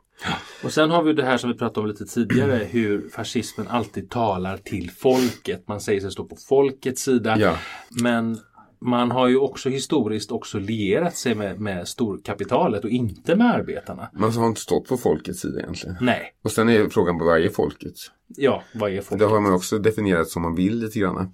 Och 0.64 0.72
sen 0.72 0.90
har 0.90 1.02
vi 1.02 1.12
det 1.12 1.24
här 1.24 1.36
som 1.36 1.50
vi 1.50 1.58
pratade 1.58 1.80
om 1.80 1.86
lite 1.86 2.04
tidigare 2.04 2.64
hur 2.70 3.08
fascismen 3.08 3.68
alltid 3.68 4.10
talar 4.10 4.56
till 4.56 4.90
folket. 4.90 5.68
Man 5.68 5.80
säger 5.80 6.00
sig 6.00 6.10
stå 6.10 6.24
på 6.24 6.36
folkets 6.48 7.02
sida. 7.02 7.36
Ja. 7.38 7.56
Men 8.02 8.38
man 8.80 9.10
har 9.10 9.28
ju 9.28 9.36
också 9.36 9.68
historiskt 9.68 10.30
också 10.32 10.58
lierat 10.58 11.16
sig 11.16 11.34
med, 11.34 11.60
med 11.60 11.88
storkapitalet 11.88 12.84
och 12.84 12.90
inte 12.90 13.36
med 13.36 13.54
arbetarna. 13.54 14.10
Man 14.12 14.32
har 14.32 14.46
inte 14.46 14.60
stått 14.60 14.88
på 14.88 14.96
folkets 14.96 15.40
sida 15.40 15.60
egentligen. 15.60 15.96
Nej, 16.00 16.32
Och 16.42 16.52
sen 16.52 16.68
är 16.68 16.88
frågan 16.88 17.18
på 17.18 17.24
varje 17.24 17.50
folket. 17.50 17.94
ja, 18.36 18.62
vad 18.74 18.90
är 18.90 18.94
Det 18.96 19.02
folket? 19.02 19.28
har 19.28 19.40
man 19.40 19.52
också 19.52 19.78
definierat 19.78 20.28
som 20.28 20.42
man 20.42 20.54
vill 20.54 20.78
lite 20.78 20.98
grann. 20.98 21.32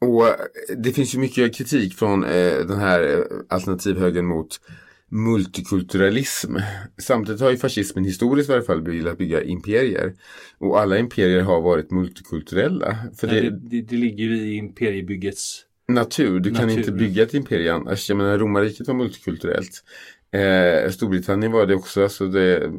Och 0.00 0.28
eh, 0.28 0.34
det 0.78 0.92
finns 0.92 1.14
ju 1.14 1.18
mycket 1.18 1.56
kritik 1.56 1.94
från 1.94 2.24
eh, 2.24 2.54
den 2.68 2.78
här 2.78 3.00
eh, 3.18 3.18
alternativhögern 3.48 4.26
mot 4.26 4.60
multikulturalism. 5.08 6.56
Samtidigt 7.02 7.40
har 7.40 7.50
ju 7.50 7.56
fascismen 7.56 8.04
historiskt 8.04 8.48
i 8.48 8.52
varje 8.52 8.64
fall 8.64 8.82
velat 8.82 9.18
bygga 9.18 9.42
imperier. 9.42 10.14
Och 10.58 10.80
alla 10.80 10.98
imperier 10.98 11.40
har 11.42 11.60
varit 11.60 11.90
multikulturella. 11.90 12.96
För 13.16 13.26
det, 13.26 13.40
det, 13.40 13.50
det, 13.50 13.82
det 13.82 13.96
ligger 13.96 14.24
ju 14.24 14.36
i 14.36 14.54
imperiebyggets... 14.56 15.64
natur, 15.94 16.40
du 16.40 16.54
kan 16.54 16.66
Natur. 16.66 16.78
inte 16.78 16.92
bygga 16.92 17.22
ett 17.22 17.34
imperium 17.34 17.76
annars. 17.76 18.08
Jag 18.08 18.16
menar 18.16 18.38
romarriket 18.38 18.86
var 18.88 18.94
multikulturellt. 18.94 19.84
Eh, 20.32 20.90
Storbritannien 20.90 21.52
var 21.52 21.66
det 21.66 21.74
också. 21.74 22.08
Så 22.08 22.24
det, 22.26 22.70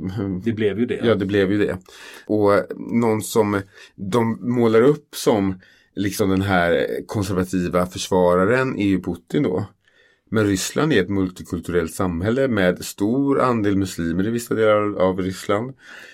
Det 0.43 0.51
blev 0.51 0.79
ju 0.79 0.85
det. 0.85 0.99
Ja, 1.03 1.15
det 1.15 1.25
blev 1.25 1.51
ju 1.51 1.57
det. 1.57 1.77
Och 2.27 2.51
någon 2.77 3.21
som 3.21 3.61
de 3.95 4.37
målar 4.55 4.81
upp 4.81 5.07
som 5.15 5.59
liksom 5.95 6.29
den 6.29 6.41
här 6.41 6.87
konservativa 7.05 7.85
försvararen 7.85 8.79
är 8.79 8.87
ju 8.87 9.01
Putin 9.01 9.43
då. 9.43 9.65
Men 10.33 10.45
Ryssland 10.45 10.93
är 10.93 11.01
ett 11.01 11.09
multikulturellt 11.09 11.93
samhälle 11.93 12.47
med 12.47 12.85
stor 12.85 13.41
andel 13.41 13.77
muslimer 13.77 14.27
i 14.27 14.29
vissa 14.29 14.55
delar 14.55 15.01
av 15.01 15.21
Ryssland. 15.21 15.73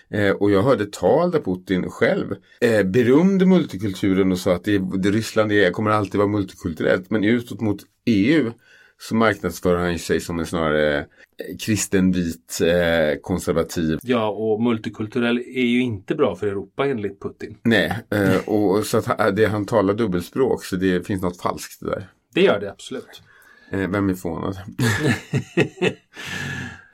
Eh, 0.09 0.32
och 0.32 0.51
jag 0.51 0.61
hörde 0.61 0.86
tal 0.86 1.32
där 1.32 1.39
Putin 1.39 1.89
själv 1.89 2.36
eh, 2.61 2.84
berömde 2.84 3.45
multikulturen 3.45 4.32
och 4.32 4.39
sa 4.39 4.55
att 4.55 4.63
det, 4.63 4.78
det 4.78 5.11
Ryssland 5.11 5.51
är, 5.51 5.72
kommer 5.72 5.91
alltid 5.91 6.18
vara 6.18 6.28
multikulturellt. 6.28 7.09
Men 7.09 7.24
utåt 7.24 7.61
mot 7.61 7.80
EU 8.05 8.51
så 8.99 9.15
marknadsför 9.15 9.76
han 9.76 9.99
sig 9.99 10.20
som 10.20 10.39
en 10.39 10.45
snarare 10.45 10.97
eh, 10.99 11.05
kristen, 11.59 12.11
vit, 12.11 12.59
eh, 12.61 13.20
konservativ 13.22 13.99
Ja, 14.03 14.30
och 14.30 14.61
multikulturell 14.61 15.38
är 15.38 15.65
ju 15.65 15.82
inte 15.82 16.15
bra 16.15 16.36
för 16.36 16.47
Europa 16.47 16.88
enligt 16.88 17.22
Putin. 17.22 17.57
Nej, 17.63 17.93
eh, 18.11 18.49
och, 18.49 18.86
så 18.86 18.97
att 18.97 19.36
det, 19.36 19.45
han 19.45 19.65
talar 19.65 19.93
dubbelspråk 19.93 20.65
så 20.65 20.76
det 20.76 21.07
finns 21.07 21.22
något 21.22 21.41
falskt 21.41 21.80
där. 21.82 22.09
Det 22.34 22.41
gör 22.41 22.59
det 22.59 22.72
absolut. 22.72 23.22
Eh, 23.72 23.89
vem 23.89 24.09
är 24.09 24.13
förvånad? 24.13 24.57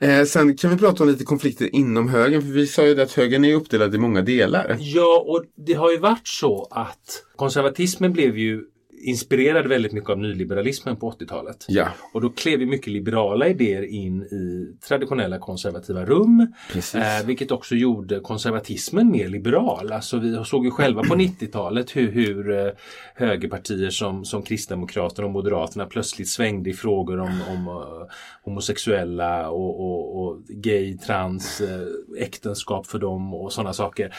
eh, 0.00 0.24
sen 0.24 0.56
kan 0.56 0.70
vi 0.70 0.76
prata 0.76 1.02
om 1.02 1.08
lite 1.08 1.24
konflikter 1.24 1.74
inom 1.74 2.08
högern 2.08 2.42
för 2.42 2.48
vi 2.48 2.66
sa 2.66 2.86
ju 2.86 3.00
att 3.00 3.12
högern 3.12 3.44
är 3.44 3.54
uppdelad 3.54 3.94
i 3.94 3.98
många 3.98 4.22
delar. 4.22 4.76
Ja, 4.80 5.24
och 5.26 5.44
det 5.66 5.74
har 5.74 5.90
ju 5.90 5.98
varit 5.98 6.28
så 6.28 6.68
att 6.70 7.24
konservatismen 7.36 8.12
blev 8.12 8.38
ju 8.38 8.64
inspirerad 9.04 9.66
väldigt 9.66 9.92
mycket 9.92 10.10
av 10.10 10.18
nyliberalismen 10.18 10.96
på 10.96 11.10
80-talet. 11.10 11.64
Ja, 11.68 11.88
Och 12.12 12.20
då 12.20 12.30
klev 12.30 12.60
ju 12.60 12.66
mycket 12.66 12.86
liberala 12.86 13.48
idéer 13.48 13.82
in 13.82 14.22
i 14.22 14.76
traditionella 14.88 15.38
konservativa 15.38 16.04
rum. 16.04 16.52
Eh, 16.94 17.26
vilket 17.26 17.50
också 17.50 17.74
gjorde 17.74 18.20
konservatismen 18.20 19.10
mer 19.10 19.28
liberal. 19.28 19.92
Alltså 19.92 20.18
vi 20.18 20.44
såg 20.44 20.64
ju 20.64 20.70
själva 20.70 21.02
på 21.02 21.14
90-talet 21.14 21.96
hur, 21.96 22.10
hur 22.10 22.58
eh, 22.58 22.72
högerpartier 23.14 23.90
som, 23.90 24.24
som 24.24 24.42
Kristdemokraterna 24.42 25.26
och 25.26 25.32
Moderaterna 25.32 25.86
plötsligt 25.86 26.28
svängde 26.28 26.70
i 26.70 26.74
frågor 26.74 27.20
om, 27.20 27.40
om 27.48 27.68
eh, 27.68 28.14
homosexuella 28.42 29.50
och, 29.50 29.80
och, 29.80 30.22
och 30.22 30.44
gay, 30.48 30.98
trans, 30.98 31.60
eh, 31.60 32.22
äktenskap 32.22 32.86
för 32.86 32.98
dem 32.98 33.34
och 33.34 33.52
sådana 33.52 33.72
saker. 33.72 34.14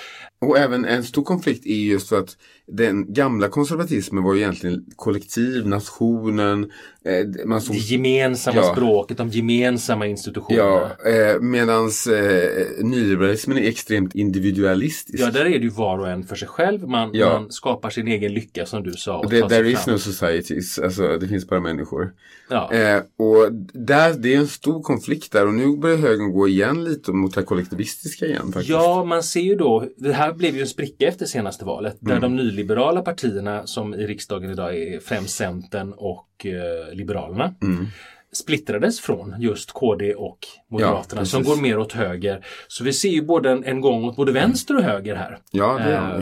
Och 0.46 0.58
även 0.58 0.86
en 0.86 1.04
stor 1.04 1.24
konflikt 1.24 1.66
är 1.66 1.76
just 1.76 2.10
för 2.10 2.20
att 2.20 2.38
den 2.68 3.14
gamla 3.14 3.50
konservatismen 3.50 4.24
var 4.24 4.34
ju 4.34 4.40
egentligen 4.42 4.86
kollektiv, 4.96 5.68
nationen. 5.68 6.72
Eh, 7.06 7.46
man 7.46 7.62
såg 7.62 7.76
Det 7.76 7.80
gemensamma 7.80 8.58
Ja. 8.62 8.72
språket, 8.76 9.18
de 9.18 9.30
gemensamma 9.30 10.08
institutionerna. 10.08 10.92
Ja, 11.04 11.10
eh, 11.12 11.40
medans 11.42 12.08
eh, 12.08 12.50
nyliberalismen 12.84 13.58
är 13.58 13.68
extremt 13.68 14.16
individualistisk. 14.16 15.24
Ja, 15.24 15.32
där 15.32 15.46
är 15.46 15.50
det 15.50 15.58
ju 15.66 15.70
var 15.70 15.98
och 16.00 16.10
en 16.10 16.24
för 16.24 16.36
sig 16.36 16.48
själv. 16.48 16.88
Man, 16.88 17.10
Ja. 17.14 17.40
man 17.40 17.52
skapar 17.52 17.90
sin 17.90 18.08
egen 18.08 18.34
lycka 18.34 18.66
som 18.66 18.84
du 18.84 18.92
sa. 18.94 19.18
Och 19.18 19.30
det, 19.30 19.50
there 19.50 19.70
is 19.72 19.80
fram. 19.80 19.94
no 19.94 19.98
societies, 20.00 20.80
alltså 20.80 21.18
det 21.18 21.28
finns 21.28 21.48
bara 21.48 21.60
människor. 21.60 22.14
Ja. 22.50 22.74
Eh, 22.74 22.98
och 23.18 23.54
där, 23.74 24.14
det 24.14 24.34
är 24.34 24.38
en 24.38 24.48
stor 24.48 24.82
konflikt 24.82 25.32
där 25.32 25.48
och 25.48 25.54
nu 25.54 25.78
börjar 25.78 25.98
högern 25.98 26.32
gå 26.32 26.48
igen 26.48 26.84
lite 26.84 27.12
mot 27.12 27.34
det 27.34 27.40
här 27.42 27.46
kollektivistiska 27.46 28.26
igen 28.26 28.46
faktiskt. 28.46 28.70
Ja, 28.70 29.04
man 29.04 29.24
ser 29.24 29.42
ju 29.42 29.56
då, 29.56 29.86
det 29.98 30.14
här 30.14 30.34
blev 30.34 30.56
ju 30.56 30.62
en 30.62 30.68
spricka 30.68 31.08
efter 31.08 31.26
senaste 31.26 31.66
valet, 31.66 32.02
Mm. 32.02 32.14
där 32.14 32.22
de 32.22 32.36
nyliberala 32.36 33.02
partierna 33.02 33.68
som 33.68 33.94
i 33.94 34.08
riksdagen 34.08 34.52
idag 34.52 34.78
är 34.78 35.00
främst 35.00 35.36
Centern 35.36 35.94
och 35.98 36.28
eh, 36.46 36.94
Liberalerna 36.94 37.56
Mm. 37.62 37.86
splittrades 38.34 39.00
från 39.00 39.36
just 39.40 39.72
KD 39.72 40.14
och 40.16 40.38
Moderaterna 40.72 41.22
Ja, 41.22 41.26
som 41.26 41.44
går 41.44 41.56
mer 41.62 41.78
åt 41.80 41.94
höger. 41.94 42.46
Så 42.68 42.84
vi 42.84 42.94
ser 42.94 43.10
ju 43.10 43.22
både 43.22 43.50
en, 43.52 43.64
en 43.64 43.82
gång 43.82 44.04
åt 44.06 44.16
både 44.16 44.32
vänster 44.32 44.76
och 44.78 44.84
höger 44.84 45.16
här. 45.16 45.40
Ja, 45.52 45.78
det 45.78 45.96
Eh. 45.96 46.20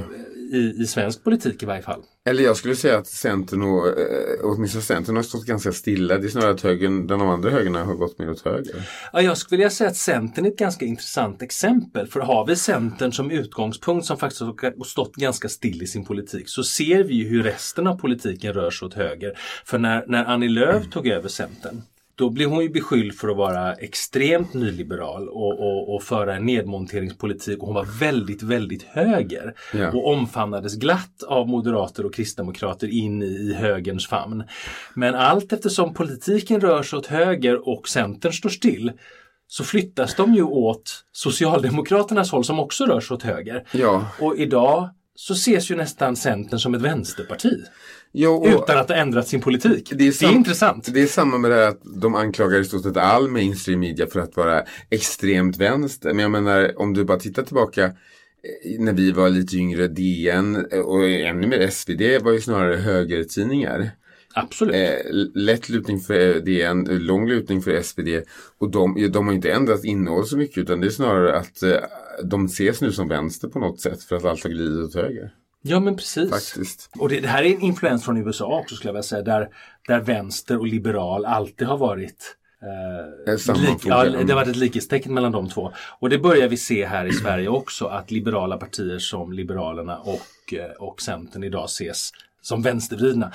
I, 0.53 0.81
I 0.81 0.87
svensk 0.87 1.23
politik 1.23 1.63
i 1.63 1.65
varje 1.65 1.81
fall. 1.81 2.01
Eller 2.25 2.43
jag 2.43 2.57
skulle 2.57 2.75
säga 2.75 2.97
att 2.97 3.07
Centern 3.07 3.61
och 3.61 3.87
eh, 3.87 3.93
åtminstone 4.43 4.81
Centern 4.81 5.15
har 5.15 5.23
stått 5.23 5.45
ganska 5.45 5.71
stilla. 5.71 6.17
Det 6.17 6.27
är 6.27 6.29
snarare 6.29 6.51
att 6.51 6.61
högern, 6.61 7.07
den 7.07 7.19
de 7.19 7.27
andra 7.27 7.49
högerna 7.49 7.83
har 7.83 7.93
gått 7.93 8.19
mer 8.19 8.29
åt 8.29 8.41
höger. 8.45 8.89
Ja, 9.13 9.21
jag 9.21 9.37
skulle 9.37 9.57
vilja 9.57 9.69
säga 9.69 9.89
att 9.89 9.95
Centern 9.95 10.45
är 10.45 10.49
ett 10.49 10.57
ganska 10.57 10.85
intressant 10.85 11.41
exempel. 11.41 12.07
För 12.07 12.19
har 12.19 12.45
vi 12.45 12.55
Centern 12.55 13.11
som 13.11 13.31
utgångspunkt 13.31 14.05
som 14.05 14.17
faktiskt 14.17 14.41
har 14.41 14.83
stått 14.83 15.15
ganska 15.15 15.49
still 15.49 15.83
i 15.83 15.87
sin 15.87 16.05
politik 16.05 16.49
så 16.49 16.63
ser 16.63 17.03
vi 17.03 17.23
hur 17.23 17.43
resten 17.43 17.87
av 17.87 17.95
politiken 17.95 18.53
rör 18.53 18.71
sig 18.71 18.85
åt 18.85 18.93
höger. 18.93 19.37
För 19.65 19.77
när, 19.77 20.05
när 20.07 20.25
Annie 20.25 20.49
Lööf 20.49 20.89
tog 20.89 21.07
över 21.07 21.29
Centern 21.29 21.81
då 22.15 22.29
blev 22.29 22.49
hon 22.49 22.63
ju 22.63 22.69
beskylld 22.69 23.15
för 23.15 23.29
att 23.29 23.37
vara 23.37 23.73
extremt 23.73 24.53
nyliberal 24.53 25.29
och, 25.29 25.59
och, 25.59 25.95
och 25.95 26.03
föra 26.03 26.35
en 26.35 26.45
nedmonteringspolitik 26.45 27.59
och 27.59 27.65
hon 27.65 27.75
var 27.75 27.99
väldigt, 27.99 28.43
väldigt 28.43 28.83
höger. 28.83 29.53
Ja. 29.73 29.91
Och 29.91 30.07
omfamnades 30.07 30.75
glatt 30.75 31.23
av 31.27 31.47
moderater 31.47 32.05
och 32.05 32.13
kristdemokrater 32.13 32.87
in 32.87 33.23
i, 33.23 33.25
i 33.25 33.53
högerns 33.53 34.07
famn. 34.07 34.43
Men 34.93 35.15
allt 35.15 35.53
eftersom 35.53 35.93
politiken 35.93 36.61
rör 36.61 36.83
sig 36.83 36.99
åt 36.99 37.05
höger 37.05 37.69
och 37.69 37.87
Centern 37.87 38.33
står 38.33 38.49
still 38.49 38.91
så 39.47 39.63
flyttas 39.63 40.15
de 40.15 40.33
ju 40.33 40.43
åt 40.43 41.03
Socialdemokraternas 41.11 42.31
håll 42.31 42.43
som 42.43 42.59
också 42.59 42.85
rör 42.85 42.99
sig 42.99 43.15
åt 43.15 43.23
höger. 43.23 43.67
Ja, 43.71 44.07
Och 44.19 44.37
idag 44.37 44.89
så 45.15 45.33
ses 45.33 45.71
ju 45.71 45.75
nästan 45.75 46.15
Centern 46.15 46.59
som 46.59 46.73
ett 46.73 46.81
vänsterparti. 46.81 47.63
Jo, 48.15 48.45
Utan 48.47 48.77
att 48.77 48.89
ha 48.89 48.95
ändrat 48.95 49.27
sin 49.27 49.41
politik. 49.41 49.91
Det 49.95 50.07
är, 50.07 50.11
sam- 50.11 50.35
intressant. 50.35 50.93
Det 50.93 51.01
är 51.01 51.07
samma 51.07 51.37
med 51.37 51.51
det 51.51 51.57
här 51.57 51.67
att 51.67 51.81
de 52.01 52.15
anklagar 52.15 52.59
i 52.59 52.65
stort 52.65 52.83
sett 52.83 52.97
all 52.97 53.29
mainstream 53.29 53.79
media 53.79 54.07
för 54.07 54.19
att 54.19 54.37
vara 54.37 54.63
extremt 54.89 55.57
vänster. 55.57 56.13
Men 56.13 56.19
jag 56.19 56.31
menar 56.31 56.81
om 56.81 56.93
du 56.93 57.03
bara 57.05 57.19
tittar 57.19 57.43
tillbaka 57.43 57.85
eh, 57.85 58.79
när 58.79 58.93
vi 58.93 59.11
var 59.11 59.29
lite 59.29 59.57
yngre, 59.57 59.87
DN 59.87 60.65
eh, 60.71 60.79
och 60.79 61.09
ännu 61.09 61.47
mer 61.47 61.67
SvD 61.67 62.01
var 62.23 62.31
ju 62.31 62.41
snarare 62.41 62.75
högertidningar. 62.75 63.91
Absolut. 64.35 64.75
Eh, 64.75 65.13
lätt 65.33 65.69
lutning 65.69 65.99
för 65.99 66.39
DN, 66.39 66.83
lång 66.91 67.27
lutning 67.27 67.61
för 67.61 67.81
SvD. 67.81 68.23
Och 68.57 68.71
de, 68.71 69.09
de 69.11 69.27
har 69.27 69.33
inte 69.33 69.51
ändrat 69.51 69.83
innehåll 69.83 70.25
så 70.25 70.37
mycket 70.37 70.57
utan 70.57 70.81
det 70.81 70.87
är 70.87 70.91
snarare 70.91 71.37
att 71.37 71.63
eh, 71.63 71.77
de 72.23 72.45
ses 72.45 72.81
nu 72.81 72.91
som 72.91 73.07
vänster 73.07 73.47
på 73.47 73.59
något 73.59 73.81
sätt 73.81 74.03
för 74.03 74.15
att 74.15 74.25
allt 74.25 74.43
har 74.43 74.49
glidit 74.49 74.85
åt 74.85 74.95
höger. 74.95 75.31
Ja 75.65 75.79
men 75.79 75.95
precis. 75.95 76.29
Faktiskt. 76.29 76.89
Och 76.99 77.09
det, 77.09 77.19
det 77.19 77.27
här 77.27 77.43
är 77.43 77.55
en 77.55 77.61
influens 77.61 78.05
från 78.05 78.17
USA 78.17 78.59
också 78.59 78.75
skulle 78.75 78.89
jag 78.89 78.93
vilja 78.93 79.03
säga. 79.03 79.21
Där, 79.21 79.49
där 79.87 79.99
vänster 79.99 80.59
och 80.59 80.67
liberal 80.67 81.25
alltid 81.25 81.67
har 81.67 81.77
varit 81.77 82.35
eh, 83.27 83.55
lik, 83.55 83.85
ja, 83.85 84.03
det 84.03 84.33
har 84.33 84.35
varit 84.35 84.47
ett 84.47 84.55
likhetstecken 84.55 85.13
mellan 85.13 85.31
de 85.31 85.49
två. 85.49 85.71
Och 85.99 86.09
det 86.09 86.17
börjar 86.19 86.47
vi 86.47 86.57
se 86.57 86.85
här 86.85 87.05
i 87.05 87.13
Sverige 87.13 87.47
också 87.47 87.85
att 87.85 88.11
liberala 88.11 88.57
partier 88.57 88.99
som 88.99 89.33
Liberalerna 89.33 89.97
och, 89.99 90.53
eh, 90.53 90.71
och 90.79 91.01
Centern 91.01 91.43
idag 91.43 91.65
ses 91.65 92.11
som 92.43 92.61
vänstervridna. 92.61 93.31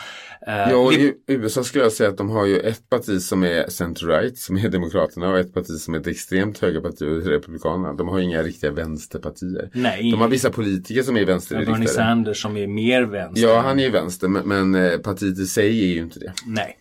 Eh, 0.46 0.70
Ja, 0.70 0.76
och 0.76 0.92
i 0.92 1.14
USA 1.26 1.64
skulle 1.64 1.84
jag 1.84 1.92
säga 1.92 2.10
att 2.10 2.16
de 2.16 2.30
har 2.30 2.46
ju 2.46 2.58
ett 2.60 2.90
parti 2.90 3.20
som 3.20 3.44
är 3.44 3.64
center-right, 3.66 4.34
som 4.34 4.56
är 4.56 4.68
Demokraterna 4.68 5.28
och 5.28 5.38
ett 5.38 5.54
parti 5.54 5.78
som 5.78 5.94
är 5.94 5.98
ett 5.98 6.06
extremt 6.06 6.58
högerparti 6.58 7.02
Republikanerna. 7.02 7.92
De 7.92 8.08
har 8.08 8.20
inga 8.20 8.42
riktiga 8.42 8.70
vänsterpartier. 8.70 9.70
Nej. 9.72 10.10
De 10.10 10.20
har 10.20 10.28
vissa 10.28 10.50
politiker 10.50 11.02
som 11.02 11.16
är 11.16 11.20
Bernie 11.20 11.32
vänsterriktade. 11.32 11.88
Sanders 11.88 12.42
som 12.42 12.56
är 12.56 12.66
mer 12.66 13.02
vänster. 13.02 13.42
Ja, 13.42 13.60
han 13.60 13.78
är 13.80 13.84
ju 13.84 13.90
vänster, 13.90 14.28
men, 14.28 14.48
men 14.48 14.74
eh, 14.74 14.98
partiet 14.98 15.38
i 15.38 15.46
sig 15.46 15.90
är 15.90 15.94
ju 15.94 16.00
inte 16.00 16.18
det. 16.18 16.32
Nej. 16.46 16.76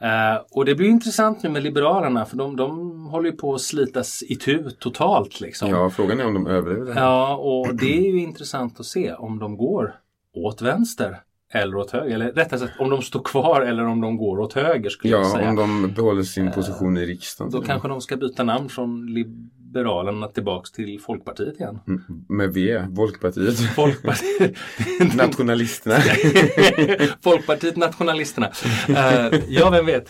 Eh, 0.00 0.42
och 0.50 0.64
det 0.64 0.74
blir 0.74 0.88
intressant 0.88 1.42
nu 1.42 1.48
med 1.48 1.62
Liberalerna 1.62 2.24
för 2.24 2.36
de, 2.36 2.56
de 2.56 3.06
håller 3.06 3.30
ju 3.30 3.36
på 3.36 3.54
att 3.54 3.60
slitas 3.60 4.22
itu 4.22 4.70
totalt. 4.70 5.40
Liksom. 5.40 5.70
Ja, 5.70 5.90
frågan 5.90 6.20
är 6.20 6.26
om 6.26 6.34
de 6.34 6.46
överlever 6.46 6.86
det 6.86 6.92
här. 6.94 7.00
Ja, 7.00 7.36
och 7.36 7.74
det 7.74 7.98
är 7.98 8.12
ju 8.12 8.20
intressant 8.20 8.80
att 8.80 8.86
se 8.86 9.12
om 9.12 9.38
de 9.38 9.56
går 9.56 9.94
åt 10.34 10.62
vänster 10.62 11.20
eller 11.52 11.76
åt 11.76 11.90
höger. 11.90 12.14
Eller 12.14 12.32
rättare 12.32 12.60
sagt 12.60 12.80
om 12.80 12.90
de 12.90 13.02
står 13.02 13.22
kvar 13.22 13.60
eller 13.60 13.84
om 13.86 14.00
de 14.00 14.16
går 14.16 14.38
åt 14.40 14.52
höger 14.52 14.90
skulle 14.90 15.12
jag 15.12 15.24
Ja, 15.24 15.30
säga. 15.30 15.48
om 15.50 15.56
de 15.56 15.92
behåller 15.94 16.22
sin 16.22 16.50
position 16.52 16.96
i 16.98 17.06
riksdagen. 17.06 17.52
Då 17.52 17.60
kanske 17.62 17.88
de 17.88 18.00
ska 18.00 18.16
byta 18.16 18.42
namn 18.44 18.68
från 18.68 19.06
Liberalerna 19.14 20.28
tillbaks 20.28 20.72
till 20.72 21.00
Folkpartiet 21.00 21.60
igen. 21.60 21.78
Mm, 21.88 22.02
Med 22.28 22.52
V, 22.54 22.82
Folkpartiet. 22.96 23.58
Folkpartiet, 23.74 24.54
Nationalisterna. 25.16 25.96
Folkpartiet 27.22 27.76
Nationalisterna. 27.76 28.50
Eh, 28.88 29.40
ja, 29.48 29.70
vem 29.70 29.86
vet. 29.86 30.08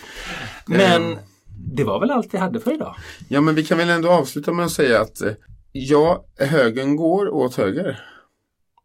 Men 0.66 1.16
det 1.74 1.84
var 1.84 2.00
väl 2.00 2.10
allt 2.10 2.34
vi 2.34 2.38
hade 2.38 2.60
för 2.60 2.72
idag. 2.74 2.94
Ja, 3.28 3.40
men 3.40 3.54
vi 3.54 3.64
kan 3.64 3.78
väl 3.78 3.88
ändå 3.90 4.10
avsluta 4.10 4.52
med 4.52 4.64
att 4.64 4.70
säga 4.72 5.00
att 5.00 5.20
eh, 5.20 5.32
ja, 5.72 6.24
högern 6.38 6.96
går 6.96 7.28
åt 7.34 7.54
höger. 7.54 8.00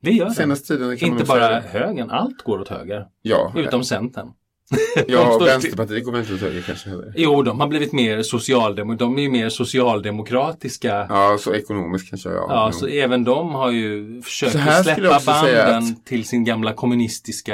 Det 0.04 0.12
gör. 0.12 0.30
Senaste 0.30 0.68
tiden 0.68 0.97
kan 0.97 1.10
Inte 1.10 1.26
säga 1.26 1.39
bara 1.39 1.49
det. 1.49 1.64
högern, 1.80 2.10
allt 2.10 2.41
går 2.43 2.60
åt 2.60 2.68
höger. 2.70 3.06
Ja, 3.22 3.54
Utom 3.56 3.84
Centern. 3.84 4.28
ja 5.08 5.32
står 5.32 5.45
Vänsterpartiet 5.45 6.06
går 6.06 6.20
inte 6.20 6.34
åt 6.34 6.39
höger 6.39 6.62
kanske 6.62 6.89
heller. 6.89 7.14
Jo, 7.16 7.41
de 7.43 7.60
har 7.60 7.68
blivit 7.68 7.91
mer 7.93 8.22
socialdemokratiska. 8.22 9.06
De 9.06 9.18
är 9.18 9.22
ju 9.24 9.30
mer 9.30 9.49
socialdemokratiska. 9.49 11.06
Ja, 11.10 11.38
så 11.39 11.54
ekonomiskt 11.54 12.10
kanske. 12.10 12.30
Ja, 12.30 12.45
Ja, 12.49 12.72
så 12.72 12.88
även 12.88 13.24
de 13.24 13.49
har 13.56 13.72
ju 13.72 14.22
försökt 14.22 14.56
att 14.56 14.84
släppa 14.84 15.20
säga 15.20 15.66
banden 15.72 15.95
till 16.04 16.26
sin 16.28 16.43
gamla 16.43 16.74
kommunistiska 16.74 17.54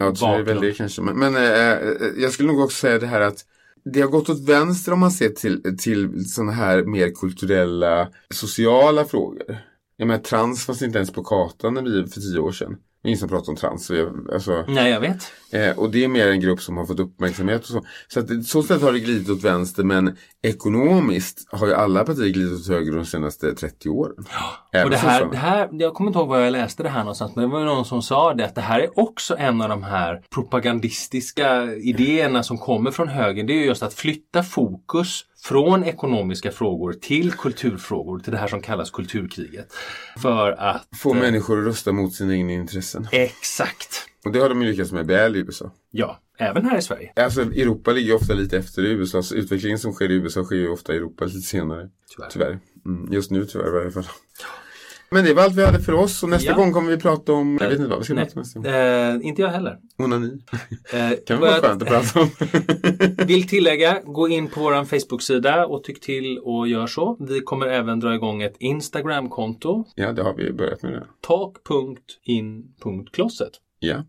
Ja, 0.00 0.12
bakgrund. 0.20 0.60
det 0.60 0.72
kanske. 0.72 1.02
Men, 1.02 1.18
men 1.18 1.36
eh, 1.36 1.78
jag 2.16 2.32
skulle 2.32 2.48
nog 2.48 2.60
också 2.60 2.76
säga 2.76 2.98
det 2.98 3.06
här 3.06 3.20
att 3.20 3.44
det 3.84 4.00
har 4.00 4.08
gått 4.08 4.28
åt 4.28 4.48
vänster 4.48 4.92
om 4.92 5.00
man 5.00 5.10
ser 5.10 5.28
till, 5.28 5.76
till 5.78 6.30
sådana 6.30 6.52
här 6.52 6.82
mer 6.82 7.10
kulturella, 7.20 8.08
sociala 8.34 9.04
frågor. 9.04 9.42
Jag 10.00 10.08
menar, 10.08 10.20
trans 10.20 10.66
fanns 10.66 10.82
inte 10.82 10.98
ens 10.98 11.12
på 11.12 11.24
kartan 11.24 11.74
när 11.74 11.82
vi 11.82 12.06
för 12.06 12.20
tio 12.20 12.38
år 12.38 12.52
sedan. 12.52 12.76
Ingen 13.04 13.18
som 13.18 13.28
pratar 13.28 13.50
om 13.50 13.56
trans. 13.56 13.90
Alltså, 14.32 14.64
Nej, 14.68 14.90
jag 14.90 15.00
vet. 15.00 15.32
eh, 15.52 15.78
och 15.78 15.90
det 15.90 16.04
är 16.04 16.08
mer 16.08 16.28
en 16.28 16.40
grupp 16.40 16.60
som 16.60 16.76
har 16.76 16.86
fått 16.86 17.00
uppmärksamhet 17.00 17.60
och 17.60 17.66
så. 17.68 17.84
Så 18.08 18.20
att, 18.20 18.44
så 18.46 18.62
sätt 18.62 18.82
har 18.82 18.92
det 18.92 18.98
glidit 18.98 19.30
åt 19.30 19.44
vänster 19.44 19.84
men 19.84 20.16
ekonomiskt 20.42 21.48
har 21.52 21.66
ju 21.66 21.74
alla 21.74 22.04
partier 22.04 22.28
glidit 22.28 22.60
åt 22.60 22.68
höger 22.68 22.92
de 22.92 23.04
senaste 23.04 23.54
30 23.54 23.88
åren. 23.88 24.24
Även 24.72 24.84
Och 24.84 24.90
det 24.90 24.96
här, 24.96 25.24
det 25.30 25.36
här, 25.36 25.68
jag 25.72 25.94
kommer 25.94 26.10
inte 26.10 26.18
ihåg 26.18 26.28
var 26.28 26.38
jag 26.38 26.52
läste 26.52 26.82
det 26.82 26.88
här 26.88 27.00
någonstans, 27.00 27.36
men 27.36 27.44
det 27.44 27.50
var 27.50 27.64
någon 27.64 27.84
som 27.84 28.02
sa 28.02 28.34
det 28.34 28.44
att 28.44 28.54
det 28.54 28.60
här 28.60 28.80
är 28.80 28.98
också 28.98 29.36
en 29.38 29.60
av 29.60 29.68
de 29.68 29.82
här 29.82 30.22
propagandistiska 30.34 31.64
idéerna 31.74 32.42
som 32.42 32.58
kommer 32.58 32.90
från 32.90 33.08
högern. 33.08 33.46
Det 33.46 33.52
är 33.52 33.58
ju 33.58 33.64
just 33.66 33.82
att 33.82 33.94
flytta 33.94 34.42
fokus 34.42 35.24
från 35.48 35.84
ekonomiska 35.84 36.50
frågor 36.50 36.92
till 36.92 37.32
kulturfrågor, 37.32 38.18
till 38.18 38.32
det 38.32 38.38
här 38.38 38.48
som 38.48 38.62
kallas 38.62 38.90
kulturkriget. 38.90 39.72
För 40.22 40.52
att... 40.52 40.88
Få 40.98 41.14
eh, 41.14 41.20
människor 41.20 41.60
att 41.60 41.66
rösta 41.66 41.92
mot 41.92 42.14
sina 42.14 42.34
egna 42.34 42.52
intressen. 42.52 43.08
Exakt. 43.12 44.06
Och 44.24 44.32
det 44.32 44.38
har 44.38 44.48
de 44.48 44.62
ju 44.62 44.70
lyckats 44.70 44.92
med 44.92 45.06
väl 45.06 45.36
i 45.36 45.38
USA. 45.38 45.70
Ja, 45.90 46.20
även 46.38 46.64
här 46.64 46.78
i 46.78 46.82
Sverige. 46.82 47.12
Alltså 47.16 47.42
Europa 47.42 47.92
ligger 47.92 48.14
ofta 48.14 48.34
lite 48.34 48.58
efter 48.58 48.86
i 48.86 48.90
USA. 48.90 49.22
Så 49.22 49.34
utvecklingen 49.34 49.78
som 49.78 49.92
sker 49.92 50.10
i 50.10 50.14
USA 50.14 50.44
sker 50.44 50.56
ju 50.56 50.68
ofta 50.68 50.94
i 50.94 50.96
Europa 50.96 51.24
lite 51.24 51.40
senare. 51.40 51.88
Tyvärr. 52.16 52.30
Tyvärr. 52.30 52.58
Mm, 52.86 53.12
just 53.12 53.30
nu 53.30 53.44
tyvärr 53.44 53.68
i 53.68 53.70
varje 53.70 53.90
fall. 53.90 54.06
Men 55.10 55.24
det 55.24 55.34
var 55.34 55.42
allt 55.42 55.54
vi 55.54 55.64
hade 55.64 55.80
för 55.80 55.92
oss 55.92 56.22
och 56.22 56.28
nästa 56.28 56.50
Ja. 56.50 56.56
gång 56.56 56.72
kommer 56.72 56.90
vi 56.90 56.96
prata 56.96 57.32
om, 57.32 57.58
jag 57.60 57.68
vet 57.68 57.78
inte 57.78 57.90
vad 57.90 57.98
vi 57.98 58.04
ska 58.04 58.14
Nej, 58.14 58.24
prata 58.24 58.34
om 58.36 58.40
nästa 58.42 58.58
gång. 58.60 58.68
eh, 58.68 59.18
inte 59.28 59.42
jag 59.42 59.48
heller. 59.48 59.78
Onani. 59.98 60.42
Eh, 60.92 61.10
Kan 61.26 61.40
vara 61.40 61.60
skönt 61.60 61.82
att 61.82 61.88
prata 61.88 62.20
om. 62.20 62.28
vill 63.26 63.48
tillägga, 63.48 64.00
gå 64.04 64.28
in 64.28 64.48
på 64.48 64.60
vår 64.60 64.84
Facebook-sida 64.84 65.66
och 65.66 65.84
tyck 65.84 66.00
till 66.00 66.38
och 66.38 66.68
gör 66.68 66.86
så. 66.86 67.16
Vi 67.20 67.40
kommer 67.40 67.66
även 67.66 68.00
dra 68.00 68.14
igång 68.14 68.42
ett 68.42 68.56
Instagram-konto, 68.58 69.84
ja, 69.94 70.12
det 70.12 70.22
har 70.22 70.34
vi 70.34 70.52
börjat 70.52 70.82
med 70.82 70.92
det. 70.92 71.06
talk.in.closet. 71.26 73.52
Ja. 73.80 74.04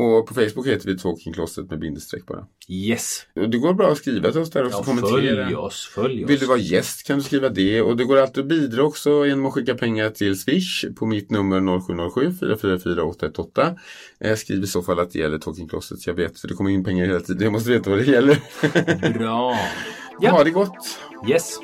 Och 0.00 0.26
på 0.26 0.34
Facebook 0.34 0.66
heter 0.66 0.86
vi 0.86 0.98
Talking 0.98 1.32
Closet 1.32 1.70
med 1.70 1.78
bindestreck 1.78 2.26
bara. 2.26 2.46
Yes. 2.68 3.26
Och 3.36 3.50
det 3.50 3.58
går 3.58 3.74
bra 3.74 3.90
att 3.92 3.98
skriva 3.98 4.32
till 4.32 4.40
oss 4.40 4.50
där 4.50 4.64
och 4.64 4.70
Ja, 4.72 4.82
kommentera. 4.82 5.44
följ 5.44 5.54
oss, 5.56 5.90
följ 5.94 6.24
oss. 6.24 6.30
Vill 6.30 6.38
du 6.38 6.46
vara 6.46 6.58
gäst 6.58 7.06
kan 7.06 7.18
du 7.18 7.24
skriva 7.24 7.48
det 7.48 7.82
och 7.82 7.96
det 7.96 8.04
går 8.04 8.16
alltid 8.16 8.42
att 8.42 8.48
bidra 8.48 8.82
också 8.82 9.26
genom 9.26 9.46
att 9.46 9.52
skicka 9.52 9.74
pengar 9.74 10.10
till 10.10 10.38
Swish 10.40 10.84
på 10.98 11.06
mitt 11.06 11.30
nummer 11.30 11.80
0707 11.80 12.32
444 12.40 13.04
818. 13.04 13.64
Eh, 14.20 14.36
Skriv 14.36 14.62
i 14.62 14.66
så 14.66 14.82
fall 14.82 14.98
att 15.00 15.10
det 15.10 15.18
gäller 15.18 15.38
Talking 15.38 15.68
Closet 15.68 15.98
så 16.00 16.10
jag 16.10 16.14
vet 16.14 16.40
för 16.40 16.48
det 16.48 16.54
kommer 16.54 16.70
in 16.70 16.84
pengar 16.84 17.06
hela 17.06 17.20
tiden. 17.20 17.42
Jag 17.42 17.52
måste 17.52 17.70
veta 17.70 17.90
vad 17.90 17.98
det 17.98 18.04
gäller. 18.04 18.38
Bra. 19.18 19.58
Ja, 20.20 20.30
Ha 20.30 20.44
det 20.44 20.50
gott! 20.50 20.98
yes. 21.28 21.58